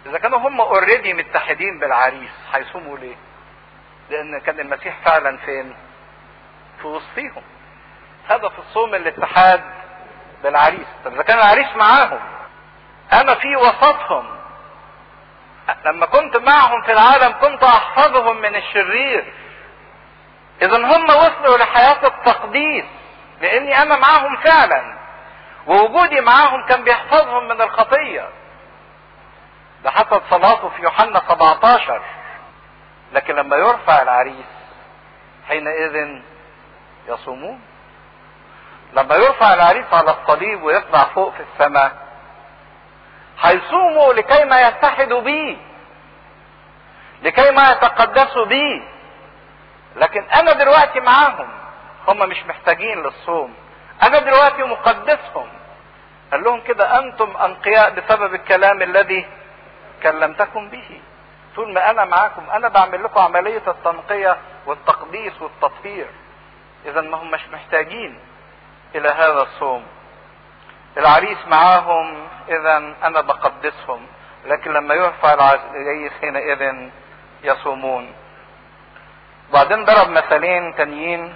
[0.05, 3.15] إذا كانوا هم اوريدي متحدين بالعريس هيصوموا ليه؟
[4.09, 5.75] لأن كان المسيح فعلا فين؟
[6.81, 7.43] في وسطيهم.
[8.29, 9.82] هدف الصوم الاتحاد.
[10.43, 12.19] بالعريس طب إذا كان العريس معاهم
[13.13, 14.25] أنا في وسطهم
[15.85, 19.33] لما كنت معهم في العالم كنت أحفظهم من الشرير.
[20.61, 22.85] اذا هم وصلوا لحياة التقديس
[23.41, 24.97] لأني أنا معاهم فعلا
[25.67, 28.29] ووجودي معاهم كان بيحفظهم من الخطية.
[29.83, 32.01] ده حسب صلاته في يوحنا 17
[33.13, 34.45] لكن لما يرفع العريس
[35.47, 36.21] حينئذ
[37.07, 37.61] يصومون.
[38.93, 41.91] لما يرفع العريس على الصليب ويطلع فوق في السماء
[43.41, 45.57] هيصوموا لكي ما يتحدوا بيه
[47.21, 48.81] لكي ما يتقدسوا بيه.
[49.95, 51.47] لكن أنا دلوقتي معاهم
[52.07, 53.53] هم مش محتاجين للصوم.
[54.03, 55.47] أنا دلوقتي مقدسهم.
[56.31, 59.27] قال لهم كده أنتم أنقياء بسبب الكلام الذي
[60.03, 61.01] كلمتكم به.
[61.55, 66.07] طول ما أنا معاكم أنا بعمل لكم عملية التنقية والتقديس والتطهير
[66.85, 68.19] اذا ما هم مش محتاجين.
[68.95, 69.83] إلى هذا الصوم.
[70.97, 74.07] العريس معاهم اذا أنا بقدسهم
[74.45, 76.89] لكن لما يرفع العريس حينئذ
[77.43, 78.13] يصومون.
[79.49, 81.35] وبعدين ضرب مثلين تانيين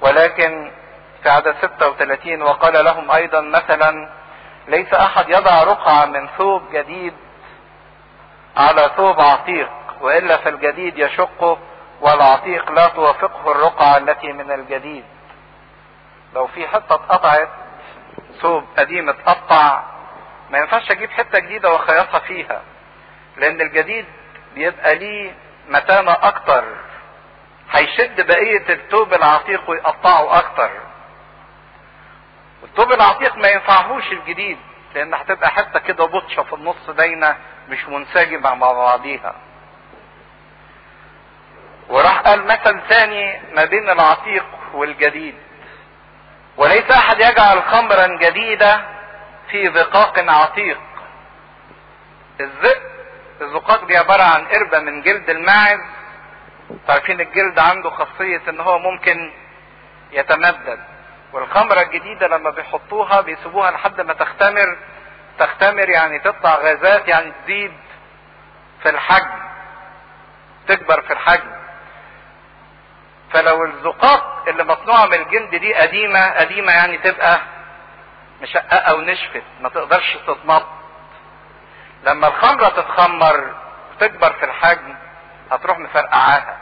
[0.00, 0.70] ولكن
[1.22, 4.08] في عدد 36 وقال لهم أيضا مثلا
[4.68, 7.14] ليس أحد يضع رقعة من ثوب جديد
[8.56, 9.70] على ثوب عتيق
[10.00, 11.58] وإلا فالجديد يشقه
[12.00, 15.04] والعتيق لا توافقه الرقعة التي من الجديد.
[16.34, 17.48] لو في حتة اتقطعت
[18.40, 19.82] ثوب قديم اتقطع
[20.50, 22.62] ما ينفعش أجيب حتة جديدة واخيطها فيها
[23.36, 24.06] لأن الجديد
[24.54, 25.34] بيبقى ليه
[25.68, 26.64] متانة أكتر
[27.70, 30.70] هيشد بقية التوب العتيق ويقطعه أكتر.
[32.64, 34.58] التوب العتيق ما ينفعهوش الجديد
[34.94, 37.36] لأن هتبقى حتة كده بطشة في النص باينة
[37.68, 39.34] مش منسجمة مع بعضيها.
[41.88, 44.44] وراح قال مثل ثاني ما بين العتيق
[44.74, 45.34] والجديد.
[46.58, 48.80] وليس أحد يجعل خمرا جديدة
[49.50, 50.80] في ذقاق عتيق.
[52.40, 52.82] الذئب
[53.40, 55.80] الزقاق دي عبارة عن قربة من جلد الماعز.
[56.88, 59.32] عارفين الجلد عنده خاصية إن هو ممكن
[60.12, 60.80] يتمدد.
[61.32, 64.78] والخمرة الجديدة لما بيحطوها بيسيبوها لحد ما تختمر.
[65.38, 67.72] تختمر يعني تطلع غازات يعني تزيد
[68.82, 69.48] في الحجم
[70.68, 71.57] تكبر في الحجم.
[73.32, 77.40] فلو الزقاق اللي مصنوعة من الجلد دي قديمة قديمة يعني تبقى
[78.42, 80.66] مشققة ونشفت ما تقدرش تتمط
[82.04, 83.54] لما الخمرة تتخمر
[83.92, 84.94] وتكبر في الحجم
[85.52, 86.56] هتروح مفرقعاها.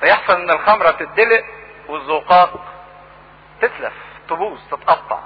[0.00, 1.44] فيحصل إن الخمرة تدلق
[1.88, 2.60] والزقاق
[3.60, 3.92] تتلف
[4.28, 5.18] تبوظ تتقطع.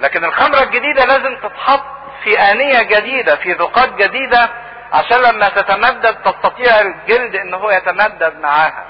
[0.00, 1.84] لكن الخمرة الجديدة لازم تتحط
[2.24, 4.50] في آنية جديدة في ذقات جديدة
[4.92, 8.84] عشان لما تتمدد تستطيع الجلد إن هو يتمدد معاها.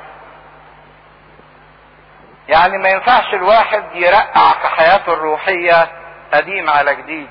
[2.49, 5.89] يعني ما ينفعش الواحد يرقع في حياته الروحية
[6.35, 7.29] قديم على جديد.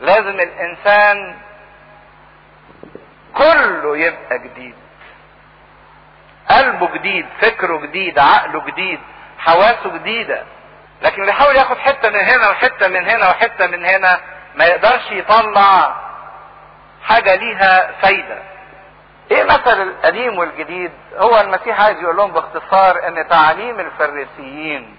[0.00, 1.36] لازم الإنسان
[3.36, 4.74] كله يبقى جديد.
[6.50, 9.00] قلبه جديد فكره جديد عقله جديد
[9.38, 10.42] حواسه جديدة.
[11.02, 14.20] لكن اللي يحاول ياخد حتة من هنا وحتة من هنا وحتة من هنا
[14.54, 16.01] ما يقدرش يطلع
[17.04, 18.38] حاجة ليها فايدة.
[19.30, 24.96] إيه مثل القديم والجديد؟ هو المسيح عايز يقول لهم باختصار إن تعاليم الفريسيين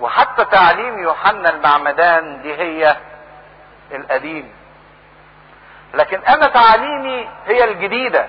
[0.00, 2.96] وحتى تعليم يوحنا المعمدان دي هي
[3.92, 4.52] القديم.
[5.94, 8.28] لكن أنا تعاليمي هي الجديدة.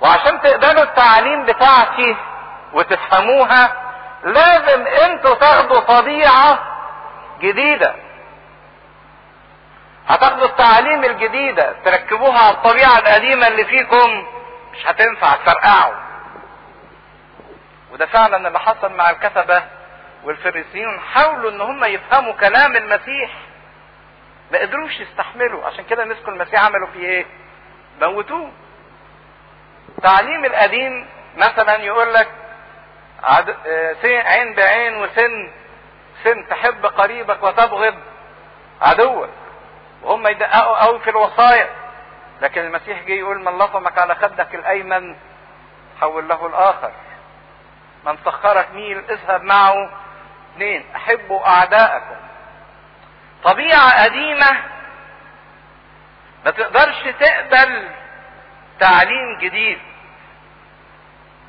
[0.00, 2.16] وعشان تقبلوا التعاليم بتاعتي
[2.72, 3.72] وتفهموها
[4.24, 6.58] لازم أنتوا تاخدوا طبيعة
[7.40, 7.94] جديدة.
[10.08, 14.26] هتاخدوا التعاليم الجديدة تركبوها على الطبيعة القديمة اللي فيكم
[14.72, 15.94] مش هتنفع تفرقعوا.
[17.92, 19.62] وده فعلا اللي حصل مع الكتبة
[20.24, 23.30] والفريسيين حاولوا إن هم يفهموا كلام المسيح
[24.52, 25.66] ما قدروش يستحملوا.
[25.66, 27.26] عشان كده مسكوا المسيح عملوا فيه إيه؟
[28.00, 28.50] موتوه.
[30.02, 31.06] تعليم القديم
[31.36, 32.28] مثلا يقول لك.
[34.04, 35.50] عين بعين وسن
[36.24, 37.94] سن تحب قريبك وتبغض
[38.82, 39.28] عدوك
[40.06, 41.70] وهم يدققوا قوي في الوصايا.
[42.40, 45.16] لكن المسيح جه يقول من لطمك على خدك الأيمن
[46.00, 46.92] حول له الآخر.
[48.04, 49.90] من سخرك ميل اذهب معه.
[50.52, 52.16] اثنين أحبوا أعداءكم.
[53.44, 54.62] طبيعة قديمة.
[56.44, 57.88] ما تقدرش تقبل
[58.80, 59.78] تعليم جديد.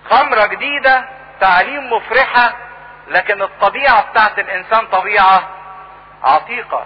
[0.09, 1.09] خمرة جديدة
[1.39, 2.53] تعليم مفرحة.
[3.07, 5.49] لكن الطبيعة بتاعت الإنسان طبيعة
[6.23, 6.85] عتيقة.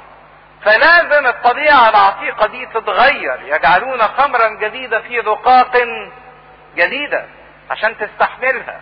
[0.63, 3.41] فلازم الطبيعة العتيقة دي تتغير.
[3.41, 5.77] يجعلون خمرا جديدة في ذقاق
[6.75, 7.25] جديدة
[7.71, 8.81] عشان تستحملها.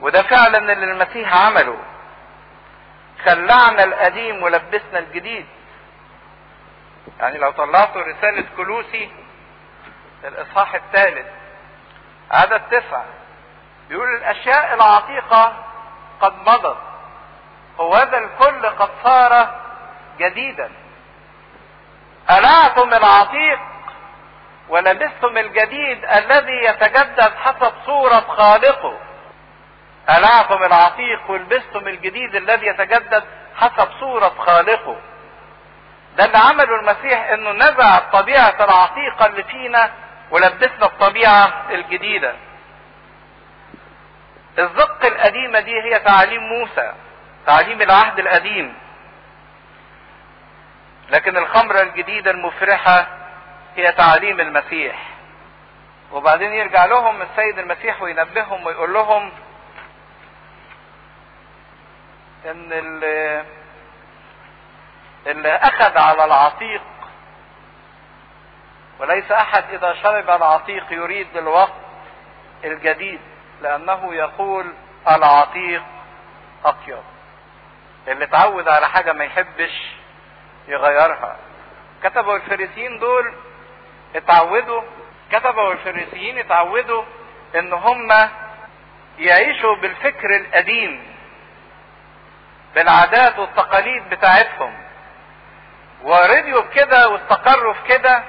[0.00, 1.78] وده فعلا اللي المسيح عمله.
[3.24, 5.46] خلعنا القديم ولبسنا الجديد.
[7.20, 9.10] يعني لو طلعتوا رسالة كلوسي
[10.24, 11.26] الإصحاح الثالث
[12.30, 13.04] عدد تسعة
[13.88, 15.64] بيقول الأشياء العتيقة
[16.20, 16.91] قد مضت.
[17.78, 19.60] وهذا الكل قد صار
[20.18, 20.70] جديدا.
[22.30, 23.58] ألعتم العتيق
[24.68, 28.98] ولبستم الجديد الذي يتجدد حسب صورة خالقه.
[30.10, 33.24] ألعتم العتيق ولبستم الجديد الذي يتجدد
[33.56, 34.96] حسب صورة خالقه.
[36.16, 39.90] ده اللي عمله المسيح إنه نزع الطبيعة العتيقة اللي فينا
[40.30, 42.34] ولبسنا الطبيعة الجديدة.
[44.58, 46.92] الزق القديمة دي هي تعاليم موسى.
[47.46, 48.74] تعليم العهد القديم.
[51.10, 53.06] لكن الخمرة الجديدة المفرحة
[53.76, 55.08] هي تعليم المسيح.
[56.12, 59.32] وبعدين يرجع لهم السيد المسيح وينبههم ويقول لهم
[62.46, 62.72] إن
[65.26, 66.82] اللي, أخذ على العتيق
[68.98, 71.72] وليس أحد إذا شرب العتيق يريد الوقت
[72.64, 73.20] الجديد
[73.62, 74.72] لأنه يقول
[75.08, 75.82] العتيق
[76.64, 77.02] أطيب.
[78.08, 79.92] اللي اتعود على حاجة ما يحبش
[80.68, 81.36] يغيرها.
[82.02, 83.34] كتبوا الفريسيين دول
[84.16, 84.82] اتعودوا
[85.32, 87.04] كتبوا الفريسيين اتعودوا
[87.54, 88.28] إن هم
[89.18, 91.16] يعيشوا بالفكر القديم
[92.74, 94.74] بالعادات والتقاليد بتاعتهم.
[96.02, 98.22] ورضيوا بكده واستقروا في كده.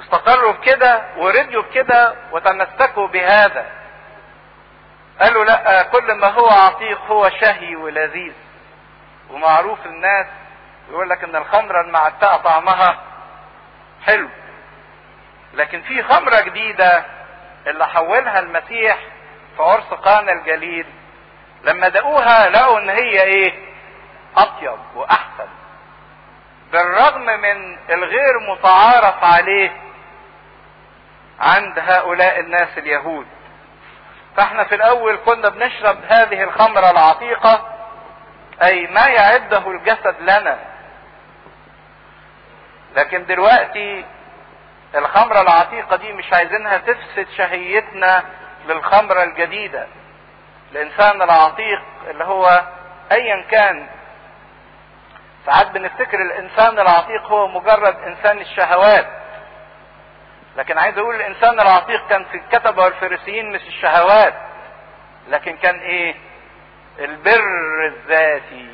[0.00, 3.66] استقروا بكده ورضيوا بكده وتمسكوا بهذا.
[5.24, 8.32] قالوا لا كل ما هو عتيق هو شهي ولذيذ.
[9.30, 10.26] ومعروف الناس
[10.90, 12.98] يقول لك إن الخمرة المعتقه طعمها
[14.06, 14.28] حلو.
[15.54, 17.04] لكن في خمرة جديدة
[17.66, 18.98] اللي حولها المسيح
[19.56, 20.86] في عرس قانا الجليل
[21.64, 23.52] لما دقوها لقوا إن هي إيه؟
[24.36, 25.48] أطيب وأحسن.
[26.72, 29.72] بالرغم من الغير متعارف عليه
[31.40, 33.26] عند هؤلاء الناس اليهود.
[34.36, 37.68] فاحنا في الأول كنا بنشرب هذه الخمرة العتيقة
[38.62, 40.58] أي ما يعده الجسد لنا.
[42.96, 44.04] لكن دلوقتي
[44.94, 48.22] الخمرة العتيقة دي مش عايزينها تفسد شهيتنا
[48.66, 49.86] للخمرة الجديدة.
[50.72, 52.62] الإنسان العتيق اللي هو
[53.12, 53.86] ايا كان
[55.46, 59.06] ساعات بنفتكر الإنسان العتيق هو مجرد إنسان الشهوات.
[60.56, 64.34] لكن عايز أقول الإنسان العتيق كان في الكتبه والفريسيين مش الشهوات
[65.28, 66.14] لكن كان إيه؟
[66.98, 68.68] البر الذاتي.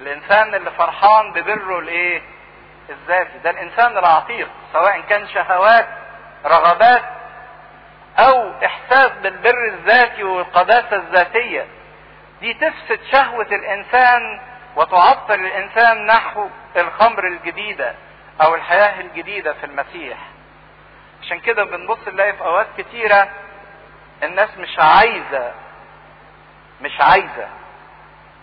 [0.00, 2.22] الإنسان اللي فرحان ببره الإيه؟
[2.90, 3.38] الذاتي.
[3.44, 5.86] ده الإنسان العتيق سواء كان شهوات
[6.46, 7.02] رغبات
[8.18, 11.66] أو إحساس بالبر الذاتي والقداسة الذاتية.
[12.40, 14.40] دي تفسد شهوة الإنسان
[14.76, 17.94] وتعطل الإنسان نحو الخمر الجديدة.
[18.42, 20.18] أو الحياة الجديدة في المسيح.
[21.22, 23.28] عشان كده بنبص نلاقي في أوقات كتيرة
[24.22, 25.52] الناس مش عايزة
[26.80, 27.48] مش عايزة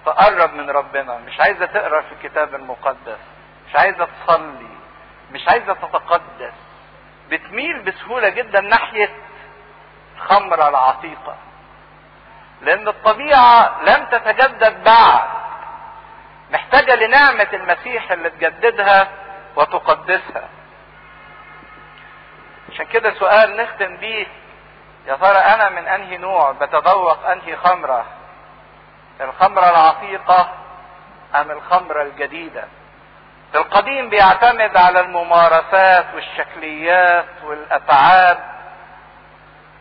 [0.05, 3.17] تقرب من ربنا مش عايزة تقرأ في الكتاب المقدس
[3.69, 4.67] مش عايزة تصلي
[5.31, 6.53] مش عايزة تتقدس.
[7.29, 9.09] بتميل بسهولة جدا ناحية
[10.15, 11.35] الخمره العتيقة.
[12.61, 15.29] لأن الطبيعة لم تتجدد بعد.
[16.51, 19.07] محتاجة لنعمة المسيح اللي تجددها
[19.55, 20.49] وتقدسها.
[22.71, 24.27] عشان كده سؤال نختم بيه
[25.07, 28.05] يا ترى أنا من أنهي نوع؟ بتذوق أنهي خمرة؟
[29.21, 30.49] الخمرة العتيقة
[31.35, 32.63] أم الخمرة الجديدة؟
[33.55, 38.39] القديم بيعتمد على الممارسات والشكليات والاتعاب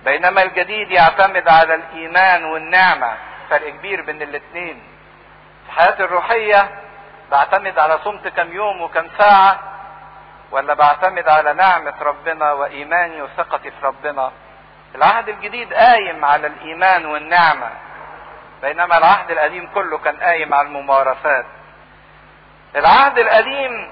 [0.05, 3.17] بينما الجديد يعتمد على الإيمان والنعمة
[3.51, 4.83] فرق كبير بين الاثنين
[5.67, 6.71] في حياتي الروحية
[7.33, 9.59] بعتمد على صمت كم يوم وكم ساعة
[10.51, 14.33] ولا بعتمد على نعمة ربنا وايماني وثقتي في ربنا.
[14.95, 17.71] العهد الجديد قايم على الإيمان والنعمة
[18.63, 21.47] بينما العهد القديم كله كان قايم على الممارسات.
[22.77, 23.91] العهد القديم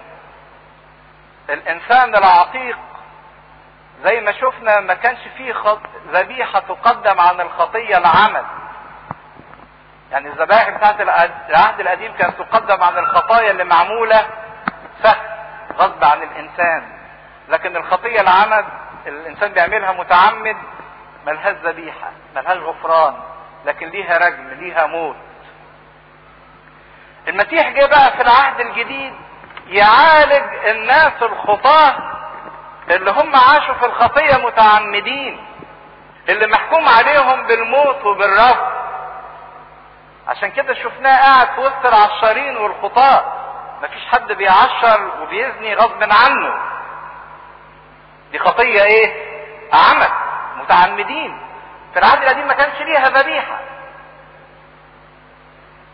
[1.50, 2.78] الإنسان العتيق
[4.04, 5.80] زي ما شفنا ما كانش فيه خط...
[6.12, 8.44] ذبيحة تقدم عن الخطية العمد
[10.10, 11.00] يعني الذبائح بتاعت
[11.50, 14.26] العهد القديم كانت تقدم عن الخطايا اللي معمولة
[15.02, 15.26] سهل
[15.76, 16.82] غصب عن الإنسان.
[17.48, 18.64] لكن الخطية العمد
[19.06, 20.56] الإنسان بيعملها متعمد
[21.26, 23.14] ملهاش ذبيحة ملهاش غفران
[23.64, 25.16] لكن ليها رجم ليها موت.
[27.28, 29.14] المسيح جه بقى في العهد الجديد
[29.66, 31.96] يعالج الناس الخطاة
[32.90, 35.40] اللي هم عاشوا في الخطية متعمدين
[36.28, 38.79] اللي محكوم عليهم بالموت وبالرفض.
[40.30, 43.32] عشان كده شفناه قاعد في وسط العشارين والخطاة.
[43.82, 46.54] مفيش حد بيعشر وبيزني غصب عنه.
[48.32, 49.30] دي خطية إيه؟
[49.72, 50.10] عمد
[50.56, 51.42] متعمدين.
[51.92, 53.60] في العهد القديم ما كانش ليها ذبيحة.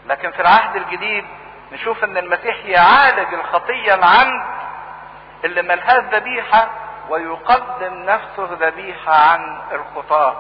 [0.07, 1.25] لكن في العهد الجديد
[1.73, 4.47] نشوف إن المسيح يعالج الخطية العمد
[5.45, 6.69] اللي ملهاش ذبيحة
[7.09, 10.37] ويقدم نفسه ذبيحة عن الخطاة.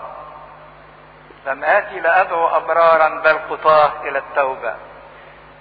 [1.47, 4.74] لم آتي لأدعو ابرارا بل خطاه إلى التوبة.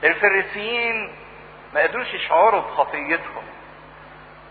[0.03, 1.15] الفريسيين
[1.73, 3.43] ما قدروش يشعروا بخطيتهم.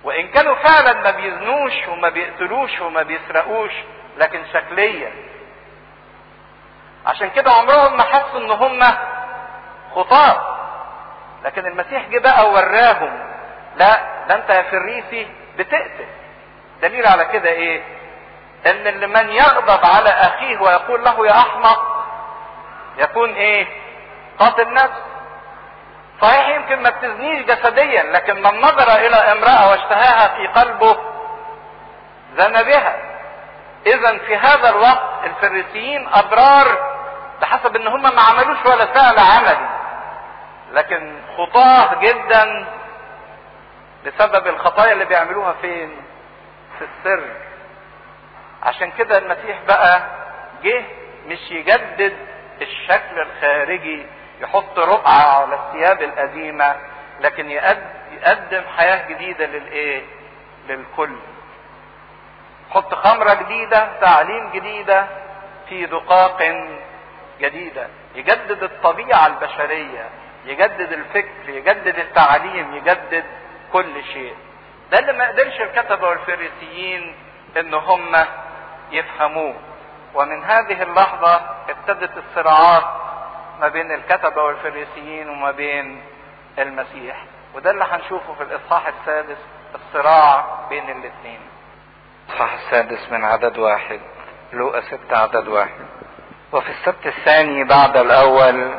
[0.05, 3.73] وإن كانوا فعلا ما بيزنوش وما بيقتلوش وما بيسرقوش
[4.17, 5.13] لكن شكليا.
[7.07, 8.81] عشان كده عمرهم ما حسوا إن هم
[9.95, 10.57] خطاة.
[11.45, 13.29] لكن المسيح جه بقى وراهم.
[13.77, 15.29] لا ده أنت يا فريسي
[15.59, 16.07] بتقتل.
[16.83, 17.83] دليل على كده إيه؟
[18.67, 22.05] إن اللي من يغضب على أخيه ويقول له يا احمق
[22.99, 23.67] يكون إيه؟
[24.39, 25.03] قاتل نفس
[26.23, 30.97] صحيح يمكن ما بتزنيش جسديا لكن من نظر إلى امرأة واشتهاها في قلبه
[32.37, 32.97] زنى بها.
[33.87, 36.95] اذا في هذا الوقت الفريسيين أبرار
[37.41, 39.69] بحسب إن هم ما عملوش ولا فعل عملي.
[40.73, 42.67] لكن خطاه جدا
[44.07, 45.97] بسبب الخطايا اللي بيعملوها فين؟
[46.79, 47.25] في السر.
[48.65, 50.03] عشان كده المسيح بقى
[50.63, 50.83] جه
[51.27, 52.17] مش يجدد
[52.63, 54.07] الشكل الخارجي
[54.41, 56.77] يحط رقعة على الثياب القديمة
[57.21, 60.03] لكن يقدم حياة جديدة للإيه؟
[60.69, 61.17] للكل.
[62.71, 65.07] حط خمرة جديدة تعليم جديدة
[65.69, 66.43] في دقاق
[67.41, 67.89] جديدة.
[68.15, 70.09] يجدد الطبيعة البشرية
[70.47, 73.25] يجدد الفكر يجدد التعليم يجدد
[73.73, 74.35] كل شيء.
[74.91, 77.15] ده اللي ما قدرش الكتبة والفريسيين
[77.57, 78.17] إن هم
[78.91, 79.55] يفهموه.
[80.15, 82.85] ومن هذه اللحظة ابتدت الصراعات
[83.61, 86.03] ما بين الكتبة والفريسيين وما بين
[86.59, 87.25] المسيح.
[87.55, 89.39] وده اللي هنشوفه في الإصحاح السادس
[89.75, 91.41] الصراع بين الاثنين.
[92.29, 94.01] الإصحاح السادس من عدد واحد
[94.53, 95.87] لوقا ستة عدد واحد.
[96.53, 98.75] وفي السبت الثاني بعد الأول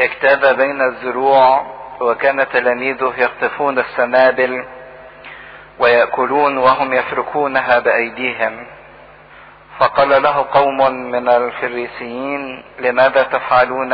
[0.00, 1.66] اجتاز بين الزروع
[2.00, 4.64] وكان تلاميذه يقطفون السنابل
[5.78, 8.66] ويأكلون وهم يفركونها بأيديهم.
[9.82, 13.90] فقال له قوم من الفريسيين لماذا تفعلون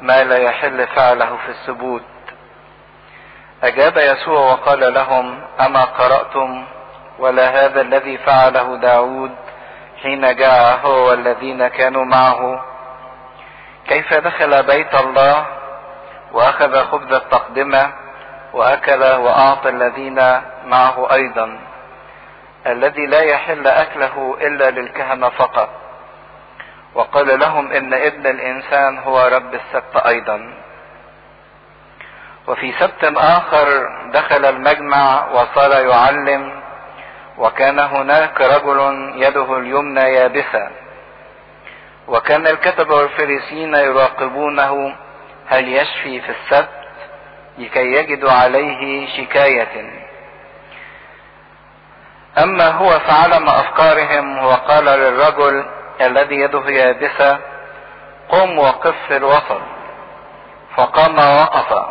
[0.00, 2.02] ما لا يحل فعله في السبوت
[3.62, 6.64] أجاب يسوع وقال لهم أما قرأتم
[7.18, 9.30] ولا هذا الذي فعله داود
[10.02, 12.64] حين جاء هو والذين كانوا معه؟
[13.88, 15.46] كيف دخل بيت الله
[16.32, 17.92] وأخذ خبز التقدمة
[18.52, 21.69] وأكل وأعطى الذين معه أيضا؟
[22.66, 25.70] الذي لا يحل أكله إلا للكهنة فقط.
[26.94, 30.54] وقال لهم إن ابن الإنسان هو رب السبت أيضا.
[32.48, 33.66] وفي سبت آخر
[34.12, 36.60] دخل المجمع وصار يعلم
[37.38, 40.70] وكان هناك رجل يده اليمنى يابسة.
[42.08, 44.96] وكان الكتبه والفريسيين يراقبونه
[45.46, 46.68] هل يشفي في السبت؟
[47.58, 49.99] لكي يجدوا عليه شكاية.
[52.38, 55.64] أما هو فعلم أفكارهم وقال للرجل
[56.00, 57.38] الذي يده يابسة
[58.28, 59.60] قم وقف في الوسط.
[60.76, 61.86] فقام ووقف.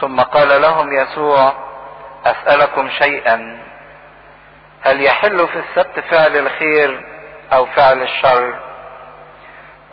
[0.00, 1.52] ثم قال لهم يسوع
[2.26, 3.62] أسألكم شيئا
[4.82, 7.04] هل يحل في السبت فعل الخير
[7.52, 8.54] أو فعل الشر؟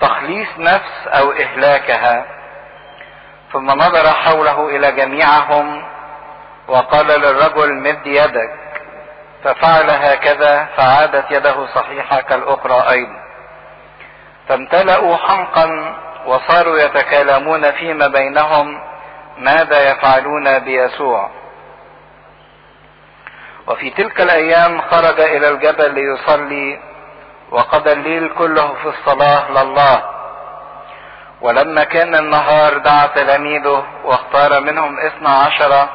[0.01, 2.25] تخليص نفس أو إهلاكها.
[3.53, 5.85] ثم نظر حوله إلى جميعهم
[6.67, 8.58] وقال للرجل مد يدك.
[9.43, 13.19] ففعل هكذا فعادت يده صحيحة كالأخرى أيضا.
[14.47, 15.95] فامتلأوا حمقا
[16.25, 18.81] وصاروا يتكلمون فيما بينهم
[19.37, 21.29] ماذا يفعلون بيسوع.
[23.67, 26.79] وفي تلك الأيام خرج إلى الجبل ليصلي
[27.51, 30.03] وقضى الليل كله في الصلاة لله.
[31.41, 35.87] ولما كان النهار دعا تلاميذه واختار منهم اثنا عشر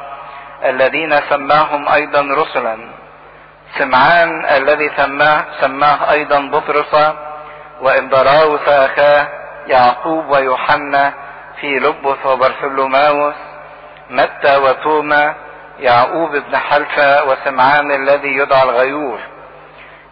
[0.63, 2.94] الذين سماهم أيضا رسلا.
[3.77, 7.13] سمعان الذي سماه, سماه أيضا بطرس
[7.81, 9.27] واندراوس أخاه
[9.67, 11.13] يعقوب ويوحنا
[11.61, 13.35] في لبث وبرثلماوس
[14.09, 15.35] متى وتوما
[15.79, 19.19] يعقوب بن حلفة وسمعان الذي يدعى الغيور.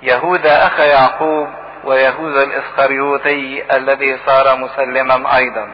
[0.01, 1.47] يهوذا أخ يعقوب
[1.83, 5.67] ويهوذا الإسخريوطي الذي صار مسلما أيضا.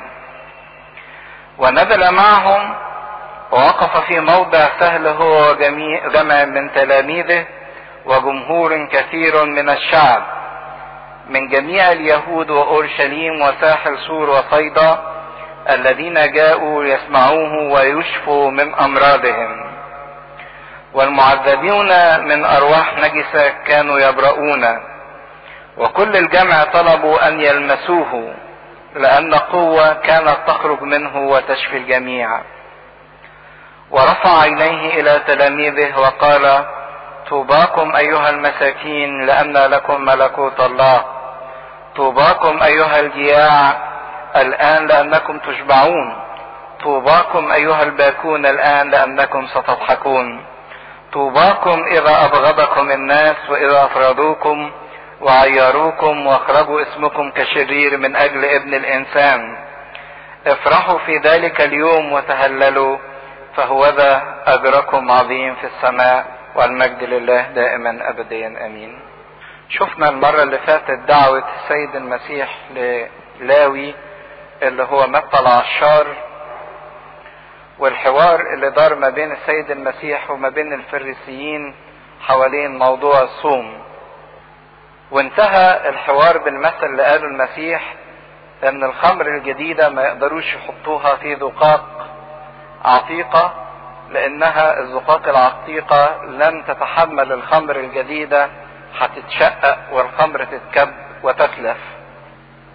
[1.58, 2.76] ونزل معهم
[3.52, 7.46] ووقف في موضع سهل هو وجميع جمع من تلاميذه
[8.10, 10.24] وجمهور كثير من الشعب
[11.30, 15.00] من جميع اليهود وأورشليم وساحل سور وصيدا
[15.70, 19.70] الذين جاءوا يسمعوه ويشفوا من أمراضهم.
[20.94, 24.66] والمعذبون من أرواح نجسه كانوا يبرؤون
[25.78, 28.34] وكل الجمع طلبوا أن يلمسوه
[28.96, 32.42] لأن قوة كانت تخرج منه وتشفي الجميع.
[33.92, 36.66] ورفع عينيه إلى تلاميذه وقال
[37.30, 41.06] طوباكم أيها المساكين لأن لكم ملكوت الله.
[41.96, 43.78] طوباكم أيها الجياع
[44.36, 46.16] الآن لأنكم تشبعون.
[46.84, 50.46] طوباكم أيها الباكون الآن لأنكم ستضحكون.
[51.14, 54.72] طوباكم إذا أبغضكم الناس وإذا أفرضوكم
[55.22, 59.58] وعيروكم واخرجوا اسمكم كشرير من أجل ابن الإنسان.
[60.48, 62.98] افرحوا في ذلك اليوم وتهللوا
[63.56, 66.39] فهوذا أجركم عظيم في السماء.
[66.60, 69.00] والمجد لله دائما ابديا آمين.
[69.70, 73.94] شفنا المرة اللي فاتت دعوة السيد المسيح للاوي
[74.64, 76.08] اللي هو متى العشار
[77.80, 81.76] والحوار اللي دار ما بين السيد المسيح وما بين الفريسيين
[82.22, 83.84] حوالين موضوع الصوم.
[85.12, 87.94] وانتهى الحوار بالمثل اللي قاله المسيح
[88.64, 92.08] ان الخمر الجديدة ما يقدروش يحطوها في زقاق
[92.86, 93.69] عتيقة.
[94.12, 98.50] لأنها الزقاق العتيقه لن تتحمل الخمر الجديدة
[99.00, 100.90] هتتشقق والخمر تتكب
[101.24, 101.78] وتتلف.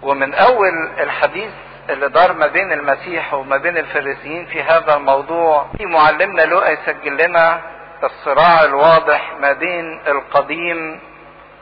[0.01, 1.51] ومن أول الحديث
[1.89, 7.27] اللي دار ما بين المسيح وما بين الفريسيين في هذا الموضوع في معلمنا لوقا يسجل
[7.27, 7.61] لنا
[8.03, 10.99] الصراع الواضح ما بين القديم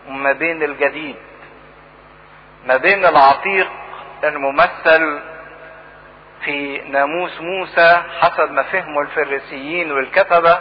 [0.08, 1.16] وما بين الجديد.
[2.66, 3.68] ما بين العتيق
[4.24, 5.20] الممثل
[6.45, 10.60] في ناموس موسى حسب ما فهمه الفريسيين والكتبة.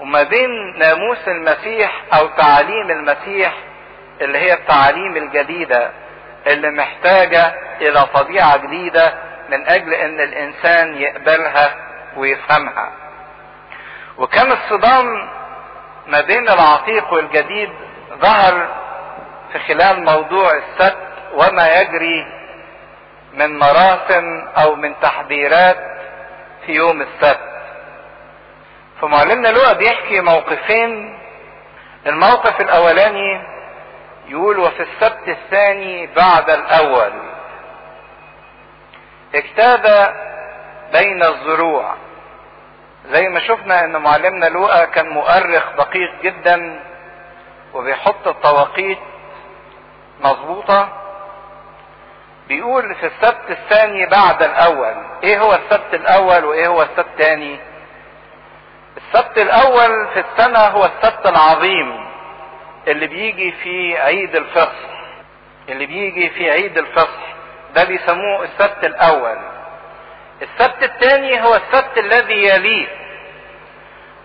[0.00, 3.54] وما بين ناموس المسيح أو تعاليم المسيح
[4.20, 5.90] اللي هي التعاليم الجديدة
[6.46, 9.14] اللي محتاجة إلى طبيعة جديدة
[9.48, 11.74] من أجل إن الإنسان يقبلها
[12.16, 12.92] ويفهمها.
[14.18, 15.06] وكان الصدام
[16.06, 17.70] ما بين العتيق والجديد
[18.20, 18.68] ظهر
[19.52, 20.96] في خلال موضوع السبت
[21.34, 22.26] وما يجري
[23.34, 25.76] من مراسم أو من تحذيرات
[26.66, 27.54] في يوم السبت.
[29.00, 31.18] فمعلمنا لوقا بيحكي موقفين.
[32.06, 33.42] الموقف الأولاني
[34.28, 37.12] يقول وفي السبت الثاني بعد الأول
[39.34, 40.14] اجتاب
[40.92, 41.94] بين الزروع.
[43.06, 46.80] زي ما شفنا إن معلمنا لوقا كان مؤرخ دقيق جدا
[47.74, 48.98] وبيحط التواقيت
[50.20, 50.88] مظبوطة
[52.48, 54.94] بيقول في السبت الثاني بعد الأول.
[55.24, 57.58] إيه هو السبت الأول وإيه هو السبت الثاني؟
[58.96, 62.06] السبت الأول في السنة هو السبت العظيم
[62.88, 64.94] اللي بيجي في عيد الفصح.
[65.68, 67.34] اللي بيجي في عيد الفصح.
[67.74, 69.38] ده بيسموه السبت الأول.
[70.42, 72.86] السبت الثاني هو السبت الذي يليه.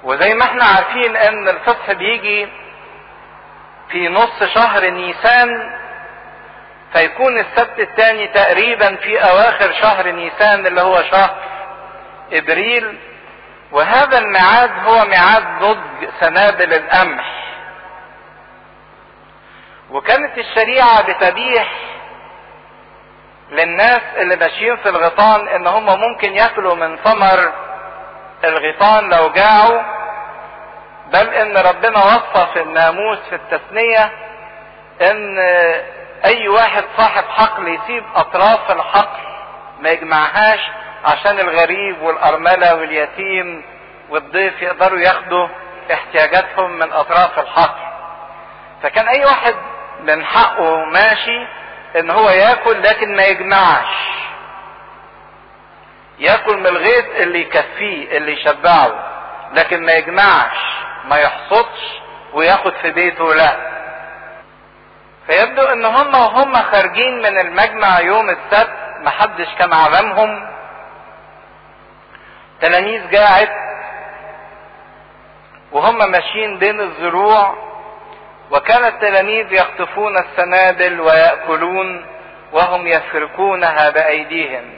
[0.04, 2.48] وزي ما إحنا عارفين إن الفصح بيجي
[3.90, 5.79] في نص شهر نيسان
[6.94, 11.36] فيكون السبت الثاني تقريبا في أواخر شهر نيسان اللي هو شهر
[12.34, 12.98] إبريل
[13.72, 17.40] وهذا الميعاد هو ميعاد نضج سنابل القمح
[19.92, 21.74] وكانت الشريعة بتبيح
[23.52, 27.52] للناس اللي ماشيين في الغيطان إن هم ممكن ياكلوا من ثمر
[28.44, 29.82] الغيطان لو جاعوا
[31.14, 34.12] بل إن ربنا وصى في الناموس في التثنية
[35.02, 35.38] إن
[36.26, 39.20] أي واحد صاحب حقل يسيب أطراف الحقل
[39.82, 40.60] ما يجمعهاش
[41.06, 43.66] عشان الغريب والأرملة واليتيم
[44.10, 45.48] والضيف يقدروا ياخدوا
[45.94, 47.90] احتياجاتهم من أطراف الحقل.
[48.84, 49.56] فكان أي واحد
[50.04, 51.48] من حقه ماشي
[52.00, 53.96] إن هو ياكل لكن ما يجمعش.
[56.20, 58.92] ياكل من الغيط اللي يكفيه اللي يشبعه
[59.54, 60.58] لكن ما يجمعش
[61.06, 62.00] ما يحصدش
[62.34, 63.79] وياخد في بيته لا.
[65.30, 70.50] فيبدو إن هم وهم خارجين من المجمع يوم السبت محدش كان عزمهم
[72.62, 73.50] تلاميذ جاعت
[75.72, 77.56] وهم ماشيين بين الزروع
[78.52, 82.06] وكان التلاميذ يخطفون السنابل ويأكلون
[82.54, 84.74] وهم يفركونها بأيديهم.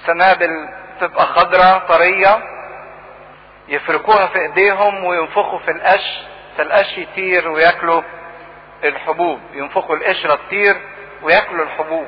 [0.00, 0.68] السنابل
[1.00, 2.38] تبقى خضرة طرية
[3.68, 6.20] يفركوها في إيديهم وينفخوا في القش
[6.58, 8.02] فالقش يطير وياكلوا.
[8.84, 10.76] الحبوب ينفخوا القشرة تطير
[11.22, 12.06] وياكلوا الحبوب.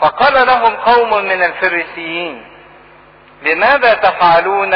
[0.00, 2.46] فقال لهم قوم من الفريسيين
[3.42, 4.70] لماذا تفعلون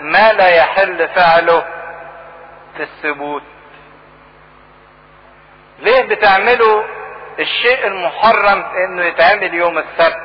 [0.00, 1.60] ما لا يحل فعله
[2.76, 3.42] في الثبوت؟
[5.78, 6.82] ليه بتعملوا
[7.38, 10.16] الشيء المحرم إنه يتعمل يوم السبت؟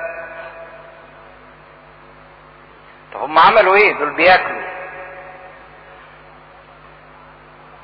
[3.14, 4.79] طب هم عملوا إيه؟ دول بياكلوا.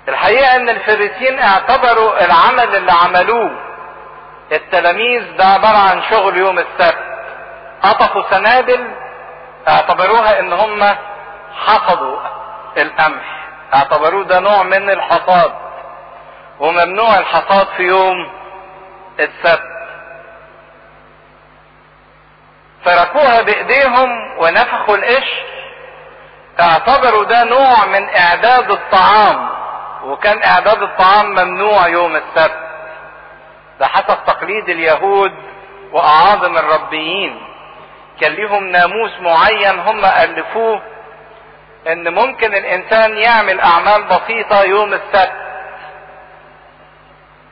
[0.09, 3.51] الحقيقة إن الفريسيين اعتبروا العمل اللي عملوه
[4.51, 7.15] التلاميذ ده عبارة عن شغل يوم السبت.
[7.83, 8.87] قطفوا سنابل
[9.67, 10.95] اعتبروها إن هم
[11.65, 12.19] حصدوا
[12.77, 13.47] القمح.
[13.73, 15.51] اعتبروه ده نوع من الحصاد
[16.59, 18.31] وممنوع الحصاد في يوم
[19.19, 19.75] السبت.
[22.85, 25.43] فركوها بإيديهم ونفخوا القشر.
[26.59, 29.54] اعتبروا ده نوع من إعداد الطعام.
[30.05, 32.59] وكان إعداد الطعام ممنوع يوم السبت.
[33.79, 35.31] ده حسب تقليد اليهود
[35.91, 37.41] وأعاظم الربيين.
[38.21, 40.81] كان ليهم ناموس معين هم ألفوه
[41.87, 45.45] إن ممكن الإنسان يعمل أعمال بسيطة يوم السبت.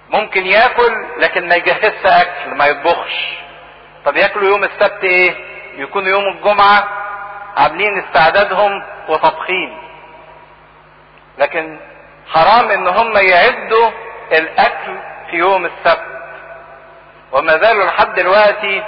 [0.10, 3.14] ممكن ياكل لكن ما يجهزش أكل ما يطبخش.
[4.06, 5.36] طب ياكلوا يوم السبت إيه؟
[5.78, 6.88] يكونوا يوم الجمعة.
[7.58, 9.78] عاملين استعدادهم وطبخين
[11.38, 11.80] لكن
[12.28, 13.92] حرام إن هم يعدوا
[14.32, 14.98] الأكل
[15.30, 16.06] في يوم السبت.
[17.32, 18.84] وما زالوا لحد دلوقتي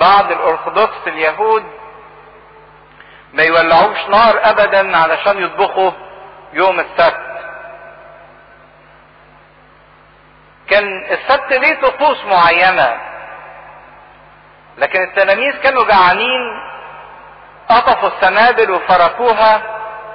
[0.00, 1.64] بعض الأرثوذكس اليهود
[3.32, 5.90] ما يولعوش نار ابدا علشان يطبخوا
[6.52, 7.28] يوم السبت.
[10.66, 13.00] لكن السبت ليه طقوس معينة
[14.78, 16.40] لكن التلاميذ كانوا جعانين
[17.68, 19.62] قطفوا السنابل وفركوها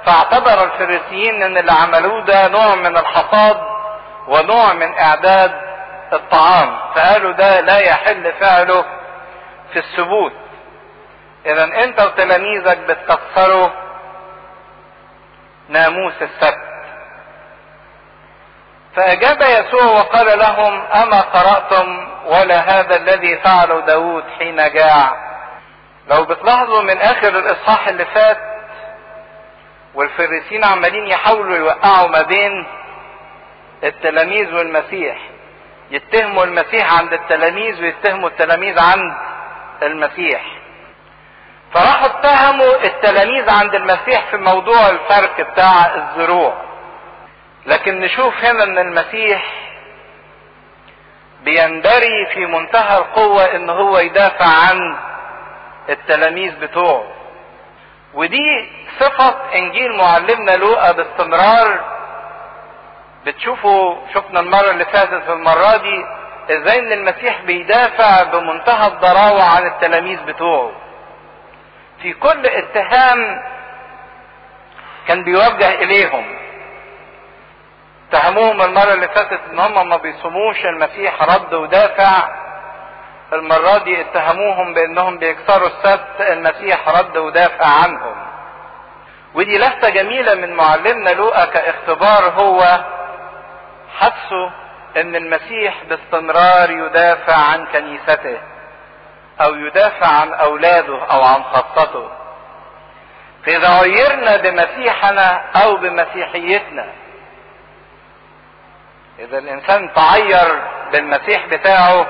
[0.06, 3.56] فاعتبر الفريسيين إن اللي عملوه ده نوع من الحصاد
[4.28, 5.52] ونوع من إعداد
[6.12, 6.76] الطعام.
[6.94, 8.84] فقالوا ده لا يحل فعله
[9.72, 10.32] في السبوت
[11.46, 13.68] اذا أنت وتلاميذك بتكسروا
[15.68, 16.74] ناموس السبت.
[18.96, 25.10] فأجاب يسوع وقال لهم أما قرأتم ولا هذا الذي فعله داود حين جاع؟
[26.08, 28.53] لو بتلاحظوا من آخر الإصحاح اللي فات
[29.94, 32.66] والفريسين عمالين يحاولوا يوقعوا ما بين
[33.84, 35.16] التلاميذ والمسيح
[35.90, 39.14] يتهموا المسيح عند التلاميذ ويتهموا التلاميذ عند
[39.82, 40.42] المسيح.
[41.74, 46.54] فراحوا اتهموا التلاميذ عند المسيح في موضوع الفرق بتاع الزروع.
[47.66, 49.44] لكن نشوف هنا إن المسيح
[51.42, 54.96] بيندري في منتهى القوة إن هو يدافع عن
[55.88, 57.13] التلاميذ بتوعه.
[58.14, 58.68] ودي
[59.00, 61.94] صفة إنجيل معلمنا لوقا باستمرار.
[63.26, 66.04] بتشوفوا شفنا المرة اللي فاتت المرة دي
[66.50, 70.72] إزاي إن المسيح بيدافع بمنتهى الضراوة عن التلاميذ بتوعه.
[72.02, 73.42] في كل اتهام
[75.08, 76.24] كان بيوجه إليهم.
[78.08, 82.28] اتهموهم المرة اللي فاتت إن هم ما بيصوموش المسيح رد ودافع.
[83.34, 88.14] المرة دي اتهموهم بأنهم بيكسروا السبت المسيح رد ودافع عنهم.
[89.34, 92.80] ودي لفتة جميلة من معلمنا لوقا كاختبار هو
[93.98, 94.50] حدسه
[94.96, 98.38] إن المسيح باستمرار يدافع عن كنيسته
[99.40, 102.08] أو يدافع عن أولاده أو عن خاصته
[103.46, 106.86] فإذا عيرنا بمسيحنا أو بمسيحيتنا
[109.18, 110.62] إذا الإنسان تعير
[110.92, 112.06] بالمسيح بتاعه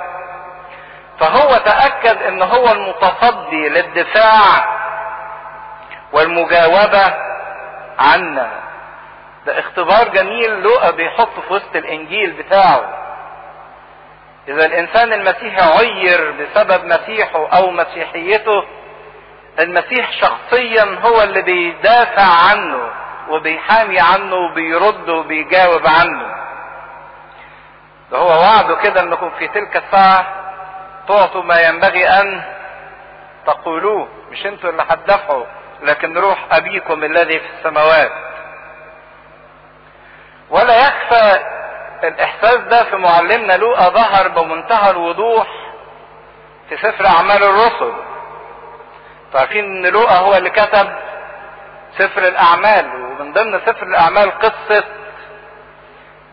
[1.21, 4.75] فهو تأكد إن هو المتصدي للدفاع
[6.13, 7.15] والمجاوبة
[7.99, 8.51] عنا.
[9.47, 12.83] ده اختبار جميل لوقا بيحطه في وسط الإنجيل بتاعه.
[14.49, 18.65] إذا الإنسان المسيحي عير بسبب مسيحه أو مسيحيته
[19.59, 22.91] المسيح شخصيا هو اللي بيدافع عنه
[23.29, 26.35] وبيحامي عنه وبيرد وبيجاوب عنه.
[28.11, 30.27] ده هو وعده كده إنكم في تلك الساعة
[31.09, 32.43] تعطوا ما ينبغي أن
[33.47, 34.09] تقولوه.
[34.31, 35.45] مش أنتوا اللي هتدافعوا
[35.83, 38.13] لكن روح أبيكم الذي في السماوات.
[40.51, 41.41] ولا يخفى
[42.05, 45.47] الإحساس ده في معلمنا لوقا ظهر بمنتهى الوضوح
[46.69, 47.93] في سفر أعمال الرسل.
[49.35, 50.93] عارفين إن لوقا هو اللي كتب
[51.99, 54.85] سفر الأعمال ومن ضمن سفر الأعمال قصة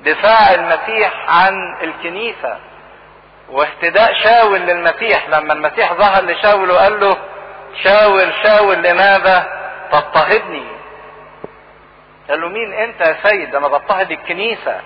[0.02, 1.54] دفاع المسيح عن
[1.84, 2.60] الكنيسة.
[3.52, 5.30] واهتداء شاول للمسيح.
[5.30, 7.18] لما المسيح ظهر لشاول وقال له
[7.84, 9.48] شاول شاول لماذا
[9.92, 10.68] تضطهدني؟
[12.30, 14.82] قال له مين أنت يا سيد؟ أنا بضطهد الكنيسة.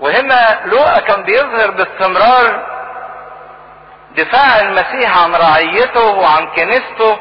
[0.00, 2.66] وهنا لوقا كان بيظهر باستمرار
[4.16, 7.18] دفاع المسيح عن رعيته وعن كنيسته.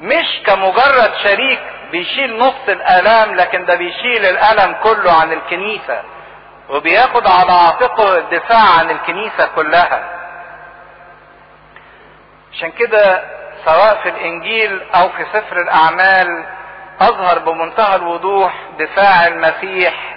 [0.00, 1.60] مش كمجرد شريك
[1.90, 6.02] بيشيل نص الآلام لكن ده بيشيل الألم كله عن الكنيسة.
[6.70, 10.10] وبياخد على عاتقه الدفاع عن الكنيسة كلها.
[12.52, 13.24] عشان كده
[13.64, 16.46] سواء في الإنجيل أو في سفر الأعمال
[17.00, 20.16] أظهر بمنتهى الوضوح دفاع المسيح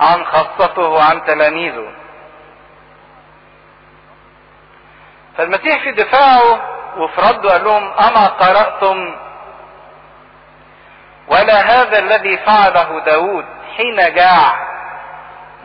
[0.00, 1.92] عن خاصته وعن تلاميذه.
[5.36, 6.60] فالمسيح في دفاعه
[6.96, 9.16] وفي رده قال لهم أما قرأتم
[11.28, 13.44] ولا هذا الذي فعله داود
[13.76, 14.67] حين جاع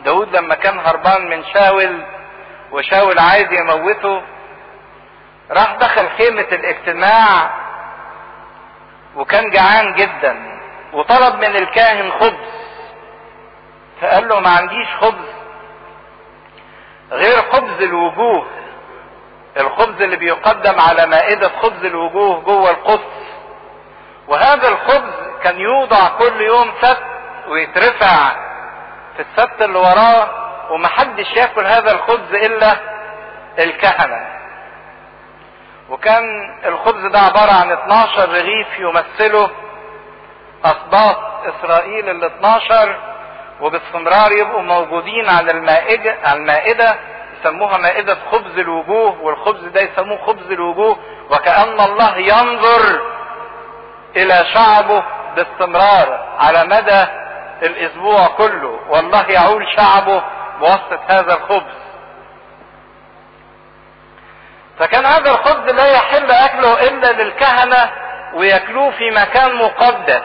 [0.04, 2.04] داود لما كان هربان من شاول
[2.72, 4.22] وشاول عايز يموته
[5.50, 7.50] راح دخل خيمة الاجتماع
[9.16, 10.60] وكان جعان جدا
[10.92, 12.54] وطلب من الكاهن خبز.
[14.00, 15.28] فقال له ما عنديش خبز
[17.12, 18.46] غير خبز الوجوه
[19.56, 23.24] الخبز اللي بيقدم على مائدة خبز الوجوه جوه القدس.
[24.28, 25.12] وهذا الخبز
[25.42, 27.04] كان يوضع كل يوم سبت
[27.48, 28.43] ويترفع
[29.16, 30.28] في السبت اللي وراه
[30.72, 32.76] ومحدش ياكل هذا الخبز إلا
[33.58, 34.26] الكهنة.
[35.90, 36.22] وكان
[36.66, 39.50] الخبز ده عبارة عن 12 رغيف يمثله
[40.64, 41.16] اسباط
[41.46, 42.96] إسرائيل ال 12
[43.60, 46.96] وباستمرار يبقوا موجودين على المائدة على المائدة
[47.40, 50.98] يسموها مائدة خبز الوجوه والخبز ده يسموه خبز الوجوه.
[51.30, 53.00] وكأن الله ينظر
[54.16, 55.02] إلى شعبه
[55.36, 57.04] باستمرار على مدى
[57.62, 58.80] الأسبوع كله.
[58.88, 60.22] والله يعول شعبه
[60.60, 61.84] بواسطة هذا الخبز.
[64.78, 67.90] فكان هذا الخبز لا يحل أكله إلا للكهنة
[68.34, 70.22] ويأكلوه في مكان مقدس.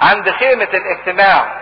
[0.00, 1.58] عند خيمة الاجتماع.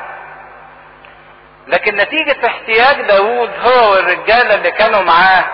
[1.67, 5.45] لكن نتيجة احتياج داود هو والرجالة اللي كانوا معاه.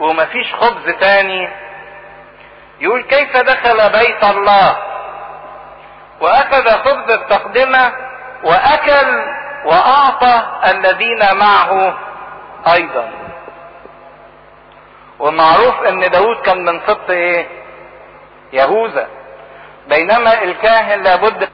[0.00, 1.48] ومفيش خبز تاني.
[2.80, 4.76] يقول كيف دخل بيت الله؟
[6.20, 7.92] وأخذ خبز التقدمة
[8.44, 9.24] وأكل
[9.64, 11.98] وأعطى الذين معه
[12.72, 13.10] أيضا.
[15.18, 17.46] ومعروف إن داود كان من سبط إيه؟
[18.52, 19.06] يهوذا.
[19.88, 21.48] بينما الكاهن لابد